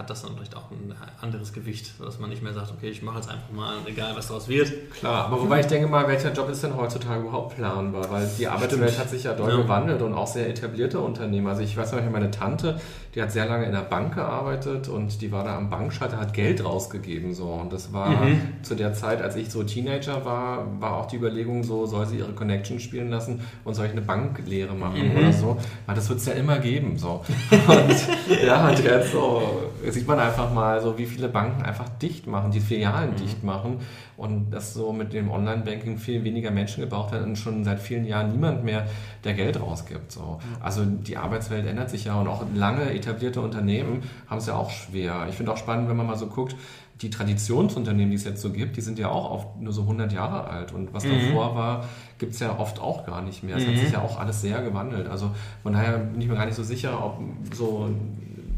hat 0.00 0.08
das 0.08 0.22
dann 0.22 0.32
vielleicht 0.34 0.56
auch 0.56 0.70
ein 0.70 0.94
anderes 1.20 1.52
Gewicht, 1.52 1.92
dass 2.00 2.18
man 2.18 2.30
nicht 2.30 2.42
mehr 2.42 2.54
sagt, 2.54 2.72
okay, 2.72 2.88
ich 2.88 3.02
mache 3.02 3.16
jetzt 3.16 3.28
einfach 3.28 3.50
mal, 3.52 3.74
egal 3.84 4.16
was 4.16 4.28
daraus 4.28 4.48
wird. 4.48 4.90
Klar, 4.92 5.26
aber 5.26 5.42
wobei 5.42 5.60
ich 5.60 5.66
denke 5.66 5.88
mal, 5.88 6.08
welcher 6.08 6.32
Job 6.32 6.48
ist 6.48 6.62
denn 6.62 6.74
heutzutage 6.74 7.20
überhaupt 7.20 7.56
planbar? 7.56 8.10
Weil 8.10 8.28
die 8.38 8.48
Arbeitswelt 8.48 8.90
Stimmt. 8.90 8.98
hat 8.98 9.10
sich 9.10 9.24
ja 9.24 9.34
doll 9.34 9.50
ja. 9.50 9.56
gewandelt 9.58 10.00
und 10.00 10.14
auch 10.14 10.26
sehr 10.26 10.48
etablierte 10.48 11.00
Unternehmen. 11.00 11.46
Also 11.46 11.60
ich 11.60 11.76
weiß 11.76 11.92
noch, 11.92 12.10
meine 12.10 12.30
Tante, 12.30 12.80
die 13.14 13.20
hat 13.20 13.30
sehr 13.30 13.46
lange 13.46 13.66
in 13.66 13.72
der 13.72 13.80
Bank 13.82 14.14
gearbeitet 14.14 14.88
und 14.88 15.20
die 15.20 15.30
war 15.32 15.44
da 15.44 15.56
am 15.56 15.68
Bankschalter, 15.68 16.18
hat 16.18 16.32
Geld 16.32 16.64
rausgegeben 16.64 17.34
so 17.34 17.48
und 17.48 17.70
das 17.70 17.92
war 17.92 18.24
mhm. 18.24 18.40
zu 18.62 18.74
der 18.74 18.94
Zeit, 18.94 19.20
als 19.20 19.36
ich 19.36 19.50
so 19.50 19.62
Teenager 19.64 20.24
war, 20.24 20.80
war 20.80 20.96
auch 20.96 21.06
die 21.06 21.16
Überlegung 21.16 21.62
so, 21.62 21.84
soll 21.84 22.06
sie 22.06 22.18
ihre 22.18 22.32
Connection 22.32 22.80
spielen 22.80 23.10
lassen 23.10 23.40
und 23.64 23.74
soll 23.74 23.86
ich 23.86 23.92
eine 23.92 24.00
Banklehre 24.00 24.74
machen 24.74 25.12
mhm. 25.12 25.18
oder 25.18 25.32
so? 25.32 25.56
Weil 25.84 25.94
das 25.94 26.08
wird 26.08 26.20
es 26.20 26.26
ja 26.26 26.32
immer 26.32 26.58
geben 26.58 26.96
so. 26.96 27.22
Und 27.50 28.44
ja, 28.44 28.68
und 28.68 28.82
jetzt 28.82 29.12
so 29.12 29.70
sieht 29.92 30.06
man 30.06 30.18
einfach 30.18 30.52
mal 30.52 30.80
so, 30.80 30.98
wie 30.98 31.06
viele 31.06 31.28
Banken 31.28 31.62
einfach 31.62 31.88
dicht 31.88 32.26
machen, 32.26 32.50
die 32.50 32.60
Filialen 32.60 33.12
mhm. 33.12 33.16
dicht 33.16 33.44
machen 33.44 33.78
und 34.16 34.50
dass 34.50 34.74
so 34.74 34.92
mit 34.92 35.12
dem 35.12 35.30
Online-Banking 35.30 35.98
viel 35.98 36.24
weniger 36.24 36.50
Menschen 36.50 36.82
gebraucht 36.82 37.12
werden 37.12 37.30
und 37.30 37.36
schon 37.36 37.64
seit 37.64 37.80
vielen 37.80 38.04
Jahren 38.04 38.32
niemand 38.32 38.64
mehr 38.64 38.86
der 39.24 39.34
Geld 39.34 39.60
rausgibt. 39.60 40.12
So. 40.12 40.20
Mhm. 40.40 40.62
Also 40.62 40.84
die 40.84 41.16
Arbeitswelt 41.16 41.66
ändert 41.66 41.90
sich 41.90 42.04
ja 42.04 42.20
und 42.20 42.28
auch 42.28 42.44
lange 42.54 42.92
etablierte 42.92 43.40
Unternehmen 43.40 44.02
haben 44.28 44.38
es 44.38 44.46
ja 44.46 44.56
auch 44.56 44.70
schwer. 44.70 45.26
Ich 45.28 45.36
finde 45.36 45.52
auch 45.52 45.56
spannend, 45.56 45.88
wenn 45.88 45.96
man 45.96 46.06
mal 46.06 46.16
so 46.16 46.26
guckt, 46.26 46.54
die 47.02 47.08
Traditionsunternehmen, 47.08 48.10
die 48.10 48.16
es 48.16 48.24
jetzt 48.24 48.42
so 48.42 48.50
gibt, 48.50 48.76
die 48.76 48.82
sind 48.82 48.98
ja 48.98 49.08
auch 49.08 49.30
oft 49.30 49.60
nur 49.60 49.72
so 49.72 49.82
100 49.82 50.12
Jahre 50.12 50.44
alt. 50.48 50.72
Und 50.72 50.92
was 50.92 51.04
mhm. 51.04 51.12
davor 51.12 51.54
war, 51.54 51.84
gibt 52.18 52.34
es 52.34 52.40
ja 52.40 52.58
oft 52.58 52.78
auch 52.78 53.06
gar 53.06 53.22
nicht 53.22 53.42
mehr. 53.42 53.56
Es 53.56 53.64
mhm. 53.64 53.70
hat 53.70 53.78
sich 53.78 53.92
ja 53.92 54.02
auch 54.02 54.18
alles 54.18 54.42
sehr 54.42 54.60
gewandelt. 54.60 55.08
Also 55.08 55.30
von 55.62 55.72
daher 55.72 55.98
bin 55.98 56.20
ich 56.20 56.28
mir 56.28 56.34
gar 56.34 56.46
nicht 56.46 56.56
so 56.56 56.62
sicher, 56.62 57.02
ob 57.02 57.18
so 57.54 57.88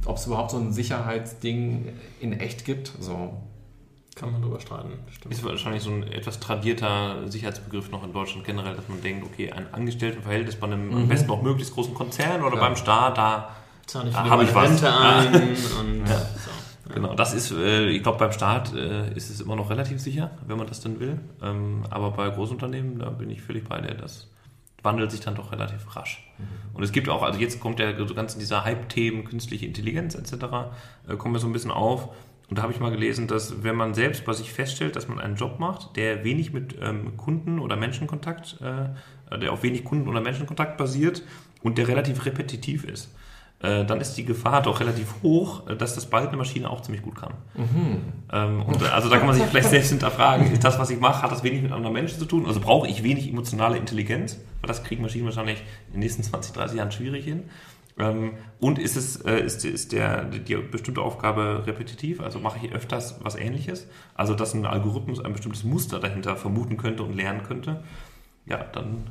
ob 0.06 0.16
es 0.16 0.26
überhaupt 0.26 0.50
so 0.50 0.58
ein 0.58 0.72
Sicherheitsding 0.72 1.88
in 2.20 2.32
echt 2.40 2.64
gibt. 2.64 2.92
So. 3.00 3.34
Kann 4.14 4.30
man 4.30 4.42
drüber 4.42 4.60
streiten. 4.60 4.90
Stimmt. 5.10 5.32
Ist 5.32 5.42
wahrscheinlich 5.42 5.82
so 5.82 5.90
ein 5.90 6.02
etwas 6.02 6.38
tradierter 6.38 7.26
Sicherheitsbegriff 7.28 7.90
noch 7.90 8.04
in 8.04 8.12
Deutschland 8.12 8.44
generell, 8.44 8.76
dass 8.76 8.86
man 8.88 9.00
denkt, 9.00 9.24
okay, 9.24 9.50
ein 9.50 9.72
Angestelltenverhältnis 9.72 10.56
bei 10.56 10.66
einem 10.66 10.88
mhm. 10.88 10.96
am 10.96 11.08
besten 11.08 11.28
noch 11.28 11.42
möglichst 11.42 11.72
großen 11.72 11.94
Konzern 11.94 12.42
oder 12.42 12.56
ja. 12.56 12.60
beim 12.60 12.76
Staat, 12.76 13.16
da, 13.16 13.56
da 13.90 14.12
habe 14.28 14.44
ich 14.44 14.54
was. 14.54 14.70
Rente 14.70 14.94
ein 14.94 15.34
und 15.80 16.06
ja. 16.06 16.18
so. 16.18 16.92
Genau, 16.92 17.14
das 17.14 17.32
ist, 17.32 17.52
äh, 17.52 17.88
ich 17.88 18.02
glaube, 18.02 18.18
beim 18.18 18.32
Staat 18.32 18.74
äh, 18.74 19.14
ist 19.14 19.30
es 19.30 19.40
immer 19.40 19.56
noch 19.56 19.70
relativ 19.70 19.98
sicher, 19.98 20.32
wenn 20.46 20.58
man 20.58 20.66
das 20.66 20.80
dann 20.80 21.00
will. 21.00 21.18
Ähm, 21.42 21.84
aber 21.88 22.10
bei 22.10 22.28
Großunternehmen, 22.28 22.98
da 22.98 23.08
bin 23.08 23.30
ich 23.30 23.40
völlig 23.40 23.66
bei 23.66 23.80
dir, 23.80 23.94
das 23.94 24.28
wandelt 24.82 25.10
sich 25.10 25.20
dann 25.20 25.34
doch 25.34 25.52
relativ 25.52 25.96
rasch. 25.96 26.26
Mhm. 26.38 26.76
Und 26.76 26.82
es 26.82 26.92
gibt 26.92 27.08
auch, 27.08 27.22
also 27.22 27.38
jetzt 27.38 27.60
kommt 27.60 27.78
ja 27.78 27.96
so 28.06 28.14
ganz 28.14 28.34
in 28.34 28.40
dieser 28.40 28.64
Hype-Themen, 28.64 29.24
künstliche 29.24 29.66
Intelligenz 29.66 30.14
etc., 30.14 30.32
äh, 31.08 31.16
kommen 31.16 31.34
wir 31.34 31.38
so 31.38 31.46
ein 31.46 31.52
bisschen 31.52 31.70
auf. 31.70 32.08
Und 32.48 32.58
da 32.58 32.62
habe 32.62 32.72
ich 32.72 32.80
mal 32.80 32.90
gelesen, 32.90 33.28
dass 33.28 33.62
wenn 33.62 33.76
man 33.76 33.94
selbst 33.94 34.24
bei 34.24 34.32
sich 34.34 34.52
feststellt, 34.52 34.94
dass 34.96 35.08
man 35.08 35.18
einen 35.18 35.36
Job 35.36 35.58
macht, 35.58 35.96
der 35.96 36.24
wenig 36.24 36.52
mit 36.52 36.76
ähm, 36.82 37.16
Kunden 37.16 37.58
oder 37.58 37.76
Menschenkontakt, 37.76 38.58
äh, 38.60 39.38
der 39.38 39.52
auf 39.52 39.62
wenig 39.62 39.84
Kunden 39.84 40.08
oder 40.08 40.20
Menschenkontakt 40.20 40.76
basiert 40.76 41.22
und 41.62 41.78
der 41.78 41.88
relativ 41.88 42.26
repetitiv 42.26 42.84
ist, 42.84 43.14
äh, 43.62 43.84
dann 43.84 44.00
ist 44.00 44.14
die 44.14 44.24
Gefahr 44.24 44.60
doch 44.60 44.80
relativ 44.80 45.14
hoch, 45.22 45.68
äh, 45.68 45.76
dass 45.76 45.94
das 45.94 46.06
bald 46.06 46.28
eine 46.28 46.36
Maschine 46.36 46.68
auch 46.68 46.80
ziemlich 46.80 47.02
gut 47.02 47.14
kann. 47.14 47.34
Mhm. 47.54 48.02
Ähm, 48.32 48.62
und, 48.62 48.82
äh, 48.82 48.86
also 48.86 49.08
da 49.08 49.18
kann 49.18 49.26
man 49.26 49.36
sich 49.36 49.44
vielleicht 49.44 49.70
selbst 49.70 49.90
hinterfragen, 49.90 50.50
ist 50.52 50.64
das, 50.64 50.80
was 50.80 50.90
ich 50.90 50.98
mache, 50.98 51.22
hat 51.22 51.30
das 51.30 51.44
wenig 51.44 51.62
mit 51.62 51.70
anderen 51.70 51.94
Menschen 51.94 52.18
zu 52.18 52.24
tun? 52.24 52.44
Also 52.46 52.58
brauche 52.58 52.88
ich 52.88 53.04
wenig 53.04 53.28
emotionale 53.28 53.78
Intelligenz? 53.78 54.40
Weil 54.60 54.68
das 54.68 54.82
kriegen 54.82 55.02
Maschinen 55.02 55.26
wahrscheinlich 55.26 55.62
in 55.86 55.94
den 55.94 56.00
nächsten 56.00 56.22
20, 56.24 56.52
30 56.52 56.78
Jahren 56.78 56.90
schwierig 56.90 57.24
hin. 57.24 57.44
Ähm, 57.98 58.32
und 58.58 58.80
ist, 58.80 58.96
es, 58.96 59.16
ist, 59.16 59.64
ist 59.64 59.92
der, 59.92 60.24
die 60.24 60.56
bestimmte 60.56 61.00
Aufgabe 61.00 61.62
repetitiv? 61.64 62.20
Also 62.20 62.40
mache 62.40 62.58
ich 62.66 62.72
öfters 62.72 63.20
was 63.22 63.36
ähnliches? 63.36 63.86
Also 64.14 64.34
dass 64.34 64.54
ein 64.54 64.66
Algorithmus 64.66 65.24
ein 65.24 65.34
bestimmtes 65.34 65.62
Muster 65.62 66.00
dahinter 66.00 66.34
vermuten 66.34 66.78
könnte 66.78 67.04
und 67.04 67.14
lernen 67.14 67.44
könnte? 67.44 67.84
Ja, 68.44 68.64
dann 68.72 69.04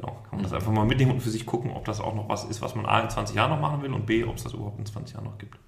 Genau, 0.00 0.16
kann 0.28 0.38
man 0.38 0.42
das 0.44 0.52
einfach 0.52 0.72
mal 0.72 0.86
mitnehmen 0.86 1.12
und 1.12 1.20
für 1.20 1.30
sich 1.30 1.44
gucken, 1.44 1.72
ob 1.72 1.84
das 1.84 2.00
auch 2.00 2.14
noch 2.14 2.28
was 2.28 2.44
ist, 2.44 2.62
was 2.62 2.74
man 2.74 2.86
A 2.86 3.00
in 3.00 3.10
20 3.10 3.36
Jahren 3.36 3.50
noch 3.50 3.60
machen 3.60 3.82
will 3.82 3.92
und 3.92 4.06
B, 4.06 4.24
ob 4.24 4.36
es 4.36 4.44
das 4.44 4.54
überhaupt 4.54 4.78
in 4.78 4.86
20 4.86 5.14
Jahren 5.14 5.24
noch 5.24 5.36
gibt. 5.36 5.58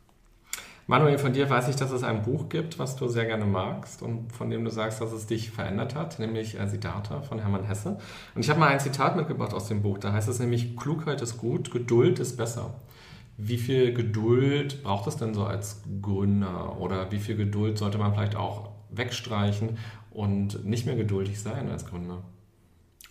Manuel, 0.87 1.19
von 1.19 1.33
dir 1.33 1.49
weiß 1.49 1.69
ich, 1.69 1.77
dass 1.77 1.91
es 1.91 2.03
ein 2.03 2.23
Buch 2.23 2.49
gibt, 2.49 2.79
was 2.79 2.97
du 2.97 3.09
sehr 3.09 3.27
gerne 3.27 3.45
magst 3.45 4.03
und 4.03 4.33
von 4.33 4.51
dem 4.51 4.65
du 4.65 4.71
sagst, 4.71 5.01
dass 5.01 5.13
es 5.13 5.27
dich 5.27 5.51
verändert 5.51 5.95
hat, 5.95 6.19
nämlich 6.19 6.59
äh, 6.59 6.67
Siddhartha 6.67 7.21
von 7.21 7.39
Hermann 7.39 7.65
Hesse. 7.65 7.99
Und 8.35 8.43
ich 8.43 8.51
habe 8.51 8.59
mal 8.59 8.69
ein 8.69 8.81
Zitat 8.81 9.17
mitgebracht 9.17 9.55
aus 9.55 9.69
dem 9.69 9.83
Buch, 9.83 9.99
da 9.99 10.13
heißt 10.13 10.29
es 10.29 10.39
nämlich, 10.39 10.77
Klugheit 10.77 11.21
ist 11.21 11.39
gut, 11.39 11.71
Geduld 11.71 12.19
ist 12.19 12.37
besser. 12.37 12.75
Wie 13.37 13.59
viel 13.59 13.93
Geduld 13.95 14.83
braucht 14.83 15.07
es 15.07 15.17
denn 15.17 15.35
so 15.35 15.45
als 15.45 15.83
Gründer 16.01 16.79
oder 16.79 17.11
wie 17.13 17.19
viel 17.19 17.37
Geduld 17.37 17.79
sollte 17.79 17.99
man 17.99 18.15
vielleicht 18.15 18.37
auch 18.37 18.71
wegstreichen 18.91 19.79
und 20.11 20.65
nicht 20.65 20.87
mehr 20.87 20.97
geduldig 20.97 21.41
sein 21.41 21.71
als 21.71 21.87
Gründer? 21.87 22.23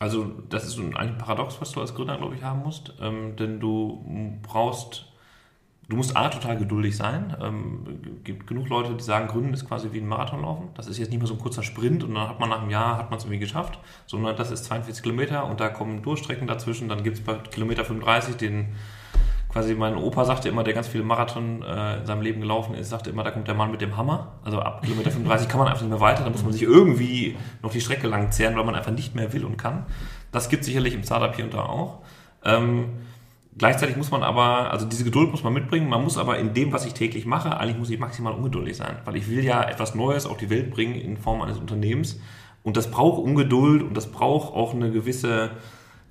Also 0.02 0.32
das 0.50 0.66
ist 0.66 0.80
ein, 0.80 0.98
ein 0.98 1.20
Paradox, 1.20 1.62
was 1.62 1.74
du 1.74 1.80
als 1.80 1.94
Gründer, 1.94 2.18
glaube 2.18 2.34
ich, 2.34 2.42
haben 2.42 2.64
musst. 2.64 2.92
Ähm, 3.00 3.36
denn 3.36 3.60
du 3.60 4.04
brauchst, 4.42 5.06
du 5.90 5.96
musst 5.96 6.18
A, 6.18 6.28
total 6.30 6.58
geduldig 6.58 6.98
sein. 6.98 7.38
Ähm, 7.40 8.24
gibt 8.24 8.48
genug 8.48 8.68
Leute, 8.68 8.96
die 8.96 9.04
sagen, 9.04 9.28
Gründen 9.28 9.54
ist 9.54 9.68
quasi 9.68 9.90
wie 9.92 10.00
ein 10.00 10.08
Marathonlaufen. 10.08 10.70
Das 10.74 10.88
ist 10.88 10.98
jetzt 10.98 11.12
nicht 11.12 11.20
mehr 11.20 11.28
so 11.28 11.36
ein 11.36 11.40
kurzer 11.40 11.62
Sprint 11.62 12.04
und 12.04 12.16
dann 12.16 12.28
hat 12.28 12.40
man 12.40 12.50
nach 12.50 12.62
einem 12.62 12.72
Jahr, 12.72 12.98
hat 12.98 13.12
man 13.12 13.20
es 13.20 13.26
irgendwie 13.26 13.38
geschafft, 13.38 13.78
sondern 14.08 14.36
das 14.36 14.50
ist 14.50 14.66
42 14.66 15.04
Kilometer 15.04 15.46
und 15.46 15.60
da 15.60 15.70
kommen 15.70 16.02
Durchstrecken 16.02 16.48
dazwischen. 16.48 16.90
Dann 16.90 17.04
gibt 17.04 17.20
es 17.20 17.24
bei 17.24 17.36
Kilometer 17.36 17.86
35 17.86 18.38
den 18.38 18.70
quasi 19.52 19.76
mein 19.76 19.98
Opa 19.98 20.24
sagte 20.24 20.48
immer, 20.48 20.64
der 20.64 20.74
ganz 20.74 20.88
viele 20.88 21.04
Marathon 21.04 21.62
äh, 21.62 21.98
in 21.98 22.06
seinem 22.06 22.22
Leben 22.22 22.40
gelaufen 22.40 22.74
ist, 22.74 22.90
sagte 22.90 23.10
immer, 23.10 23.24
da 23.24 23.32
kommt 23.32 23.48
der 23.48 23.56
Mann 23.56 23.70
mit 23.70 23.82
dem 23.82 23.98
Hammer. 23.98 24.34
Also 24.44 24.60
ab 24.60 24.82
Kilometer 24.82 25.12
35 25.12 25.50
kann 25.50 25.60
man 25.60 25.68
einfach 25.68 25.82
nicht 25.82 25.90
mehr 25.90 26.00
weiter, 26.00 26.24
da 26.24 26.30
muss 26.30 26.44
man 26.44 26.54
sich 26.54 26.64
irgendwie 26.64 27.36
noch 27.62 27.72
die 27.72 27.82
Strecke 27.82 28.08
lang 28.08 28.32
zehren, 28.32 28.56
weil 28.56 28.64
man 28.64 28.76
einfach 28.76 28.92
nicht 28.92 29.14
mehr 29.14 29.34
will 29.34 29.44
und 29.44 29.58
kann. 29.58 29.86
Das 30.32 30.48
gibt 30.48 30.64
sicherlich 30.64 30.94
im 30.94 31.04
Startup 31.04 31.36
hier 31.36 31.44
und 31.46 31.54
da 31.54 31.64
auch. 31.64 32.00
Ähm, 32.46 32.86
gleichzeitig 33.58 33.98
muss 33.98 34.10
man 34.10 34.24
aber, 34.24 34.72
also 34.72 34.86
diese 34.86 35.04
Geduld 35.04 35.32
muss 35.32 35.44
man 35.44 35.52
mitbringen, 35.52 35.90
man 35.90 36.02
muss 36.02 36.18
aber 36.18 36.40
in 36.40 36.54
dem, 36.54 36.72
was 36.72 36.86
ich 36.86 36.94
täglich 36.94 37.26
mache, 37.26 37.58
eigentlich 37.58 37.78
muss 37.78 37.90
ich 37.90 38.00
maximal 38.00 38.34
ungeduldig 38.34 38.78
sein, 38.78 39.00
weil 39.04 39.18
ich 39.18 39.30
will 39.30 39.44
ja 39.44 39.62
etwas 39.64 39.96
Neues 39.96 40.26
auf 40.26 40.38
die 40.38 40.50
Welt 40.50 40.72
bringen 40.72 40.96
in 40.96 41.18
Form 41.18 41.42
eines 41.42 41.58
Unternehmens 41.58 42.22
und 42.64 42.78
das 42.78 42.90
braucht 42.90 43.22
Ungeduld 43.22 43.84
und 43.84 43.96
das 43.98 44.08
braucht 44.12 44.54
auch 44.54 44.74
eine 44.74 44.92
gewisse 44.92 45.52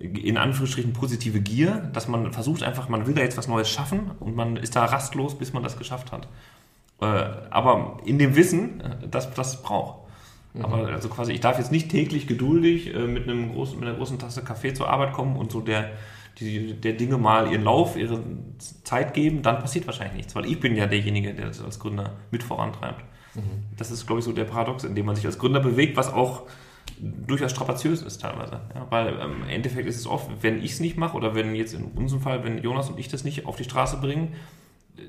in 0.01 0.39
Anführungsstrichen 0.39 0.95
positive 0.95 1.41
Gier, 1.41 1.91
dass 1.93 2.09
man 2.09 2.33
versucht 2.33 2.63
einfach, 2.63 2.89
man 2.89 3.07
will 3.07 3.15
da 3.15 3.21
jetzt 3.21 3.37
was 3.37 3.49
Neues 3.49 3.69
schaffen 3.69 4.13
und 4.19 4.35
man 4.35 4.57
ist 4.57 4.75
da 4.75 4.87
rastlos, 4.87 5.37
bis 5.37 5.53
man 5.53 5.63
das 5.63 5.77
geschafft 5.77 6.11
hat. 6.11 6.27
Äh, 7.01 7.05
aber 7.05 7.99
in 8.05 8.19
dem 8.19 8.35
Wissen, 8.35 8.81
äh, 8.81 9.09
dass 9.09 9.33
das 9.35 9.63
braucht. 9.63 10.01
Mhm. 10.55 10.65
Aber 10.65 10.89
also 10.89 11.09
quasi, 11.11 11.33
ich 11.33 11.41
darf 11.41 11.59
jetzt 11.59 11.71
nicht 11.71 11.91
täglich 11.91 12.27
geduldig 12.27 12.95
äh, 12.95 13.07
mit, 13.07 13.25
einem 13.25 13.53
großen, 13.53 13.79
mit 13.79 13.89
einer 13.89 13.99
großen 13.99 14.19
Tasse 14.19 14.43
Kaffee 14.43 14.73
zur 14.73 14.89
Arbeit 14.89 15.13
kommen 15.13 15.37
und 15.37 15.53
so 15.53 15.61
der, 15.61 15.91
die, 16.39 16.75
der 16.81 16.95
Dinge 16.95 17.19
mal 17.19 17.53
ihren 17.53 17.65
Lauf, 17.65 17.97
ihre 17.97 18.23
Zeit 18.85 19.13
geben, 19.13 19.43
dann 19.43 19.59
passiert 19.59 19.87
wahrscheinlich 19.87 20.17
nichts, 20.17 20.35
weil 20.35 20.47
ich 20.47 20.59
bin 20.61 20.77
ja 20.77 20.87
derjenige, 20.87 21.35
der 21.35 21.49
das 21.49 21.63
als 21.63 21.79
Gründer 21.79 22.17
mit 22.31 22.43
vorantreibt. 22.43 23.05
Mhm. 23.35 23.65
Das 23.77 23.91
ist, 23.91 24.07
glaube 24.07 24.21
ich, 24.21 24.25
so 24.25 24.33
der 24.33 24.45
Paradox, 24.45 24.85
in 24.85 24.95
dem 24.95 25.05
man 25.05 25.15
sich 25.15 25.27
als 25.27 25.39
Gründer 25.39 25.61
bewegt, 25.61 25.97
was 25.97 26.11
auch 26.11 26.47
durchaus 27.01 27.51
strapaziös 27.51 28.03
ist 28.03 28.20
teilweise. 28.20 28.61
Ja, 28.74 28.87
weil 28.91 29.09
ähm, 29.20 29.43
im 29.43 29.49
Endeffekt 29.49 29.89
ist 29.89 29.97
es 29.97 30.07
oft, 30.07 30.29
wenn 30.43 30.62
ich 30.62 30.72
es 30.72 30.81
nicht 30.81 30.97
mache 30.97 31.16
oder 31.16 31.35
wenn 31.35 31.55
jetzt 31.55 31.74
in 31.74 31.85
unserem 31.85 32.22
Fall, 32.22 32.45
wenn 32.45 32.59
Jonas 32.59 32.91
und 32.91 32.99
ich 32.99 33.09
das 33.09 33.24
nicht 33.24 33.47
auf 33.47 33.57
die 33.57 33.64
Straße 33.64 33.99
bringen, 33.99 34.35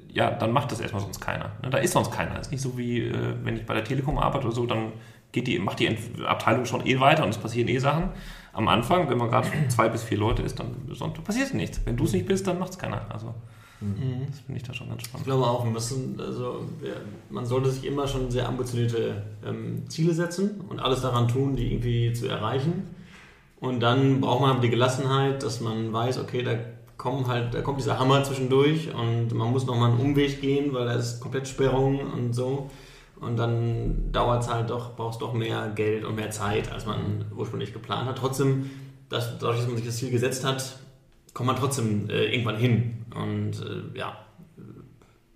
ja, 0.10 0.32
dann 0.32 0.52
macht 0.52 0.72
das 0.72 0.80
erstmal 0.80 1.02
sonst 1.02 1.20
keiner. 1.20 1.52
Ne? 1.62 1.70
Da 1.70 1.78
ist 1.78 1.94
sonst 1.94 2.12
keiner. 2.12 2.36
Es 2.36 2.48
ist 2.48 2.52
nicht 2.52 2.62
so 2.62 2.78
wie, 2.78 3.00
äh, 3.00 3.36
wenn 3.44 3.58
ich 3.58 3.66
bei 3.66 3.74
der 3.74 3.84
Telekom 3.84 4.18
arbeite 4.18 4.46
oder 4.46 4.56
so, 4.56 4.66
dann 4.66 4.94
geht 5.32 5.48
die, 5.48 5.60
macht 5.60 5.80
die 5.80 5.98
Abteilung 6.26 6.66
schon 6.66 6.86
eh 6.86 7.00
weiter 7.00 7.24
und 7.24 7.30
es 7.30 7.38
passieren 7.38 7.68
eh 7.68 7.78
Sachen. 7.78 8.10
Am 8.54 8.68
Anfang, 8.68 9.10
wenn 9.10 9.18
man 9.18 9.30
gerade 9.30 9.48
zwei 9.70 9.88
bis 9.90 10.04
vier 10.04 10.18
Leute 10.18 10.42
ist, 10.42 10.60
dann, 10.60 10.76
dann 11.00 11.14
passiert 11.24 11.54
nichts. 11.54 11.82
Wenn 11.86 11.98
du 11.98 12.04
es 12.04 12.14
nicht 12.14 12.26
bist, 12.26 12.48
dann 12.48 12.60
macht 12.60 12.72
es 12.72 12.78
keiner. 12.78 13.06
Also 13.10 13.34
Mhm. 13.82 14.28
Das 14.28 14.40
finde 14.40 14.62
ich 14.62 14.68
da 14.68 14.74
schon 14.74 14.90
ganz 14.90 15.04
spannend. 15.04 15.28
Ich 15.28 15.32
glaube 15.32 15.46
auch, 15.46 15.64
wir 15.64 15.72
müssen, 15.72 16.20
also 16.20 16.68
man 17.30 17.46
sollte 17.46 17.72
sich 17.72 17.86
immer 17.86 18.08
schon 18.08 18.30
sehr 18.30 18.48
ambitionierte 18.48 19.24
ähm, 19.46 19.90
Ziele 19.90 20.14
setzen 20.14 20.62
und 20.70 20.80
alles 20.80 21.02
daran 21.02 21.28
tun, 21.28 21.56
die 21.56 21.74
irgendwie 21.74 22.14
zu 22.14 22.28
erreichen. 22.28 22.84
Und 23.60 23.80
dann 23.80 24.22
braucht 24.22 24.42
man 24.42 24.62
die 24.62 24.70
Gelassenheit, 24.70 25.44
dass 25.44 25.62
man 25.62 25.92
weiß, 25.92 26.20
okay, 26.20 26.44
da 26.44 26.56
kommen 26.98 27.28
halt, 27.28 27.54
da 27.54 27.62
kommt 27.62 27.80
dieser 27.80 28.00
Hammer 28.00 28.24
zwischendurch 28.24 28.94
und 28.94 29.34
man 29.34 29.52
muss 29.52 29.66
nochmal 29.66 29.92
einen 29.92 30.00
Umweg 30.00 30.42
gehen, 30.42 30.74
weil 30.74 30.86
da 30.86 30.94
ist 30.94 31.20
komplett 31.20 31.48
Sperrung 31.48 32.00
und 32.00 32.34
so. 32.34 32.70
Und 33.20 33.38
dann 33.38 34.12
dauert 34.12 34.44
es 34.44 34.50
halt 34.50 34.70
doch, 34.72 34.96
brauchst 34.96 35.22
doch 35.22 35.34
mehr 35.34 35.72
Geld 35.76 36.06
und 36.06 36.16
mehr 36.16 36.32
Zeit, 36.32 36.72
als 36.72 36.88
man 36.88 37.26
ursprünglich 37.36 37.72
geplant 37.72 38.08
hat. 38.08 38.18
Trotzdem, 38.18 38.70
dass, 39.10 39.38
dadurch, 39.38 39.58
dass 39.58 39.68
man 39.68 39.78
sich 39.78 39.86
das 39.86 39.98
Ziel 39.98 40.10
gesetzt 40.10 40.44
hat, 40.44 40.80
kommt 41.34 41.48
man 41.48 41.56
trotzdem 41.56 42.10
äh, 42.10 42.26
irgendwann 42.26 42.58
hin. 42.58 43.06
Und 43.16 43.62
äh, 43.62 43.98
ja, 43.98 44.26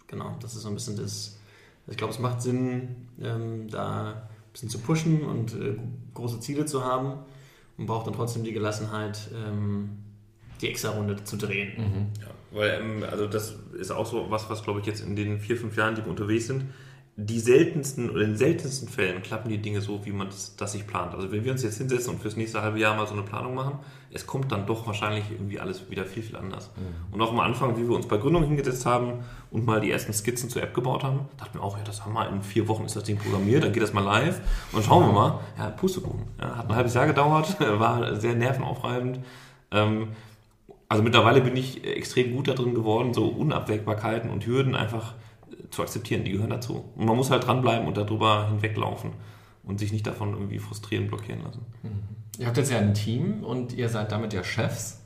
genau, 0.07 0.35
das 0.41 0.55
ist 0.55 0.63
so 0.63 0.69
ein 0.69 0.75
bisschen 0.75 0.97
das. 0.97 1.37
Ich 1.87 1.97
glaube, 1.97 2.13
es 2.13 2.19
macht 2.19 2.41
Sinn, 2.41 3.07
ähm, 3.21 3.67
da 3.69 4.11
ein 4.11 4.51
bisschen 4.51 4.69
zu 4.69 4.79
pushen 4.79 5.23
und 5.23 5.53
äh, 5.53 5.77
große 6.13 6.39
Ziele 6.39 6.65
zu 6.65 6.83
haben 6.83 7.19
und 7.77 7.85
braucht 7.85 8.07
dann 8.07 8.13
trotzdem 8.13 8.43
die 8.43 8.53
Gelassenheit, 8.53 9.29
ähm, 9.35 9.89
die 10.61 10.69
extra 10.69 10.91
Runde 10.91 11.23
zu 11.23 11.37
drehen. 11.37 11.73
Mhm. 11.77 12.07
Ja, 12.21 12.31
weil, 12.51 12.81
ähm, 12.81 13.03
also 13.09 13.27
das 13.27 13.55
ist 13.77 13.91
auch 13.91 14.05
so 14.05 14.31
was, 14.31 14.49
was 14.49 14.63
glaube 14.63 14.79
ich 14.79 14.85
jetzt 14.87 15.05
in 15.05 15.15
den 15.15 15.39
vier, 15.39 15.57
fünf 15.57 15.77
Jahren, 15.77 15.93
die 15.95 16.03
wir 16.03 16.09
unterwegs 16.09 16.47
sind, 16.47 16.65
die 17.17 17.39
seltensten 17.39 18.09
oder 18.09 18.23
in 18.23 18.31
den 18.31 18.37
seltensten 18.37 18.89
Fällen 18.89 19.23
klappen 19.23 19.47
die 19.47 19.57
Dinge 19.57 19.79
so, 19.79 20.05
wie 20.05 20.11
man 20.11 20.27
das, 20.27 20.57
das 20.57 20.73
sich 20.73 20.85
plant. 20.85 21.15
Also 21.15 21.31
wenn 21.31 21.45
wir 21.45 21.53
uns 21.53 21.63
jetzt 21.63 21.77
hinsetzen 21.77 22.13
und 22.13 22.21
fürs 22.21 22.35
nächste 22.35 22.61
halbe 22.61 22.77
Jahr 22.77 22.97
mal 22.97 23.07
so 23.07 23.13
eine 23.13 23.23
Planung 23.23 23.55
machen, 23.55 23.79
es 24.11 24.27
kommt 24.27 24.51
dann 24.51 24.65
doch 24.65 24.85
wahrscheinlich 24.85 25.31
irgendwie 25.31 25.57
alles 25.57 25.89
wieder 25.89 26.03
viel, 26.03 26.23
viel 26.23 26.35
anders. 26.35 26.71
Mhm. 26.75 27.13
Und 27.13 27.21
auch 27.21 27.31
am 27.31 27.39
Anfang, 27.39 27.77
wie 27.77 27.87
wir 27.87 27.95
uns 27.95 28.05
bei 28.07 28.17
Gründung 28.17 28.43
hingesetzt 28.43 28.85
haben 28.85 29.23
und 29.49 29.65
mal 29.65 29.79
die 29.79 29.91
ersten 29.91 30.11
Skizzen 30.11 30.49
zur 30.49 30.61
App 30.61 30.73
gebaut 30.73 31.05
haben, 31.05 31.21
dachten 31.37 31.57
wir 31.57 31.63
auch, 31.63 31.77
ja, 31.77 31.83
das 31.85 32.03
haben 32.03 32.13
wir 32.13 32.27
in 32.27 32.41
vier 32.41 32.67
Wochen 32.67 32.83
ist 32.83 32.97
das 32.97 33.03
Ding 33.03 33.17
programmiert, 33.17 33.63
dann 33.63 33.71
geht 33.71 33.83
das 33.83 33.93
mal 33.93 34.03
live 34.03 34.41
und 34.73 34.83
schauen 34.83 35.05
wir 35.05 35.13
mal. 35.13 35.39
Ja, 35.57 35.69
Pustekuchen. 35.69 36.23
Ja, 36.41 36.57
hat 36.57 36.69
ein 36.69 36.75
halbes 36.75 36.93
Jahr 36.95 37.07
gedauert, 37.07 37.57
war 37.79 38.17
sehr 38.17 38.35
nervenaufreibend. 38.35 39.19
Ähm, 39.71 40.09
also 40.89 41.01
mittlerweile 41.01 41.39
bin 41.39 41.55
ich 41.55 41.85
extrem 41.85 42.35
gut 42.35 42.49
da 42.49 42.53
drin 42.53 42.73
geworden, 42.73 43.13
so 43.13 43.25
Unabwägbarkeiten 43.27 44.29
und 44.29 44.45
Hürden 44.45 44.75
einfach 44.75 45.13
zu 45.69 45.81
akzeptieren, 45.81 46.23
die 46.23 46.31
gehören 46.31 46.49
dazu. 46.49 46.91
Und 46.95 47.05
man 47.05 47.15
muss 47.15 47.31
halt 47.31 47.45
dranbleiben 47.45 47.87
und 47.87 47.97
darüber 47.97 48.49
hinweglaufen 48.49 49.11
und 49.63 49.79
sich 49.79 49.91
nicht 49.91 50.05
davon 50.05 50.33
irgendwie 50.33 50.59
frustrieren, 50.59 51.07
blockieren 51.07 51.43
lassen. 51.43 51.65
Mhm. 51.83 52.03
Ihr 52.37 52.47
habt 52.47 52.57
jetzt 52.57 52.71
ja 52.71 52.79
ein 52.79 52.93
Team 52.93 53.43
und 53.43 53.73
ihr 53.73 53.89
seid 53.89 54.11
damit 54.11 54.33
ja 54.33 54.43
Chefs. 54.43 55.01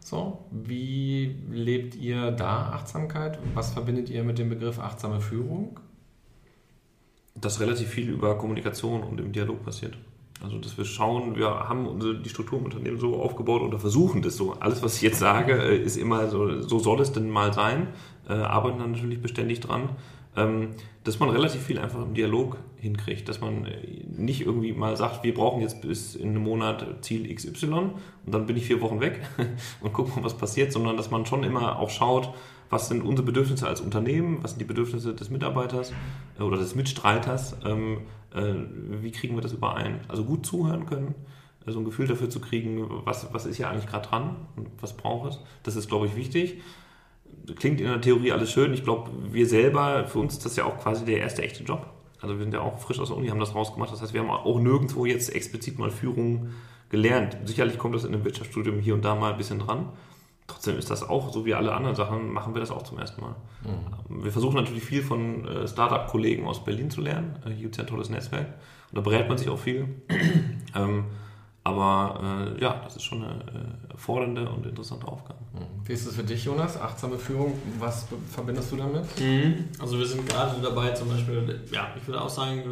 So, 0.00 0.46
wie 0.50 1.36
lebt 1.50 1.94
ihr 1.96 2.30
da 2.30 2.70
Achtsamkeit? 2.70 3.38
Was 3.54 3.72
verbindet 3.72 4.08
ihr 4.08 4.24
mit 4.24 4.38
dem 4.38 4.48
Begriff 4.48 4.78
achtsame 4.78 5.20
Führung? 5.20 5.80
Dass 7.34 7.60
relativ 7.60 7.88
viel 7.88 8.08
über 8.08 8.38
Kommunikation 8.38 9.02
und 9.02 9.20
im 9.20 9.32
Dialog 9.32 9.64
passiert. 9.64 9.98
Also, 10.40 10.58
dass 10.58 10.78
wir 10.78 10.84
schauen, 10.84 11.36
wir 11.36 11.48
haben 11.48 11.86
unsere, 11.86 12.16
die 12.16 12.28
Struktur 12.28 12.58
im 12.58 12.64
Unternehmen 12.64 13.00
so 13.00 13.20
aufgebaut 13.20 13.62
oder 13.62 13.78
versuchen 13.78 14.22
das 14.22 14.36
so. 14.36 14.52
Alles, 14.60 14.82
was 14.82 14.96
ich 14.96 15.02
jetzt 15.02 15.18
sage, 15.18 15.52
äh, 15.52 15.76
ist 15.76 15.96
immer 15.96 16.28
so, 16.28 16.60
so 16.62 16.78
soll 16.78 17.00
es 17.00 17.12
denn 17.12 17.28
mal 17.28 17.52
sein. 17.52 17.88
Äh, 18.28 18.34
arbeiten 18.34 18.78
dann 18.78 18.92
natürlich 18.92 19.20
beständig 19.20 19.60
dran. 19.60 19.90
Ähm, 20.36 20.68
dass 21.04 21.18
man 21.18 21.30
relativ 21.30 21.62
viel 21.62 21.78
einfach 21.78 22.02
im 22.02 22.14
Dialog 22.14 22.58
hinkriegt, 22.76 23.28
dass 23.28 23.40
man 23.40 23.64
äh, 23.64 24.04
nicht 24.06 24.42
irgendwie 24.42 24.72
mal 24.72 24.96
sagt, 24.96 25.24
wir 25.24 25.34
brauchen 25.34 25.62
jetzt 25.62 25.80
bis 25.80 26.14
in 26.14 26.28
einem 26.28 26.42
Monat 26.42 26.86
Ziel 27.00 27.34
XY 27.34 27.72
und 27.72 27.92
dann 28.26 28.46
bin 28.46 28.56
ich 28.56 28.66
vier 28.66 28.80
Wochen 28.80 29.00
weg 29.00 29.20
und 29.80 29.92
gucken 29.92 30.14
mal, 30.16 30.24
was 30.24 30.36
passiert, 30.36 30.72
sondern 30.72 30.96
dass 30.96 31.10
man 31.10 31.26
schon 31.26 31.44
immer 31.44 31.78
auch 31.78 31.90
schaut, 31.90 32.32
was 32.70 32.88
sind 32.88 33.02
unsere 33.02 33.24
Bedürfnisse 33.24 33.66
als 33.66 33.80
Unternehmen, 33.80 34.38
was 34.42 34.50
sind 34.50 34.60
die 34.60 34.66
Bedürfnisse 34.66 35.14
des 35.14 35.30
Mitarbeiters 35.30 35.92
äh, 36.38 36.42
oder 36.42 36.58
des 36.58 36.74
Mitstreiters, 36.74 37.56
ähm, 37.64 37.94
äh, 37.94 37.98
wie 38.32 39.10
kriegen 39.10 39.36
wir 39.36 39.42
das 39.42 39.52
überein? 39.52 40.00
Also 40.08 40.24
gut 40.24 40.44
zuhören 40.44 40.86
können, 40.86 41.14
äh, 41.66 41.72
so 41.72 41.78
ein 41.78 41.84
Gefühl 41.84 42.06
dafür 42.06 42.30
zu 42.30 42.40
kriegen, 42.40 42.86
was, 43.04 43.32
was 43.32 43.46
ist 43.46 43.56
hier 43.56 43.68
eigentlich 43.68 43.86
gerade 43.86 44.08
dran 44.08 44.36
und 44.56 44.68
was 44.80 44.96
braucht 44.96 45.30
es. 45.30 45.40
Das 45.62 45.76
ist, 45.76 45.88
glaube 45.88 46.06
ich, 46.06 46.16
wichtig. 46.16 46.60
Klingt 47.56 47.80
in 47.80 47.86
der 47.86 48.00
Theorie 48.00 48.32
alles 48.32 48.50
schön. 48.50 48.74
Ich 48.74 48.84
glaube, 48.84 49.10
wir 49.30 49.46
selber, 49.46 50.06
für 50.06 50.18
uns 50.18 50.34
ist 50.34 50.44
das 50.44 50.56
ja 50.56 50.64
auch 50.64 50.78
quasi 50.78 51.04
der 51.04 51.18
erste 51.18 51.42
echte 51.42 51.62
Job. 51.62 51.86
Also 52.20 52.36
wir 52.36 52.42
sind 52.42 52.52
ja 52.52 52.60
auch 52.60 52.78
frisch 52.78 52.98
aus 52.98 53.08
der 53.08 53.16
Uni, 53.16 53.28
haben 53.28 53.40
das 53.40 53.54
rausgemacht. 53.54 53.92
Das 53.92 54.02
heißt, 54.02 54.12
wir 54.12 54.20
haben 54.20 54.30
auch 54.30 54.60
nirgendwo 54.60 55.06
jetzt 55.06 55.34
explizit 55.34 55.78
mal 55.78 55.90
Führung 55.90 56.50
gelernt. 56.90 57.36
Sicherlich 57.44 57.78
kommt 57.78 57.94
das 57.94 58.04
in 58.04 58.14
einem 58.14 58.24
Wirtschaftsstudium 58.24 58.80
hier 58.80 58.94
und 58.94 59.04
da 59.04 59.14
mal 59.14 59.32
ein 59.32 59.38
bisschen 59.38 59.60
dran. 59.60 59.90
Trotzdem 60.48 60.78
ist 60.78 60.90
das 60.90 61.06
auch, 61.06 61.30
so 61.30 61.44
wie 61.44 61.54
alle 61.54 61.74
anderen 61.74 61.94
Sachen, 61.94 62.32
machen 62.32 62.54
wir 62.54 62.60
das 62.60 62.70
auch 62.70 62.82
zum 62.82 62.98
ersten 62.98 63.20
Mal. 63.20 63.36
Mhm. 63.62 64.24
Wir 64.24 64.32
versuchen 64.32 64.56
natürlich 64.56 64.82
viel 64.82 65.02
von 65.02 65.46
äh, 65.46 65.68
Startup-Kollegen 65.68 66.46
aus 66.46 66.64
Berlin 66.64 66.90
zu 66.90 67.02
lernen. 67.02 67.36
Äh, 67.44 67.50
hier 67.50 67.62
gibt 67.64 67.74
es 67.74 67.76
ja 67.76 67.84
ein 67.84 67.88
tolles 67.88 68.08
Netzwerk. 68.08 68.46
Und 68.90 68.96
da 68.96 69.02
berät 69.02 69.28
man 69.28 69.36
sich 69.36 69.50
auch 69.50 69.58
viel. 69.58 69.86
ähm, 70.74 71.04
aber 71.64 72.54
äh, 72.56 72.62
ja, 72.62 72.80
das 72.82 72.96
ist 72.96 73.02
schon 73.02 73.22
eine 73.22 73.34
äh, 73.34 73.96
fordernde 73.96 74.48
und 74.48 74.64
interessante 74.64 75.06
Aufgabe. 75.06 75.38
Mhm. 75.52 75.86
Wie 75.86 75.92
ist 75.92 76.06
es 76.06 76.16
für 76.16 76.22
dich, 76.22 76.42
Jonas? 76.42 76.80
Achtsame 76.80 77.18
Führung, 77.18 77.52
was 77.78 78.06
verbindest 78.30 78.72
du 78.72 78.76
damit? 78.76 79.04
Mhm. 79.20 79.66
Also 79.78 79.98
wir 79.98 80.06
sind 80.06 80.26
gerade 80.26 80.62
dabei, 80.62 80.92
zum 80.92 81.10
Beispiel, 81.10 81.60
ja, 81.70 81.88
ich 81.94 82.06
würde 82.08 82.22
auch 82.22 82.30
sagen, 82.30 82.62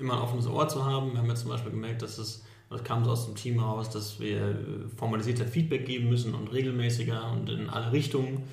immer 0.00 0.14
ein 0.14 0.20
offenes 0.20 0.46
Ohr 0.46 0.66
zu 0.66 0.82
haben. 0.82 1.12
Wir 1.12 1.18
haben 1.18 1.28
jetzt 1.28 1.42
zum 1.42 1.50
Beispiel 1.50 1.72
gemerkt, 1.72 2.00
dass 2.00 2.16
es 2.16 2.42
das 2.70 2.84
kam 2.84 3.04
so 3.04 3.10
aus 3.12 3.26
dem 3.26 3.34
Team 3.34 3.60
heraus, 3.60 3.90
dass 3.90 4.20
wir 4.20 4.58
formalisierter 4.96 5.46
Feedback 5.46 5.86
geben 5.86 6.08
müssen 6.10 6.34
und 6.34 6.52
regelmäßiger 6.52 7.32
und 7.32 7.48
in 7.48 7.70
alle 7.70 7.92
Richtungen. 7.92 8.44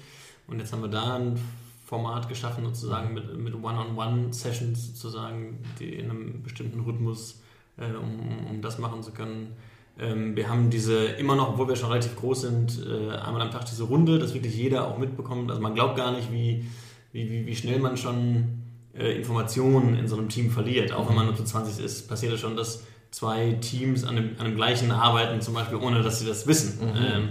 Und 0.47 0.59
jetzt 0.59 0.71
haben 0.71 0.81
wir 0.81 0.89
da 0.89 1.15
ein 1.15 1.39
Format 1.85 2.29
geschaffen, 2.29 2.63
sozusagen 2.63 3.13
mit, 3.13 3.37
mit 3.37 3.53
One-on-One-Sessions, 3.53 4.87
sozusagen, 4.87 5.59
die 5.79 5.95
in 5.95 6.09
einem 6.09 6.43
bestimmten 6.43 6.79
Rhythmus, 6.79 7.41
äh, 7.77 7.95
um, 7.95 8.47
um 8.49 8.61
das 8.61 8.79
machen 8.79 9.03
zu 9.03 9.11
können. 9.11 9.55
Ähm, 9.99 10.35
wir 10.35 10.49
haben 10.49 10.69
diese 10.69 11.05
immer 11.05 11.35
noch, 11.35 11.49
obwohl 11.49 11.67
wir 11.67 11.75
schon 11.75 11.89
relativ 11.89 12.15
groß 12.15 12.41
sind, 12.41 12.85
äh, 12.85 13.11
einmal 13.11 13.41
am 13.41 13.51
Tag 13.51 13.65
diese 13.65 13.83
Runde, 13.83 14.17
dass 14.17 14.33
wirklich 14.33 14.55
jeder 14.55 14.87
auch 14.87 14.97
mitbekommt. 14.97 15.49
Also 15.49 15.61
man 15.61 15.75
glaubt 15.75 15.95
gar 15.95 16.11
nicht, 16.11 16.31
wie, 16.31 16.65
wie, 17.11 17.45
wie, 17.45 17.55
schnell 17.55 17.79
man 17.79 17.97
schon 17.97 18.63
äh, 18.97 19.15
Informationen 19.15 19.95
in 19.95 20.07
so 20.07 20.17
einem 20.17 20.29
Team 20.29 20.51
verliert. 20.51 20.91
Auch 20.91 21.07
wenn 21.07 21.15
man 21.15 21.27
nur 21.27 21.35
zu 21.35 21.43
20 21.43 21.83
ist, 21.83 22.07
passiert 22.07 22.33
es 22.33 22.39
schon, 22.39 22.57
dass 22.57 22.83
zwei 23.15 23.53
Teams 23.61 24.03
an 24.03 24.17
dem, 24.17 24.31
an 24.39 24.45
dem 24.45 24.55
gleichen 24.55 24.91
arbeiten, 24.91 25.39
zum 25.39 25.53
Beispiel, 25.53 25.77
ohne 25.77 26.03
dass 26.03 26.19
sie 26.19 26.27
das 26.27 26.47
wissen. 26.47 26.85
Mhm. 26.85 26.95
Ähm, 26.97 27.29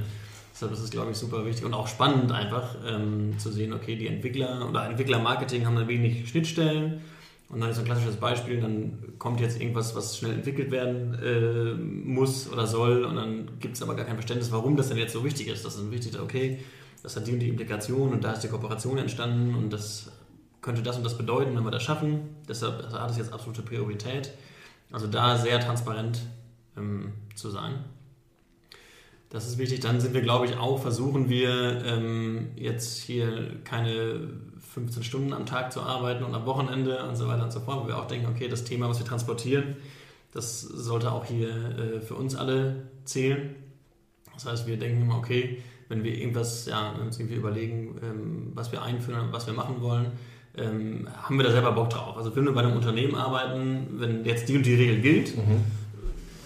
deshalb 0.50 0.72
ist 0.72 0.78
es, 0.78 0.90
glaube 0.90 1.10
ich, 1.10 1.18
super 1.18 1.44
wichtig 1.44 1.62
und 1.62 1.74
auch 1.74 1.88
spannend 1.88 2.32
einfach 2.32 2.74
ähm, 2.88 3.38
zu 3.38 3.52
sehen, 3.52 3.74
okay, 3.74 3.94
die 3.94 4.06
Entwickler 4.06 4.66
oder 4.66 4.86
Entwickler-Marketing 4.86 5.66
haben 5.66 5.76
da 5.76 5.86
wenig 5.86 6.26
Schnittstellen. 6.30 7.02
Und 7.50 7.60
dann 7.60 7.68
ist 7.68 7.78
ein 7.78 7.84
klassisches 7.84 8.16
Beispiel, 8.16 8.62
dann 8.62 8.98
kommt 9.18 9.40
jetzt 9.40 9.60
irgendwas, 9.60 9.94
was 9.94 10.16
schnell 10.16 10.32
entwickelt 10.32 10.70
werden 10.70 11.18
äh, 11.22 11.74
muss 11.74 12.50
oder 12.50 12.66
soll 12.66 13.04
und 13.04 13.16
dann 13.16 13.50
gibt 13.60 13.76
es 13.76 13.82
aber 13.82 13.94
gar 13.94 14.06
kein 14.06 14.14
Verständnis, 14.14 14.50
warum 14.50 14.78
das 14.78 14.88
denn 14.88 14.96
jetzt 14.96 15.12
so 15.12 15.22
wichtig 15.22 15.48
ist. 15.48 15.66
Das 15.66 15.76
ist 15.76 15.90
wichtig, 15.90 16.18
okay, 16.18 16.60
das 17.02 17.14
hat 17.14 17.26
die 17.26 17.32
und 17.32 17.40
die 17.40 17.50
Implikation 17.50 18.14
und 18.14 18.24
da 18.24 18.32
ist 18.32 18.40
die 18.40 18.48
Kooperation 18.48 18.96
entstanden 18.96 19.54
und 19.54 19.70
das 19.70 20.10
könnte 20.62 20.82
das 20.82 20.96
und 20.96 21.04
das 21.04 21.18
bedeuten, 21.18 21.54
wenn 21.54 21.62
wir 21.62 21.70
das 21.70 21.82
schaffen. 21.82 22.20
Deshalb 22.48 22.90
hat 22.90 23.10
es 23.10 23.18
jetzt 23.18 23.34
absolute 23.34 23.60
Priorität. 23.60 24.32
Also 24.94 25.08
da 25.08 25.36
sehr 25.36 25.58
transparent 25.58 26.20
ähm, 26.76 27.14
zu 27.34 27.50
sein. 27.50 27.84
Das 29.28 29.48
ist 29.48 29.58
wichtig. 29.58 29.80
Dann 29.80 30.00
sind 30.00 30.14
wir, 30.14 30.20
glaube 30.20 30.46
ich, 30.46 30.56
auch, 30.56 30.80
versuchen 30.80 31.28
wir 31.28 31.84
ähm, 31.84 32.52
jetzt 32.54 33.02
hier 33.02 33.56
keine 33.64 34.28
15 34.72 35.02
Stunden 35.02 35.32
am 35.32 35.46
Tag 35.46 35.72
zu 35.72 35.80
arbeiten 35.80 36.22
und 36.22 36.32
am 36.32 36.46
Wochenende 36.46 37.02
und 37.08 37.16
so 37.16 37.26
weiter 37.26 37.42
und 37.42 37.52
so 37.52 37.58
fort, 37.58 37.82
wo 37.82 37.88
wir 37.88 37.98
auch 37.98 38.06
denken, 38.06 38.28
okay, 38.28 38.46
das 38.46 38.62
Thema, 38.62 38.88
was 38.88 39.00
wir 39.00 39.06
transportieren, 39.06 39.74
das 40.30 40.60
sollte 40.60 41.10
auch 41.10 41.24
hier 41.24 41.48
äh, 41.48 42.00
für 42.00 42.14
uns 42.14 42.36
alle 42.36 42.84
zählen. 43.04 43.56
Das 44.34 44.46
heißt, 44.46 44.68
wir 44.68 44.76
denken 44.76 45.02
immer, 45.02 45.18
okay, 45.18 45.60
wenn 45.88 46.04
wir 46.04 46.16
irgendwas, 46.16 46.66
ja, 46.66 46.92
uns 46.92 47.18
irgendwie 47.18 47.34
überlegen, 47.36 47.98
ähm, 48.00 48.52
was 48.54 48.70
wir 48.70 48.82
einführen, 48.82 49.32
was 49.32 49.48
wir 49.48 49.54
machen 49.54 49.80
wollen, 49.80 50.12
ähm, 50.56 51.08
haben 51.22 51.36
wir 51.36 51.44
da 51.44 51.50
selber 51.50 51.72
Bock 51.72 51.90
drauf. 51.90 52.16
Also 52.16 52.34
wenn 52.36 52.44
wir 52.44 52.52
bei 52.52 52.62
einem 52.62 52.76
Unternehmen 52.76 53.14
arbeiten, 53.14 53.86
wenn 53.98 54.24
jetzt 54.24 54.48
die 54.48 54.56
und 54.56 54.64
die 54.64 54.74
Regel 54.74 55.00
gilt, 55.00 55.36
mhm. 55.36 55.64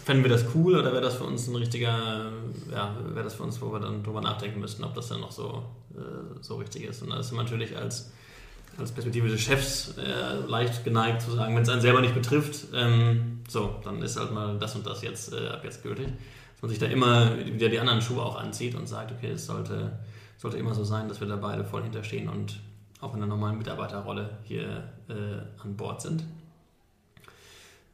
fänden 0.04 0.24
wir 0.24 0.30
das 0.30 0.46
cool 0.54 0.78
oder 0.78 0.92
wäre 0.92 1.02
das 1.02 1.16
für 1.16 1.24
uns 1.24 1.46
ein 1.46 1.56
richtiger, 1.56 2.32
ja, 2.70 2.96
wäre 3.12 3.24
das 3.24 3.34
für 3.34 3.42
uns, 3.42 3.60
wo 3.60 3.72
wir 3.72 3.80
dann 3.80 4.02
drüber 4.02 4.20
nachdenken 4.20 4.60
müssten, 4.60 4.84
ob 4.84 4.94
das 4.94 5.08
dann 5.08 5.20
noch 5.20 5.32
so, 5.32 5.62
äh, 5.94 6.00
so 6.40 6.56
richtig 6.56 6.84
ist. 6.84 7.02
Und 7.02 7.10
da 7.10 7.18
ist 7.18 7.32
natürlich 7.32 7.76
als, 7.76 8.10
als 8.78 8.92
Perspektive 8.92 9.28
des 9.28 9.40
Chefs 9.40 9.94
äh, 9.98 10.46
leicht 10.48 10.84
geneigt 10.84 11.22
zu 11.22 11.32
sagen, 11.32 11.54
wenn 11.54 11.62
es 11.62 11.68
einen 11.68 11.82
selber 11.82 12.00
nicht 12.00 12.14
betrifft, 12.14 12.68
ähm, 12.74 13.40
so, 13.46 13.76
dann 13.84 14.00
ist 14.00 14.18
halt 14.18 14.32
mal 14.32 14.58
das 14.58 14.74
und 14.74 14.86
das 14.86 15.02
jetzt 15.02 15.34
äh, 15.34 15.48
ab 15.48 15.62
jetzt 15.64 15.82
gültig. 15.82 16.06
Dass 16.06 16.62
man 16.62 16.70
sich 16.70 16.78
da 16.78 16.86
immer 16.86 17.36
wieder 17.44 17.68
die 17.68 17.78
anderen 17.78 18.00
Schuhe 18.00 18.22
auch 18.22 18.36
anzieht 18.36 18.74
und 18.74 18.88
sagt, 18.88 19.12
okay, 19.12 19.32
es 19.32 19.46
sollte, 19.46 19.98
sollte 20.38 20.56
immer 20.56 20.74
so 20.74 20.82
sein, 20.82 21.08
dass 21.08 21.20
wir 21.20 21.28
da 21.28 21.36
beide 21.36 21.62
voll 21.62 21.82
hinterstehen 21.82 22.28
und 22.28 22.58
auch 23.00 23.14
in 23.14 23.20
der 23.20 23.28
normalen 23.28 23.58
Mitarbeiterrolle 23.58 24.38
hier 24.44 24.92
äh, 25.08 25.62
an 25.62 25.76
Bord 25.76 26.00
sind. 26.00 26.24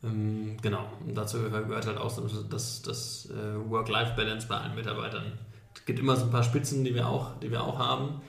Ähm, 0.02 0.56
genau, 0.60 0.86
und 1.06 1.14
dazu 1.14 1.38
gehört 1.42 1.86
halt 1.86 1.98
auch 1.98 2.12
das, 2.50 2.82
das 2.82 3.30
äh, 3.30 3.70
Work-Life-Balance 3.70 4.46
bei 4.48 4.56
allen 4.56 4.74
Mitarbeitern. 4.74 5.32
Es 5.74 5.84
gibt 5.84 5.98
immer 5.98 6.16
so 6.16 6.26
ein 6.26 6.30
paar 6.30 6.42
Spitzen, 6.42 6.84
die 6.84 6.94
wir 6.94 7.08
auch, 7.08 7.38
die 7.40 7.50
wir 7.50 7.62
auch 7.62 7.78
haben, 7.78 8.20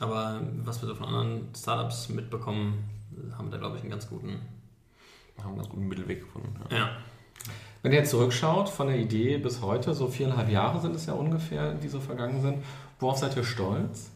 aber 0.00 0.40
was 0.64 0.80
wir 0.82 0.88
so 0.88 0.94
von 0.94 1.06
anderen 1.06 1.48
Startups 1.56 2.08
mitbekommen, 2.08 2.84
haben 3.36 3.48
wir 3.48 3.52
da, 3.52 3.58
glaube 3.58 3.76
ich, 3.76 3.82
einen 3.82 3.90
ganz 3.90 4.08
guten, 4.08 4.40
haben 5.38 5.48
einen 5.48 5.56
ganz 5.56 5.68
guten 5.68 5.88
Mittelweg 5.88 6.20
gefunden. 6.20 6.54
Ja. 6.70 6.76
ja. 6.76 6.90
Wenn 7.82 7.92
ihr 7.92 7.98
jetzt 7.98 8.10
zurückschaut 8.10 8.68
von 8.68 8.86
der 8.86 8.96
Idee 8.96 9.38
bis 9.38 9.60
heute, 9.60 9.92
so 9.92 10.06
viereinhalb 10.06 10.48
Jahre 10.48 10.80
sind 10.80 10.94
es 10.94 11.06
ja 11.06 11.14
ungefähr, 11.14 11.74
die 11.74 11.88
so 11.88 11.98
vergangen 11.98 12.40
sind, 12.40 12.64
worauf 13.00 13.18
seid 13.18 13.36
ihr 13.36 13.44
stolz? 13.44 14.11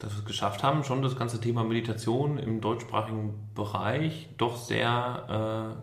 Dass 0.00 0.12
wir 0.12 0.18
es 0.18 0.24
geschafft 0.24 0.62
haben, 0.62 0.82
schon 0.82 1.02
das 1.02 1.16
ganze 1.16 1.40
Thema 1.40 1.62
Meditation 1.62 2.38
im 2.38 2.60
deutschsprachigen 2.60 3.34
Bereich 3.54 4.28
doch 4.36 4.56
sehr 4.56 5.76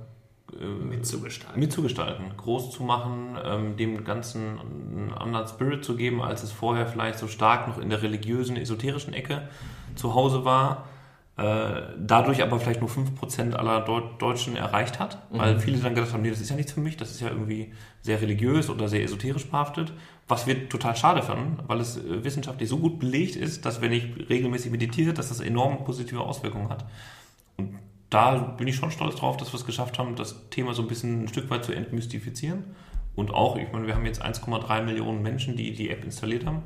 äh, 0.53 0.63
äh 0.63 0.67
mitzugestalten. 0.67 1.59
mitzugestalten, 1.59 2.25
groß 2.35 2.71
zu 2.71 2.83
machen, 2.83 3.37
ähm, 3.43 3.77
dem 3.77 4.03
Ganzen 4.03 4.59
einen 4.59 5.13
anderen 5.13 5.47
Spirit 5.47 5.85
zu 5.85 5.95
geben, 5.95 6.21
als 6.21 6.43
es 6.43 6.51
vorher 6.51 6.87
vielleicht 6.87 7.19
so 7.19 7.27
stark 7.27 7.67
noch 7.69 7.77
in 7.77 7.89
der 7.89 8.01
religiösen, 8.01 8.57
esoterischen 8.57 9.13
Ecke 9.13 9.47
zu 9.95 10.13
Hause 10.13 10.43
war 10.43 10.85
äh, 11.37 11.81
dadurch 11.99 12.41
aber 12.41 12.59
vielleicht 12.59 12.81
nur 12.81 12.89
5% 12.89 13.53
aller 13.53 13.81
Deutschen 14.17 14.55
erreicht 14.55 14.99
hat, 14.99 15.19
weil 15.29 15.53
mhm. 15.53 15.59
viele 15.59 15.77
dann 15.77 15.93
gedacht 15.93 16.11
haben, 16.11 16.23
nee, 16.23 16.31
das 16.31 16.41
ist 16.41 16.49
ja 16.49 16.55
nichts 16.55 16.71
für 16.71 16.79
mich, 16.79 16.97
das 16.97 17.11
ist 17.11 17.21
ja 17.21 17.29
irgendwie 17.29 17.73
sehr 18.01 18.19
religiös 18.19 18.71
oder 18.71 18.87
sehr 18.87 19.03
esoterisch 19.03 19.45
behaftet, 19.45 19.93
was 20.27 20.45
wir 20.45 20.67
total 20.69 20.95
schade 20.95 21.21
fanden, 21.23 21.59
weil 21.67 21.79
es 21.79 21.97
äh, 21.97 22.23
wissenschaftlich 22.23 22.69
so 22.69 22.77
gut 22.77 22.99
belegt 22.99 23.35
ist, 23.35 23.65
dass 23.65 23.81
wenn 23.81 23.91
ich 23.91 24.29
regelmäßig 24.29 24.71
meditiere, 24.71 25.13
dass 25.13 25.29
das 25.29 25.39
enorm 25.39 25.85
positive 25.85 26.21
Auswirkungen 26.21 26.69
hat. 26.69 26.85
Und 27.55 27.79
da 28.09 28.35
bin 28.35 28.67
ich 28.67 28.75
schon 28.75 28.91
stolz 28.91 29.15
drauf, 29.15 29.37
dass 29.37 29.53
wir 29.53 29.59
es 29.59 29.65
geschafft 29.65 29.99
haben, 29.99 30.15
das 30.15 30.49
Thema 30.49 30.73
so 30.73 30.81
ein 30.81 30.87
bisschen 30.87 31.23
ein 31.23 31.27
Stück 31.27 31.49
weit 31.49 31.65
zu 31.65 31.73
entmystifizieren. 31.73 32.63
Und 33.15 33.33
auch, 33.33 33.57
ich 33.57 33.71
meine, 33.71 33.87
wir 33.87 33.95
haben 33.95 34.05
jetzt 34.05 34.23
1,3 34.23 34.83
Millionen 34.83 35.21
Menschen, 35.21 35.57
die 35.57 35.73
die 35.73 35.89
App 35.89 36.03
installiert 36.03 36.45
haben. 36.45 36.61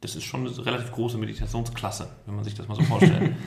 Das 0.00 0.16
ist 0.16 0.24
schon 0.24 0.46
eine 0.46 0.66
relativ 0.66 0.92
große 0.92 1.18
Meditationsklasse, 1.18 2.08
wenn 2.24 2.34
man 2.34 2.44
sich 2.44 2.54
das 2.54 2.68
mal 2.68 2.74
so 2.74 2.82
vorstellt. 2.82 3.32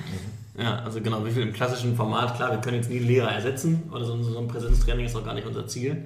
Ja, 0.55 0.83
also 0.83 1.01
genau, 1.01 1.25
wie 1.25 1.31
viel 1.31 1.41
im 1.41 1.51
klassischen 1.51 1.95
Format, 1.95 2.35
klar, 2.35 2.51
wir 2.51 2.59
können 2.59 2.77
jetzt 2.77 2.89
nie 2.89 2.99
Lehrer 2.99 3.31
ersetzen 3.31 3.89
oder 3.91 4.05
so, 4.05 4.21
so 4.21 4.37
ein 4.37 4.47
Präsenztraining 4.47 5.07
ist 5.07 5.15
auch 5.15 5.25
gar 5.25 5.33
nicht 5.33 5.47
unser 5.47 5.65
Ziel. 5.65 6.05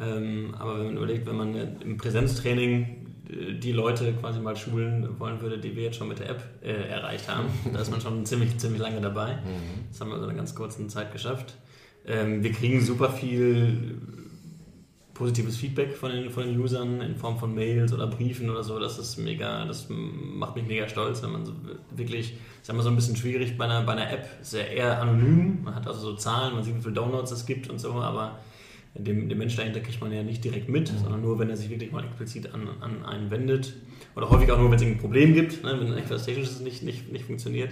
Ähm, 0.00 0.54
aber 0.58 0.78
wenn 0.78 0.86
man 0.86 0.96
überlegt, 0.96 1.26
wenn 1.26 1.36
man 1.36 1.54
im 1.80 1.96
Präsenztraining 1.96 3.06
äh, 3.28 3.54
die 3.54 3.72
Leute 3.72 4.12
quasi 4.14 4.40
mal 4.40 4.56
schulen 4.56 5.18
wollen 5.18 5.40
würde, 5.40 5.58
die 5.58 5.74
wir 5.74 5.84
jetzt 5.84 5.96
schon 5.96 6.08
mit 6.08 6.20
der 6.20 6.30
App 6.30 6.42
äh, 6.62 6.88
erreicht 6.88 7.28
haben, 7.28 7.48
da 7.72 7.80
ist 7.80 7.90
man 7.90 8.00
schon 8.00 8.24
ziemlich, 8.24 8.56
ziemlich 8.58 8.80
lange 8.80 9.00
dabei. 9.00 9.34
Mhm. 9.36 9.88
Das 9.90 10.00
haben 10.00 10.10
wir 10.10 10.16
in 10.18 10.24
einer 10.24 10.34
ganz 10.34 10.54
kurzen 10.54 10.88
Zeit 10.88 11.12
geschafft. 11.12 11.56
Ähm, 12.06 12.42
wir 12.42 12.52
kriegen 12.52 12.80
super 12.80 13.10
viel 13.10 13.98
positives 15.18 15.56
Feedback 15.56 15.96
von 15.96 16.12
den, 16.12 16.30
von 16.30 16.44
den 16.44 16.58
Usern 16.60 17.00
in 17.00 17.16
Form 17.16 17.38
von 17.38 17.52
Mails 17.52 17.92
oder 17.92 18.06
Briefen 18.06 18.48
oder 18.48 18.62
so. 18.62 18.78
Das 18.78 18.98
ist 18.98 19.18
mega, 19.18 19.64
das 19.64 19.88
macht 19.88 20.54
mich 20.54 20.64
mega 20.64 20.88
stolz, 20.88 21.22
wenn 21.24 21.32
man 21.32 21.44
so 21.44 21.52
wirklich, 21.90 22.34
ist 22.62 22.70
immer 22.70 22.84
so 22.84 22.88
ein 22.88 22.94
bisschen 22.94 23.16
schwierig 23.16 23.58
bei 23.58 23.64
einer, 23.64 23.82
bei 23.82 23.92
einer 23.92 24.10
App, 24.10 24.28
ist 24.40 24.54
ja 24.54 24.60
eher 24.60 25.02
anonym. 25.02 25.64
Man 25.64 25.74
hat 25.74 25.88
also 25.88 26.12
so 26.12 26.14
Zahlen, 26.14 26.54
man 26.54 26.62
sieht, 26.62 26.76
wie 26.76 26.80
viele 26.80 26.94
Downloads 26.94 27.32
es 27.32 27.44
gibt 27.44 27.68
und 27.68 27.80
so, 27.80 27.94
aber 27.94 28.38
dem, 28.94 29.28
dem 29.28 29.38
Mensch 29.38 29.56
dahinter 29.56 29.80
kriegt 29.80 30.00
man 30.00 30.12
ja 30.12 30.22
nicht 30.22 30.44
direkt 30.44 30.68
mit, 30.68 30.92
mhm. 30.92 30.98
sondern 30.98 31.20
nur, 31.22 31.38
wenn 31.38 31.50
er 31.50 31.56
sich 31.56 31.70
wirklich 31.70 31.92
mal 31.92 32.04
explizit 32.04 32.52
an, 32.52 32.68
an 32.80 33.04
einen 33.04 33.30
wendet. 33.30 33.74
Oder 34.16 34.30
häufig 34.30 34.50
auch 34.50 34.58
nur, 34.58 34.70
wenn 34.70 34.76
es 34.76 34.82
ein 34.82 34.98
Problem 34.98 35.34
gibt, 35.34 35.62
ne, 35.62 35.78
wenn 35.78 35.92
etwas 35.96 36.24
Technisches 36.24 36.60
nicht, 36.60 36.82
nicht, 36.82 37.12
nicht 37.12 37.24
funktioniert. 37.24 37.70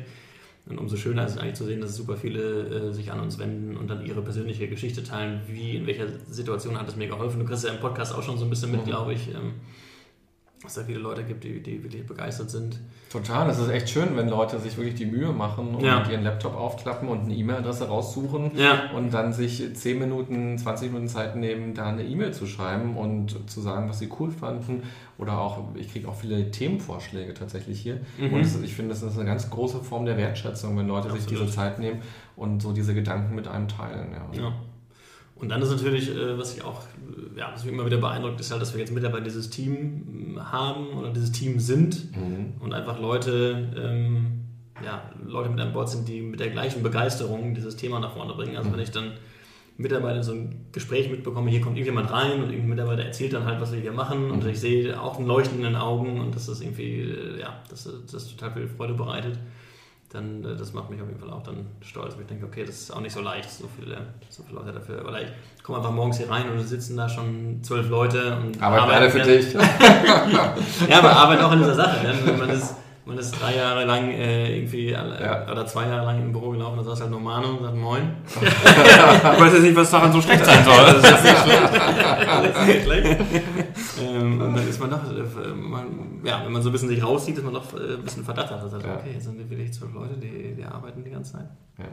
Und 0.69 0.79
umso 0.79 0.97
schöner 0.97 1.25
ist 1.25 1.33
es 1.33 1.39
eigentlich 1.39 1.55
zu 1.55 1.64
sehen, 1.64 1.81
dass 1.81 1.95
super 1.95 2.17
viele 2.17 2.89
äh, 2.89 2.93
sich 2.93 3.12
an 3.12 3.21
uns 3.21 3.39
wenden 3.39 3.77
und 3.77 3.89
dann 3.89 4.05
ihre 4.05 4.21
persönliche 4.21 4.67
Geschichte 4.69 5.05
teilen. 5.05 5.41
Wie, 5.47 5.77
in 5.77 5.87
welcher 5.87 6.09
Situation 6.29 6.79
hat 6.79 6.89
es 6.89 6.97
mir 6.97 7.07
geholfen? 7.07 7.39
Du 7.39 7.47
kriegst 7.47 7.64
ja 7.64 7.73
im 7.73 7.81
Podcast 7.81 8.12
auch 8.14 8.23
schon 8.23 8.37
so 8.37 8.45
ein 8.45 8.51
bisschen 8.51 8.73
mit, 8.73 8.81
mhm. 8.83 8.87
glaube 8.87 9.14
ich. 9.14 9.29
Ähm, 9.29 9.55
dass 10.63 10.75
da 10.75 10.85
viele 10.85 10.99
Leute 10.99 11.23
gibt, 11.23 11.45
die, 11.45 11.63
die 11.63 11.83
wirklich 11.83 12.07
begeistert 12.07 12.51
sind. 12.51 12.81
Total, 13.11 13.49
es 13.51 13.59
ist 13.59 13.69
echt 13.69 13.91
schön, 13.91 14.17
wenn 14.17 14.29
Leute 14.29 14.59
sich 14.59 14.77
wirklich 14.77 14.95
die 14.95 15.05
Mühe 15.05 15.33
machen 15.33 15.75
und 15.75 15.85
ja. 15.85 16.09
ihren 16.09 16.25
Laptop 16.25 16.55
aufklappen 16.57 17.09
und 17.09 17.25
eine 17.25 17.35
E-Mail-Adresse 17.35 17.89
raussuchen 17.89 18.53
ja. 18.57 18.91
und 18.93 19.13
dann 19.13 19.33
sich 19.33 19.75
10 19.75 19.99
Minuten, 19.99 20.57
20 20.57 20.89
Minuten 20.89 21.09
Zeit 21.09 21.37
nehmen, 21.37 21.75
da 21.75 21.87
eine 21.87 22.05
E-Mail 22.05 22.33
zu 22.33 22.47
schreiben 22.47 22.97
und 22.97 23.51
zu 23.51 23.61
sagen, 23.61 23.89
was 23.89 23.99
sie 23.99 24.09
cool 24.19 24.31
fanden. 24.31 24.83
Oder 25.19 25.39
auch, 25.39 25.75
ich 25.77 25.93
kriege 25.93 26.09
auch 26.09 26.15
viele 26.15 26.51
Themenvorschläge 26.51 27.35
tatsächlich 27.35 27.81
hier. 27.81 28.01
Mhm. 28.19 28.35
Und 28.35 28.41
ist, 28.41 28.63
ich 28.63 28.75
finde, 28.75 28.91
das 28.91 29.03
ist 29.03 29.17
eine 29.17 29.27
ganz 29.27 29.51
große 29.51 29.81
Form 29.81 30.05
der 30.05 30.17
Wertschätzung, 30.17 30.77
wenn 30.77 30.89
Leute 30.89 31.09
Absolut. 31.09 31.29
sich 31.29 31.39
diese 31.39 31.51
Zeit 31.51 31.79
nehmen 31.79 32.03
und 32.35 32.61
so 32.61 32.73
diese 32.73 32.95
Gedanken 32.95 33.35
mit 33.35 33.47
einem 33.47 33.69
teilen. 33.69 34.09
Ja. 34.13 34.43
ja. 34.43 34.53
Und 35.39 35.51
dann 35.51 35.61
ist 35.61 35.70
natürlich, 35.70 36.11
äh, 36.11 36.39
was 36.39 36.57
ich 36.57 36.64
auch, 36.64 36.82
äh, 36.82 37.39
ja, 37.39 37.51
was 37.53 37.64
mich 37.64 37.72
immer 37.72 37.87
wieder 37.87 37.99
beeindruckt, 37.99 38.41
ist 38.41 38.51
halt, 38.51 38.62
dass 38.62 38.72
wir 38.72 38.80
jetzt 38.80 38.93
mittlerweile 38.93 39.22
dieses 39.22 39.51
Team 39.51 40.39
haben 40.41 40.89
oder 40.99 41.11
dieses 41.11 41.32
Team 41.32 41.61
sind 41.61 42.16
mhm. 42.16 42.55
und 42.61 42.72
einfach 42.72 42.99
Leute, 42.99 43.70
ähm, 43.76 44.45
ja, 44.84 45.11
Leute 45.26 45.51
mit 45.51 45.61
an 45.61 45.72
Bord 45.72 45.91
sind, 45.91 46.09
die 46.09 46.22
mit 46.22 46.41
der 46.41 46.51
gleichen 46.51 46.82
Begeisterung 46.82 47.55
dieses 47.55 47.76
Thema 47.76 48.01
nach 48.01 48.12
vorne 48.12 48.32
bringen. 48.34 48.57
Also 48.57 48.70
mhm. 48.70 48.74
wenn 48.74 48.80
ich 48.80 48.91
dann 48.91 49.12
Mitarbeiter 49.78 50.22
so 50.22 50.32
ein 50.32 50.66
Gespräch 50.72 51.11
mitbekomme, 51.11 51.51
hier 51.51 51.61
kommt 51.61 51.76
irgendjemand 51.76 52.11
rein 52.11 52.43
und 52.43 52.49
irgendein 52.49 52.70
Mitarbeiter 52.70 53.05
erzählt 53.05 53.34
dann 53.34 53.45
halt, 53.45 53.61
was 53.61 53.72
wir 53.72 53.80
hier 53.80 53.93
machen 53.93 54.30
und 54.30 54.43
mhm. 54.43 54.49
ich 54.49 54.59
sehe 54.59 54.99
auch 54.99 55.18
ein 55.18 55.26
Leuchten 55.26 55.59
in 55.59 55.64
den 55.64 55.76
Augen 55.76 56.18
und 56.18 56.34
dass 56.34 56.47
das 56.47 56.62
irgendwie, 56.62 57.03
äh, 57.03 57.41
ja, 57.41 57.62
dass 57.68 57.87
das 58.11 58.34
total 58.34 58.53
viel 58.53 58.68
Freude 58.68 58.95
bereitet 58.95 59.39
dann 60.13 60.45
äh, 60.45 60.57
das 60.57 60.73
macht 60.73 60.91
mich 60.91 61.01
auf 61.01 61.09
jeden 61.09 61.21
Fall 61.21 61.31
auch 61.31 61.43
dann 61.43 61.67
stolz. 61.81 62.17
Ich 62.21 62.27
denke, 62.27 62.47
okay, 62.47 62.65
das 62.65 62.77
ist 62.77 62.91
auch 62.91 63.01
nicht 63.01 63.13
so 63.13 63.21
leicht, 63.21 63.51
so 63.51 63.69
viele, 63.79 63.99
so 64.29 64.43
viele 64.43 64.59
Leute 64.59 64.73
dafür. 64.73 65.05
Weil 65.05 65.33
ich 65.57 65.63
komme 65.63 65.79
einfach 65.79 65.93
morgens 65.93 66.19
hier 66.19 66.31
rein 66.31 66.49
und 66.51 66.61
sitzen 66.61 66.97
da 66.97 67.09
schon 67.09 67.63
zwölf 67.63 67.89
Leute 67.89 68.37
und 68.37 68.63
arbeiten 68.63 68.91
alle 68.91 69.11
für 69.11 69.23
dich. 69.23 69.53
ja, 70.89 70.99
aber 70.99 71.13
arbeiten 71.13 71.43
auch 71.43 71.53
in 71.53 71.59
dieser 71.59 71.75
Sache. 71.75 72.17
Wenn 72.25 72.39
man 72.39 72.51
ist 72.51 72.75
man 73.07 73.19
ist 73.19 73.41
drei 73.41 73.55
Jahre 73.55 73.85
lang 73.85 74.11
äh, 74.11 74.57
irgendwie 74.57 74.91
ja. 74.91 75.49
oder 75.51 75.65
zwei 75.65 75.87
Jahre 75.87 76.07
lang 76.07 76.21
im 76.21 76.33
Büro 76.33 76.51
gelaufen, 76.51 76.79
da 76.79 76.83
saß 76.83 77.03
halt 77.03 77.11
Normano 77.13 77.51
und 77.51 77.63
sagt 77.63 77.77
Moin. 77.77 78.17
ich 78.43 79.41
weiß 79.41 79.53
jetzt 79.53 79.63
nicht, 79.63 79.77
was 79.77 79.91
daran 79.93 80.13
so 80.13 80.21
schlecht 80.21 80.45
sein 80.45 80.65
soll. 80.65 80.77
Das 80.77 80.97
ist 80.97 81.25
jetzt 81.25 82.67
nicht 82.67 82.83
schlecht. 82.83 83.21
ähm, 84.03 84.41
und 84.41 84.57
dann 84.57 84.69
ist 84.69 84.81
man 84.81 84.91
doch, 84.91 85.05
äh, 85.09 85.55
man, 85.55 86.21
ja, 86.25 86.43
wenn 86.45 86.53
man 86.53 86.63
so 86.63 86.71
ein 86.71 86.73
bisschen 86.73 86.89
sich 86.89 87.03
rauszieht, 87.03 87.39
ist 87.39 87.45
man 87.45 87.55
doch 87.55 87.73
äh, 87.75 87.95
ein 87.95 88.03
bisschen 88.03 88.25
verdattert. 88.25 88.61
Also, 88.61 88.79
ja. 88.79 88.97
okay, 88.97 89.13
jetzt 89.15 89.25
sind 89.25 89.39
wirklich 89.39 89.73
zwölf 89.73 89.95
Leute, 89.95 90.15
die, 90.17 90.57
die 90.57 90.65
arbeiten 90.65 91.05
die 91.05 91.11
ganze 91.11 91.35
Zeit. 91.35 91.49
Ja. 91.79 91.85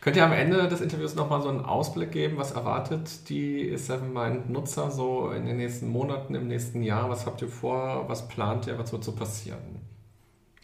Könnt 0.00 0.16
ihr 0.16 0.24
am 0.24 0.32
Ende 0.32 0.68
des 0.68 0.80
Interviews 0.80 1.14
nochmal 1.14 1.42
so 1.42 1.50
einen 1.50 1.64
Ausblick 1.64 2.12
geben? 2.12 2.38
Was 2.38 2.52
erwartet 2.52 3.28
die 3.28 3.76
Seven 3.76 4.12
Mind 4.12 4.48
Nutzer 4.48 4.90
so 4.90 5.30
in 5.30 5.44
den 5.44 5.58
nächsten 5.58 5.88
Monaten, 5.88 6.34
im 6.34 6.48
nächsten 6.48 6.82
Jahr? 6.82 7.10
Was 7.10 7.26
habt 7.26 7.42
ihr 7.42 7.48
vor? 7.48 8.08
Was 8.08 8.26
plant 8.26 8.66
ihr? 8.66 8.78
Was 8.78 8.90
wird 8.90 9.04
so 9.04 9.12
passieren? 9.12 9.79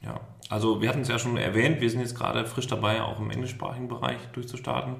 Ja, 0.02 0.20
also 0.48 0.80
wir 0.80 0.88
hatten 0.88 1.00
es 1.00 1.08
ja 1.08 1.18
schon 1.18 1.36
erwähnt, 1.36 1.80
wir 1.80 1.90
sind 1.90 2.00
jetzt 2.00 2.16
gerade 2.16 2.44
frisch 2.46 2.66
dabei, 2.66 3.02
auch 3.02 3.18
im 3.18 3.30
englischsprachigen 3.30 3.88
Bereich 3.88 4.18
durchzustarten. 4.32 4.96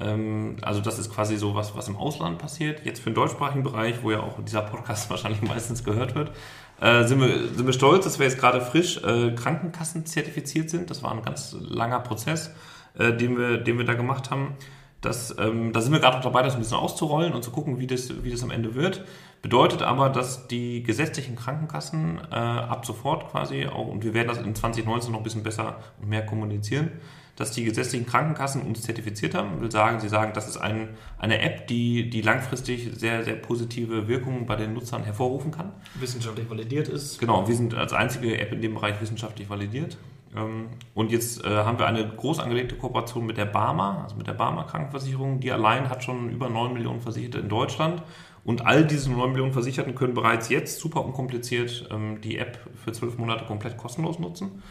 Ähm, 0.00 0.56
also 0.62 0.80
das 0.80 0.98
ist 0.98 1.12
quasi 1.12 1.36
so 1.36 1.54
was, 1.54 1.76
was 1.76 1.88
im 1.88 1.96
Ausland 1.96 2.38
passiert. 2.38 2.84
Jetzt 2.84 3.00
für 3.00 3.10
den 3.10 3.14
deutschsprachigen 3.14 3.62
Bereich, 3.62 4.02
wo 4.02 4.10
ja 4.10 4.20
auch 4.20 4.42
dieser 4.44 4.62
Podcast 4.62 5.10
wahrscheinlich 5.10 5.42
meistens 5.42 5.84
gehört 5.84 6.14
wird, 6.14 6.32
äh, 6.80 7.04
sind, 7.04 7.20
wir, 7.20 7.48
sind 7.48 7.66
wir 7.66 7.72
stolz, 7.72 8.04
dass 8.04 8.18
wir 8.18 8.26
jetzt 8.26 8.38
gerade 8.38 8.60
frisch 8.60 9.02
äh, 9.02 9.32
Krankenkassen 9.32 10.06
zertifiziert 10.06 10.70
sind. 10.70 10.90
Das 10.90 11.02
war 11.02 11.12
ein 11.12 11.22
ganz 11.22 11.56
langer 11.58 12.00
Prozess, 12.00 12.50
äh, 12.98 13.12
den, 13.12 13.38
wir, 13.38 13.58
den 13.58 13.78
wir 13.78 13.84
da 13.84 13.94
gemacht 13.94 14.30
haben. 14.30 14.56
Das, 15.00 15.36
ähm, 15.38 15.72
da 15.72 15.80
sind 15.80 15.92
wir 15.92 16.00
gerade 16.00 16.16
noch 16.16 16.24
dabei, 16.24 16.42
das 16.42 16.54
ein 16.54 16.60
bisschen 16.60 16.78
auszurollen 16.78 17.34
und 17.34 17.44
zu 17.44 17.50
gucken, 17.50 17.78
wie 17.78 17.86
das, 17.86 18.24
wie 18.24 18.30
das 18.30 18.42
am 18.42 18.50
Ende 18.50 18.74
wird. 18.74 19.04
Bedeutet 19.44 19.82
aber, 19.82 20.08
dass 20.08 20.48
die 20.48 20.82
gesetzlichen 20.82 21.36
Krankenkassen 21.36 22.18
äh, 22.32 22.34
ab 22.34 22.86
sofort 22.86 23.30
quasi 23.30 23.66
auch, 23.66 23.88
und 23.88 24.02
wir 24.02 24.14
werden 24.14 24.28
das 24.28 24.38
in 24.38 24.54
2019 24.54 25.12
noch 25.12 25.20
ein 25.20 25.22
bisschen 25.22 25.42
besser 25.42 25.80
und 26.00 26.08
mehr 26.08 26.24
kommunizieren, 26.24 26.92
dass 27.36 27.50
die 27.50 27.62
gesetzlichen 27.62 28.06
Krankenkassen 28.06 28.62
uns 28.62 28.80
zertifiziert 28.80 29.34
haben. 29.34 29.60
Will 29.60 29.70
sagen, 29.70 30.00
sie 30.00 30.08
sagen, 30.08 30.32
das 30.34 30.48
ist 30.48 30.56
ein, 30.56 30.96
eine 31.18 31.42
App, 31.42 31.66
die, 31.66 32.08
die 32.08 32.22
langfristig 32.22 32.88
sehr, 32.94 33.22
sehr 33.22 33.34
positive 33.34 34.08
Wirkungen 34.08 34.46
bei 34.46 34.56
den 34.56 34.72
Nutzern 34.72 35.04
hervorrufen 35.04 35.50
kann. 35.50 35.72
Wissenschaftlich 35.96 36.48
validiert 36.48 36.88
ist. 36.88 37.18
Genau, 37.18 37.46
wir 37.46 37.54
sind 37.54 37.74
als 37.74 37.92
einzige 37.92 38.40
App 38.40 38.50
in 38.50 38.62
dem 38.62 38.72
Bereich 38.72 38.98
wissenschaftlich 39.02 39.50
validiert. 39.50 39.98
Ähm, 40.34 40.68
und 40.94 41.12
jetzt 41.12 41.44
äh, 41.44 41.50
haben 41.50 41.78
wir 41.78 41.86
eine 41.86 42.08
groß 42.08 42.38
angelegte 42.38 42.76
Kooperation 42.76 43.26
mit 43.26 43.36
der 43.36 43.44
Barmer, 43.44 44.04
also 44.04 44.16
mit 44.16 44.26
der 44.26 44.32
Barmer 44.32 44.64
Krankenversicherung. 44.64 45.40
Die 45.40 45.52
allein 45.52 45.90
hat 45.90 46.02
schon 46.02 46.30
über 46.30 46.48
9 46.48 46.72
Millionen 46.72 47.02
Versicherte 47.02 47.40
in 47.40 47.50
Deutschland 47.50 48.02
und 48.44 48.66
all 48.66 48.84
diese 48.84 49.10
9 49.10 49.30
Millionen 49.30 49.52
Versicherten 49.52 49.94
können 49.94 50.14
bereits 50.14 50.48
jetzt 50.48 50.78
super 50.78 51.04
unkompliziert 51.04 51.88
ähm, 51.90 52.20
die 52.20 52.38
App 52.38 52.58
für 52.84 52.92
12 52.92 53.18
Monate 53.18 53.44
komplett 53.46 53.76
kostenlos 53.76 54.18
nutzen. 54.18 54.62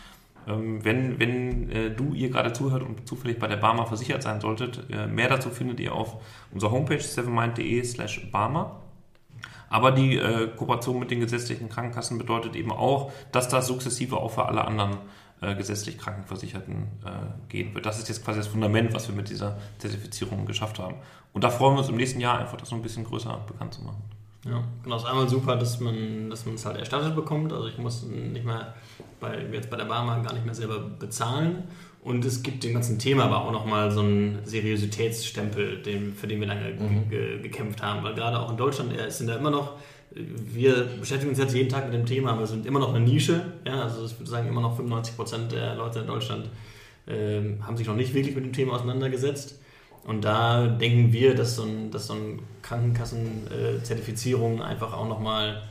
Ähm, 0.47 0.83
wenn 0.83 1.19
wenn 1.19 1.69
äh, 1.71 1.89
du 1.91 2.13
ihr 2.13 2.29
gerade 2.29 2.53
zuhört 2.53 2.83
und 2.83 3.07
zufällig 3.07 3.39
bei 3.39 3.47
der 3.47 3.57
Barmer 3.57 3.87
versichert 3.87 4.21
sein 4.21 4.41
solltet, 4.41 4.89
äh, 4.91 5.07
mehr 5.07 5.29
dazu 5.29 5.49
findet 5.49 5.79
ihr 5.79 5.93
auf 5.93 6.17
unserer 6.51 6.71
Homepage 6.71 6.99
sevenmind.de 6.99 7.83
slash 7.83 8.29
Barmer. 8.31 8.81
Aber 9.69 9.91
die 9.91 10.17
äh, 10.17 10.49
Kooperation 10.55 10.99
mit 10.99 11.09
den 11.09 11.19
gesetzlichen 11.19 11.67
Krankenkassen 11.67 12.19
bedeutet 12.19 12.55
eben 12.55 12.71
auch, 12.71 13.11
dass 13.31 13.49
das 13.49 13.65
sukzessive 13.65 14.17
auch 14.17 14.29
für 14.29 14.45
alle 14.45 14.65
anderen 14.65 14.97
äh, 15.43 15.55
gesetzlich 15.55 15.97
Krankenversicherten 15.97 16.83
äh, 17.05 17.49
gehen 17.49 17.73
wird. 17.73 17.85
Das 17.85 17.99
ist 17.99 18.07
jetzt 18.09 18.23
quasi 18.23 18.39
das 18.39 18.47
Fundament, 18.47 18.93
was 18.93 19.07
wir 19.07 19.15
mit 19.15 19.29
dieser 19.29 19.57
Zertifizierung 19.77 20.45
geschafft 20.45 20.79
haben. 20.79 20.95
Und 21.33 21.43
da 21.43 21.49
freuen 21.49 21.75
wir 21.75 21.79
uns 21.79 21.89
im 21.89 21.97
nächsten 21.97 22.19
Jahr 22.19 22.39
einfach, 22.39 22.57
das 22.57 22.71
noch 22.71 22.77
ein 22.77 22.83
bisschen 22.83 23.03
größer 23.03 23.39
bekannt 23.47 23.73
zu 23.73 23.81
machen. 23.81 24.01
Ja, 24.45 24.63
genau. 24.83 24.95
Es 24.97 25.03
ist 25.03 25.09
einmal 25.09 25.29
super, 25.29 25.55
dass 25.55 25.79
man 25.79 26.29
dass 26.29 26.45
es 26.45 26.65
halt 26.65 26.77
erstattet 26.77 27.15
bekommt. 27.15 27.53
Also 27.53 27.67
ich 27.67 27.77
muss 27.77 28.03
nicht 28.03 28.45
mehr 28.45 28.73
bei, 29.19 29.45
jetzt 29.51 29.69
bei 29.69 29.77
der 29.77 29.85
Barmer 29.85 30.21
gar 30.21 30.33
nicht 30.33 30.45
mehr 30.45 30.55
selber 30.55 30.79
bezahlen. 30.79 31.63
Und 32.01 32.25
es 32.25 32.43
gibt 32.43 32.65
dem 32.65 32.73
ganzen 32.73 32.99
Thema 32.99 33.23
aber 33.23 33.45
auch 33.45 33.51
nochmal 33.53 33.89
so 33.89 34.01
einen 34.01 34.39
Seriositätsstempel, 34.43 35.81
den, 35.81 36.13
für 36.13 36.27
den 36.27 36.41
wir 36.41 36.47
lange 36.47 36.73
mhm. 36.73 37.09
ge 37.09 37.41
gekämpft 37.41 37.81
haben. 37.81 38.03
Weil 38.03 38.13
gerade 38.13 38.37
auch 38.39 38.51
in 38.51 38.57
Deutschland 38.57 38.93
sind 39.09 39.27
da 39.27 39.37
immer 39.37 39.51
noch, 39.51 39.77
wir 40.15 40.87
beschäftigen 40.99 41.29
uns 41.29 41.39
jetzt 41.39 41.55
jeden 41.55 41.69
Tag 41.69 41.85
mit 41.85 41.93
dem 41.93 42.05
Thema, 42.05 42.31
aber 42.31 42.41
wir 42.41 42.47
sind 42.47 42.65
immer 42.65 42.79
noch 42.79 42.93
eine 42.93 43.03
Nische. 43.03 43.53
Ja, 43.65 43.83
also 43.83 44.05
ich 44.05 44.19
würde 44.19 44.29
sagen, 44.29 44.47
immer 44.47 44.61
noch 44.61 44.75
95 44.75 45.15
Prozent 45.15 45.51
der 45.51 45.75
Leute 45.75 45.99
in 45.99 46.07
Deutschland 46.07 46.49
äh, 47.07 47.41
haben 47.61 47.77
sich 47.77 47.87
noch 47.87 47.95
nicht 47.95 48.13
wirklich 48.13 48.35
mit 48.35 48.45
dem 48.45 48.53
Thema 48.53 48.73
auseinandergesetzt. 48.73 49.59
Und 50.05 50.25
da 50.25 50.67
denken 50.67 51.13
wir, 51.13 51.33
dass 51.33 51.55
so, 51.55 51.63
ein, 51.63 51.89
dass 51.89 52.07
so 52.07 52.13
eine 52.13 52.39
Krankenkassenzertifizierung 52.61 54.61
einfach 54.61 54.93
auch 54.93 55.07
nochmal 55.07 55.63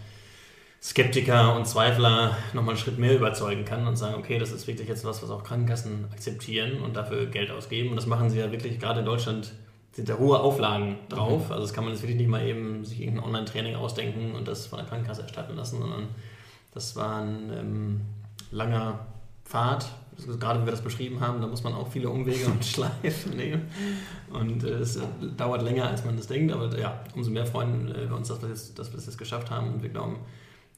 Skeptiker 0.82 1.54
und 1.54 1.66
Zweifler 1.66 2.36
nochmal 2.54 2.74
einen 2.74 2.82
Schritt 2.82 2.98
mehr 2.98 3.14
überzeugen 3.14 3.64
kann 3.64 3.86
und 3.86 3.96
sagen, 3.96 4.16
okay, 4.16 4.38
das 4.38 4.50
ist 4.50 4.66
wirklich 4.66 4.88
jetzt 4.88 5.04
was, 5.04 5.22
was 5.22 5.30
auch 5.30 5.44
Krankenkassen 5.44 6.06
akzeptieren 6.10 6.80
und 6.80 6.96
dafür 6.96 7.26
Geld 7.26 7.52
ausgeben. 7.52 7.90
Und 7.90 7.96
das 7.96 8.06
machen 8.06 8.30
sie 8.30 8.38
ja 8.38 8.50
wirklich, 8.50 8.80
gerade 8.80 9.00
in 9.00 9.06
Deutschland 9.06 9.52
sind 9.92 10.08
da 10.08 10.18
hohe 10.18 10.40
Auflagen 10.40 10.98
drauf. 11.08 11.46
Mhm. 11.46 11.52
Also 11.52 11.62
das 11.62 11.72
kann 11.72 11.84
man 11.84 11.92
jetzt 11.92 12.02
wirklich 12.02 12.18
nicht 12.18 12.30
mal 12.30 12.44
eben 12.46 12.84
sich 12.84 13.00
irgendein 13.00 13.24
Online-Training 13.24 13.76
ausdenken 13.76 14.34
und 14.34 14.48
das 14.48 14.66
von 14.66 14.78
der 14.78 14.88
Krankenkasse 14.88 15.22
erstatten 15.22 15.54
lassen, 15.54 15.80
sondern 15.80 16.08
das 16.72 16.96
war 16.96 17.22
ein 17.22 17.52
ähm, 17.54 18.00
langer 18.50 19.06
Pfad, 19.44 19.86
gerade 20.38 20.58
wenn 20.58 20.66
wir 20.66 20.72
das 20.72 20.82
beschrieben 20.82 21.20
haben, 21.20 21.40
da 21.40 21.46
muss 21.46 21.62
man 21.62 21.74
auch 21.74 21.88
viele 21.88 22.08
Umwege 22.08 22.46
und 22.46 22.64
Schleifen 22.64 23.36
nehmen. 23.36 23.68
Und 24.30 24.64
äh, 24.64 24.78
es 24.78 24.98
dauert 25.36 25.62
länger, 25.62 25.88
als 25.88 26.04
man 26.04 26.16
das 26.16 26.26
denkt. 26.26 26.52
Aber 26.52 26.76
ja, 26.78 27.02
umso 27.14 27.30
mehr 27.30 27.46
freuen 27.46 27.94
äh, 27.94 28.08
wir 28.08 28.16
uns, 28.16 28.28
dass 28.28 28.42
wir, 28.42 28.48
jetzt, 28.48 28.78
dass 28.78 28.90
wir 28.90 28.96
das 28.96 29.06
jetzt 29.06 29.18
geschafft 29.18 29.50
haben. 29.50 29.74
Und 29.74 29.82
wir 29.82 29.90
glauben, 29.90 30.16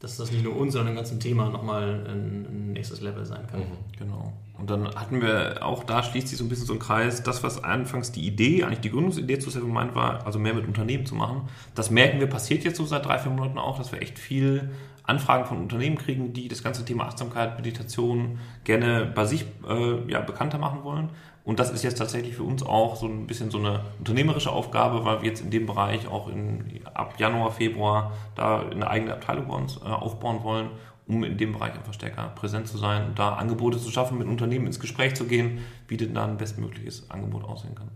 dass 0.04 0.18
das 0.18 0.30
nicht 0.30 0.44
nur 0.44 0.54
uns, 0.54 0.74
sondern 0.74 0.92
dem 0.92 0.96
ganzen 0.96 1.18
Thema 1.18 1.48
nochmal 1.48 2.04
ein, 2.06 2.72
nächstes 2.72 3.00
Level 3.00 3.24
sein 3.24 3.46
kann. 3.50 3.60
Mhm, 3.60 3.98
genau. 3.98 4.32
Und 4.58 4.70
dann 4.70 4.94
hatten 4.94 5.20
wir 5.20 5.58
auch 5.62 5.82
da 5.82 6.02
schließt 6.02 6.28
sich 6.28 6.38
so 6.38 6.44
ein 6.44 6.48
bisschen 6.48 6.66
so 6.66 6.74
ein 6.74 6.78
Kreis, 6.78 7.22
das, 7.22 7.42
was 7.42 7.64
anfangs 7.64 8.12
die 8.12 8.24
Idee, 8.26 8.62
eigentlich 8.62 8.80
die 8.80 8.90
Gründungsidee 8.90 9.38
zu 9.38 9.50
Seven 9.50 9.72
Mind 9.72 9.94
war, 9.94 10.24
also 10.26 10.38
mehr 10.38 10.54
mit 10.54 10.66
Unternehmen 10.66 11.06
zu 11.06 11.14
machen. 11.14 11.48
Das 11.74 11.90
merken 11.90 12.20
wir, 12.20 12.28
passiert 12.28 12.64
jetzt 12.64 12.76
so 12.76 12.84
seit 12.84 13.06
drei, 13.06 13.18
vier 13.18 13.32
Monaten 13.32 13.58
auch, 13.58 13.78
dass 13.78 13.90
wir 13.90 14.02
echt 14.02 14.18
viel 14.18 14.70
Anfragen 15.02 15.46
von 15.46 15.58
Unternehmen 15.58 15.96
kriegen, 15.96 16.32
die 16.32 16.48
das 16.48 16.62
ganze 16.62 16.84
Thema 16.84 17.04
Achtsamkeit, 17.04 17.56
Meditation 17.56 18.38
gerne 18.64 19.06
bei 19.06 19.24
sich 19.24 19.44
äh, 19.68 20.10
ja, 20.10 20.20
bekannter 20.20 20.58
machen 20.58 20.84
wollen. 20.84 21.10
Und 21.44 21.58
das 21.60 21.70
ist 21.70 21.84
jetzt 21.84 21.98
tatsächlich 21.98 22.36
für 22.36 22.42
uns 22.42 22.62
auch 22.62 22.96
so 22.96 23.06
ein 23.06 23.26
bisschen 23.26 23.50
so 23.50 23.58
eine 23.58 23.84
unternehmerische 23.98 24.50
Aufgabe, 24.50 25.04
weil 25.04 25.20
wir 25.20 25.28
jetzt 25.28 25.42
in 25.42 25.50
dem 25.50 25.66
Bereich 25.66 26.08
auch 26.08 26.28
in, 26.28 26.80
ab 26.94 27.14
Januar, 27.18 27.50
Februar 27.50 28.12
da 28.34 28.60
eine 28.60 28.88
eigene 28.88 29.12
Abteilung 29.12 29.48
bei 29.48 29.54
uns 29.54 29.76
äh, 29.76 29.84
aufbauen 29.84 30.42
wollen, 30.42 30.70
um 31.06 31.22
in 31.22 31.36
dem 31.36 31.52
Bereich 31.52 31.74
einfach 31.74 31.92
stärker 31.92 32.28
präsent 32.34 32.66
zu 32.66 32.78
sein 32.78 33.08
und 33.08 33.18
da 33.18 33.34
Angebote 33.34 33.78
zu 33.78 33.90
schaffen, 33.90 34.16
mit 34.16 34.26
Unternehmen 34.26 34.66
ins 34.66 34.80
Gespräch 34.80 35.14
zu 35.14 35.24
gehen, 35.24 35.58
wie 35.86 35.98
denn 35.98 36.14
da 36.14 36.24
ein 36.24 36.38
bestmögliches 36.38 37.10
Angebot 37.10 37.44
aussehen 37.44 37.74
kann. 37.74 37.90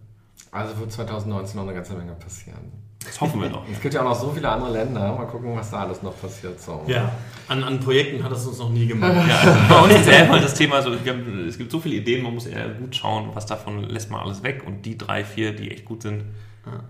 Also 0.51 0.79
wird 0.79 0.93
2019 0.93 1.57
noch 1.57 1.65
eine 1.65 1.75
ganze 1.75 1.95
Menge 1.95 2.13
passieren. 2.13 2.88
Das 3.09 3.21
hoffen 3.21 3.41
wir 3.41 3.49
doch. 3.49 3.63
Es 3.73 3.81
gibt 3.81 3.95
ja 3.95 4.01
auch 4.01 4.11
noch 4.11 4.15
so 4.15 4.31
viele 4.31 4.49
andere 4.49 4.73
Länder. 4.73 5.13
Mal 5.13 5.27
gucken, 5.27 5.57
was 5.57 5.71
da 5.71 5.79
alles 5.79 6.03
noch 6.03 6.19
passiert. 6.21 6.61
So. 6.61 6.85
Ja, 6.87 7.11
an, 7.49 7.65
an 7.65 7.81
Projekten 7.81 8.23
hat 8.23 8.33
es 8.33 8.47
uns 8.47 8.59
noch 8.59 8.71
nie 8.71 8.87
gemacht. 8.87 9.15
ja, 9.15 9.39
also 9.41 9.59
bei 9.69 9.81
uns 9.81 9.95
ist 9.95 10.07
ja 10.09 10.25
immer 10.25 10.41
das 10.41 10.55
Thema 10.55 10.83
so, 10.83 10.93
es 10.93 11.59
gibt 11.59 11.73
so 11.73 11.81
viele 11.81 11.97
Ideen, 11.97 12.23
man 12.23 12.35
muss 12.35 12.47
eher 12.47 12.69
gut 12.69 12.95
schauen, 12.95 13.31
was 13.35 13.47
davon 13.47 13.83
lässt 13.85 14.11
man 14.11 14.21
alles 14.21 14.43
weg 14.43 14.63
und 14.67 14.85
die 14.85 14.97
drei, 14.97 15.25
vier, 15.25 15.53
die 15.53 15.71
echt 15.71 15.85
gut 15.85 16.03
sind, 16.03 16.25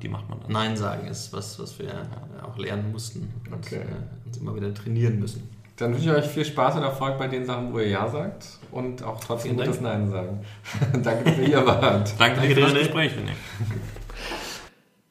die 0.03 0.09
macht 0.09 0.29
man 0.29 0.41
dann. 0.41 0.53
Nein 0.53 0.77
sagen 0.77 1.07
ist 1.07 1.33
was, 1.33 1.59
was 1.59 1.79
wir 1.79 1.89
auch 2.43 2.57
lernen 2.59 2.91
mussten 2.93 3.33
und 3.51 3.67
okay. 3.67 3.77
äh, 3.77 4.27
uns 4.27 4.39
immer 4.39 4.55
wieder 4.55 4.73
trainieren 4.75 5.19
müssen. 5.19 5.49
Dann 5.77 5.95
wünsche 5.95 6.11
ich 6.11 6.17
euch 6.17 6.27
viel 6.27 6.45
Spaß 6.45 6.77
und 6.77 6.83
Erfolg 6.83 7.19
bei 7.19 7.29
den 7.29 7.45
Sachen, 7.45 7.73
wo 7.73 7.79
ihr 7.79 7.89
Ja 7.89 8.09
sagt 8.09 8.47
und 8.73 9.03
auch 9.05 9.21
trotzdem 9.21 9.57
gutes 9.57 9.81
Nein 9.81 10.09
sagen. 10.11 10.41
Danke, 11.03 11.25
dass 11.25 11.39
ihr 11.39 11.47
hier 11.47 11.67
wart. 11.67 12.15
Danke, 12.19 12.41
Danke 12.41 12.55
für 12.55 12.61
das 12.63 12.75
Gespräch, 12.75 13.13
René. 13.13 13.35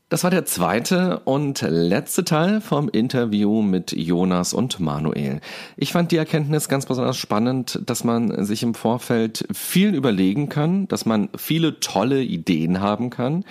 Das 0.09 0.23
war 0.23 0.31
der 0.31 0.45
zweite 0.45 1.19
und 1.25 1.61
letzte 1.67 2.23
Teil 2.23 2.61
vom 2.61 2.87
Interview 2.87 3.61
mit 3.61 3.91
Jonas 3.91 4.53
und 4.53 4.79
Manuel. 4.79 5.41
Ich 5.75 5.91
fand 5.91 6.13
die 6.13 6.15
Erkenntnis 6.15 6.69
ganz 6.69 6.85
besonders 6.85 7.17
spannend, 7.17 7.81
dass 7.85 8.05
man 8.05 8.45
sich 8.45 8.63
im 8.63 8.73
Vorfeld 8.73 9.45
viel 9.51 9.93
überlegen 9.93 10.47
kann, 10.47 10.87
dass 10.87 11.05
man 11.05 11.27
viele 11.35 11.81
tolle 11.81 12.23
Ideen 12.23 12.79
haben 12.79 13.09
kann, 13.09 13.43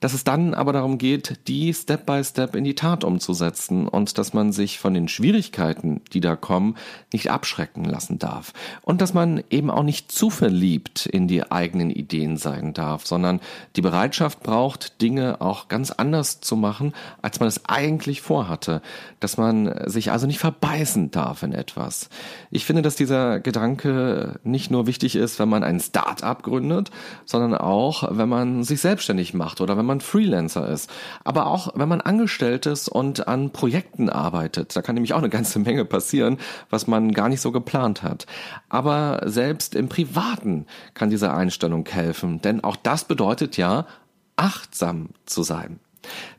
dass 0.00 0.14
es 0.14 0.24
dann 0.24 0.54
aber 0.54 0.72
darum 0.72 0.98
geht, 0.98 1.46
die 1.46 1.72
Step 1.72 2.06
by 2.06 2.24
Step 2.24 2.54
in 2.54 2.64
die 2.64 2.74
Tat 2.74 3.04
umzusetzen 3.04 3.86
und 3.86 4.18
dass 4.18 4.32
man 4.32 4.52
sich 4.52 4.78
von 4.78 4.94
den 4.94 5.08
Schwierigkeiten, 5.08 6.00
die 6.12 6.20
da 6.20 6.36
kommen, 6.36 6.76
nicht 7.12 7.30
abschrecken 7.30 7.84
lassen 7.84 8.18
darf. 8.18 8.52
Und 8.82 9.00
dass 9.00 9.14
man 9.14 9.44
eben 9.50 9.70
auch 9.70 9.82
nicht 9.82 10.10
zu 10.10 10.30
verliebt 10.30 11.06
in 11.06 11.28
die 11.28 11.50
eigenen 11.50 11.90
Ideen 11.90 12.38
sein 12.38 12.72
darf, 12.72 13.06
sondern 13.06 13.40
die 13.76 13.82
Bereitschaft 13.82 14.42
braucht, 14.42 15.02
Dinge 15.02 15.40
auch 15.40 15.68
ganz 15.68 15.90
anders 15.90 16.40
zu 16.40 16.56
machen, 16.56 16.94
als 17.20 17.40
man 17.40 17.48
es 17.48 17.66
eigentlich 17.66 18.22
vorhatte. 18.22 18.80
Dass 19.20 19.36
man 19.36 19.88
sich 19.88 20.10
also 20.10 20.26
nicht 20.26 20.38
verbeißen 20.38 21.10
darf 21.10 21.42
in 21.42 21.52
etwas. 21.52 22.08
Ich 22.50 22.64
finde, 22.64 22.82
dass 22.82 22.96
dieser 22.96 23.38
Gedanke 23.40 24.40
nicht 24.44 24.70
nur 24.70 24.86
wichtig 24.86 25.14
ist, 25.14 25.38
wenn 25.38 25.48
man 25.48 25.62
ein 25.62 25.78
Start-up 25.78 26.42
gründet, 26.42 26.90
sondern 27.26 27.54
auch, 27.54 28.16
wenn 28.16 28.28
man 28.28 28.64
sich 28.64 28.80
selbstständig 28.80 29.34
macht 29.34 29.60
oder 29.60 29.76
wenn 29.76 29.89
man 29.90 30.00
Freelancer 30.00 30.68
ist. 30.68 30.90
Aber 31.24 31.46
auch, 31.46 31.72
wenn 31.74 31.88
man 31.88 32.00
angestellt 32.00 32.66
ist 32.66 32.88
und 32.88 33.28
an 33.28 33.50
Projekten 33.50 34.08
arbeitet. 34.08 34.74
Da 34.74 34.82
kann 34.82 34.94
nämlich 34.94 35.12
auch 35.12 35.18
eine 35.18 35.28
ganze 35.28 35.58
Menge 35.58 35.84
passieren, 35.84 36.38
was 36.70 36.86
man 36.86 37.12
gar 37.12 37.28
nicht 37.28 37.40
so 37.40 37.52
geplant 37.52 38.02
hat. 38.02 38.26
Aber 38.68 39.20
selbst 39.26 39.74
im 39.74 39.88
Privaten 39.88 40.66
kann 40.94 41.10
diese 41.10 41.32
Einstellung 41.34 41.86
helfen. 41.86 42.40
Denn 42.40 42.62
auch 42.64 42.76
das 42.76 43.04
bedeutet 43.04 43.56
ja, 43.56 43.86
achtsam 44.36 45.10
zu 45.26 45.42
sein. 45.42 45.80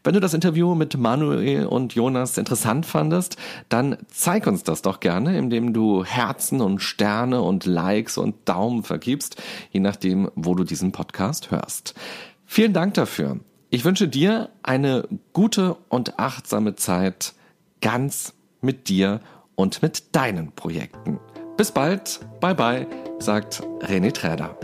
Wenn 0.04 0.14
du 0.14 0.20
das 0.20 0.34
Interview 0.34 0.74
mit 0.74 0.98
Manuel 0.98 1.66
und 1.68 1.94
Jonas 1.94 2.38
interessant 2.38 2.86
fandest, 2.86 3.38
dann 3.70 3.98
zeig 4.08 4.48
uns 4.48 4.64
das 4.64 4.82
doch 4.82 5.00
gerne, 5.00 5.38
indem 5.38 5.74
du 5.74 6.04
Herzen 6.04 6.62
und 6.62 6.82
Sterne 6.82 7.42
und 7.42 7.66
Likes 7.66 8.18
und 8.18 8.36
Daumen 8.46 8.84
vergibst, 8.84 9.42
je 9.72 9.80
nachdem, 9.80 10.32
wo 10.36 10.56
du 10.56 10.64
diesen 10.64 10.92
Podcast 10.92 11.52
hörst. 11.52 11.94
Vielen 12.54 12.74
Dank 12.74 12.96
dafür. 12.96 13.40
Ich 13.70 13.86
wünsche 13.86 14.10
dir 14.10 14.50
eine 14.62 15.08
gute 15.32 15.78
und 15.88 16.20
achtsame 16.20 16.76
Zeit 16.76 17.34
ganz 17.80 18.34
mit 18.60 18.90
dir 18.90 19.22
und 19.56 19.82
mit 19.82 20.14
deinen 20.18 20.52
Projekten. 20.52 21.18
Bis 21.56 21.72
bald, 21.72 22.20
bye 22.42 22.54
bye, 22.54 22.86
sagt 23.20 23.64
René 23.80 24.12
Träder. 24.12 24.58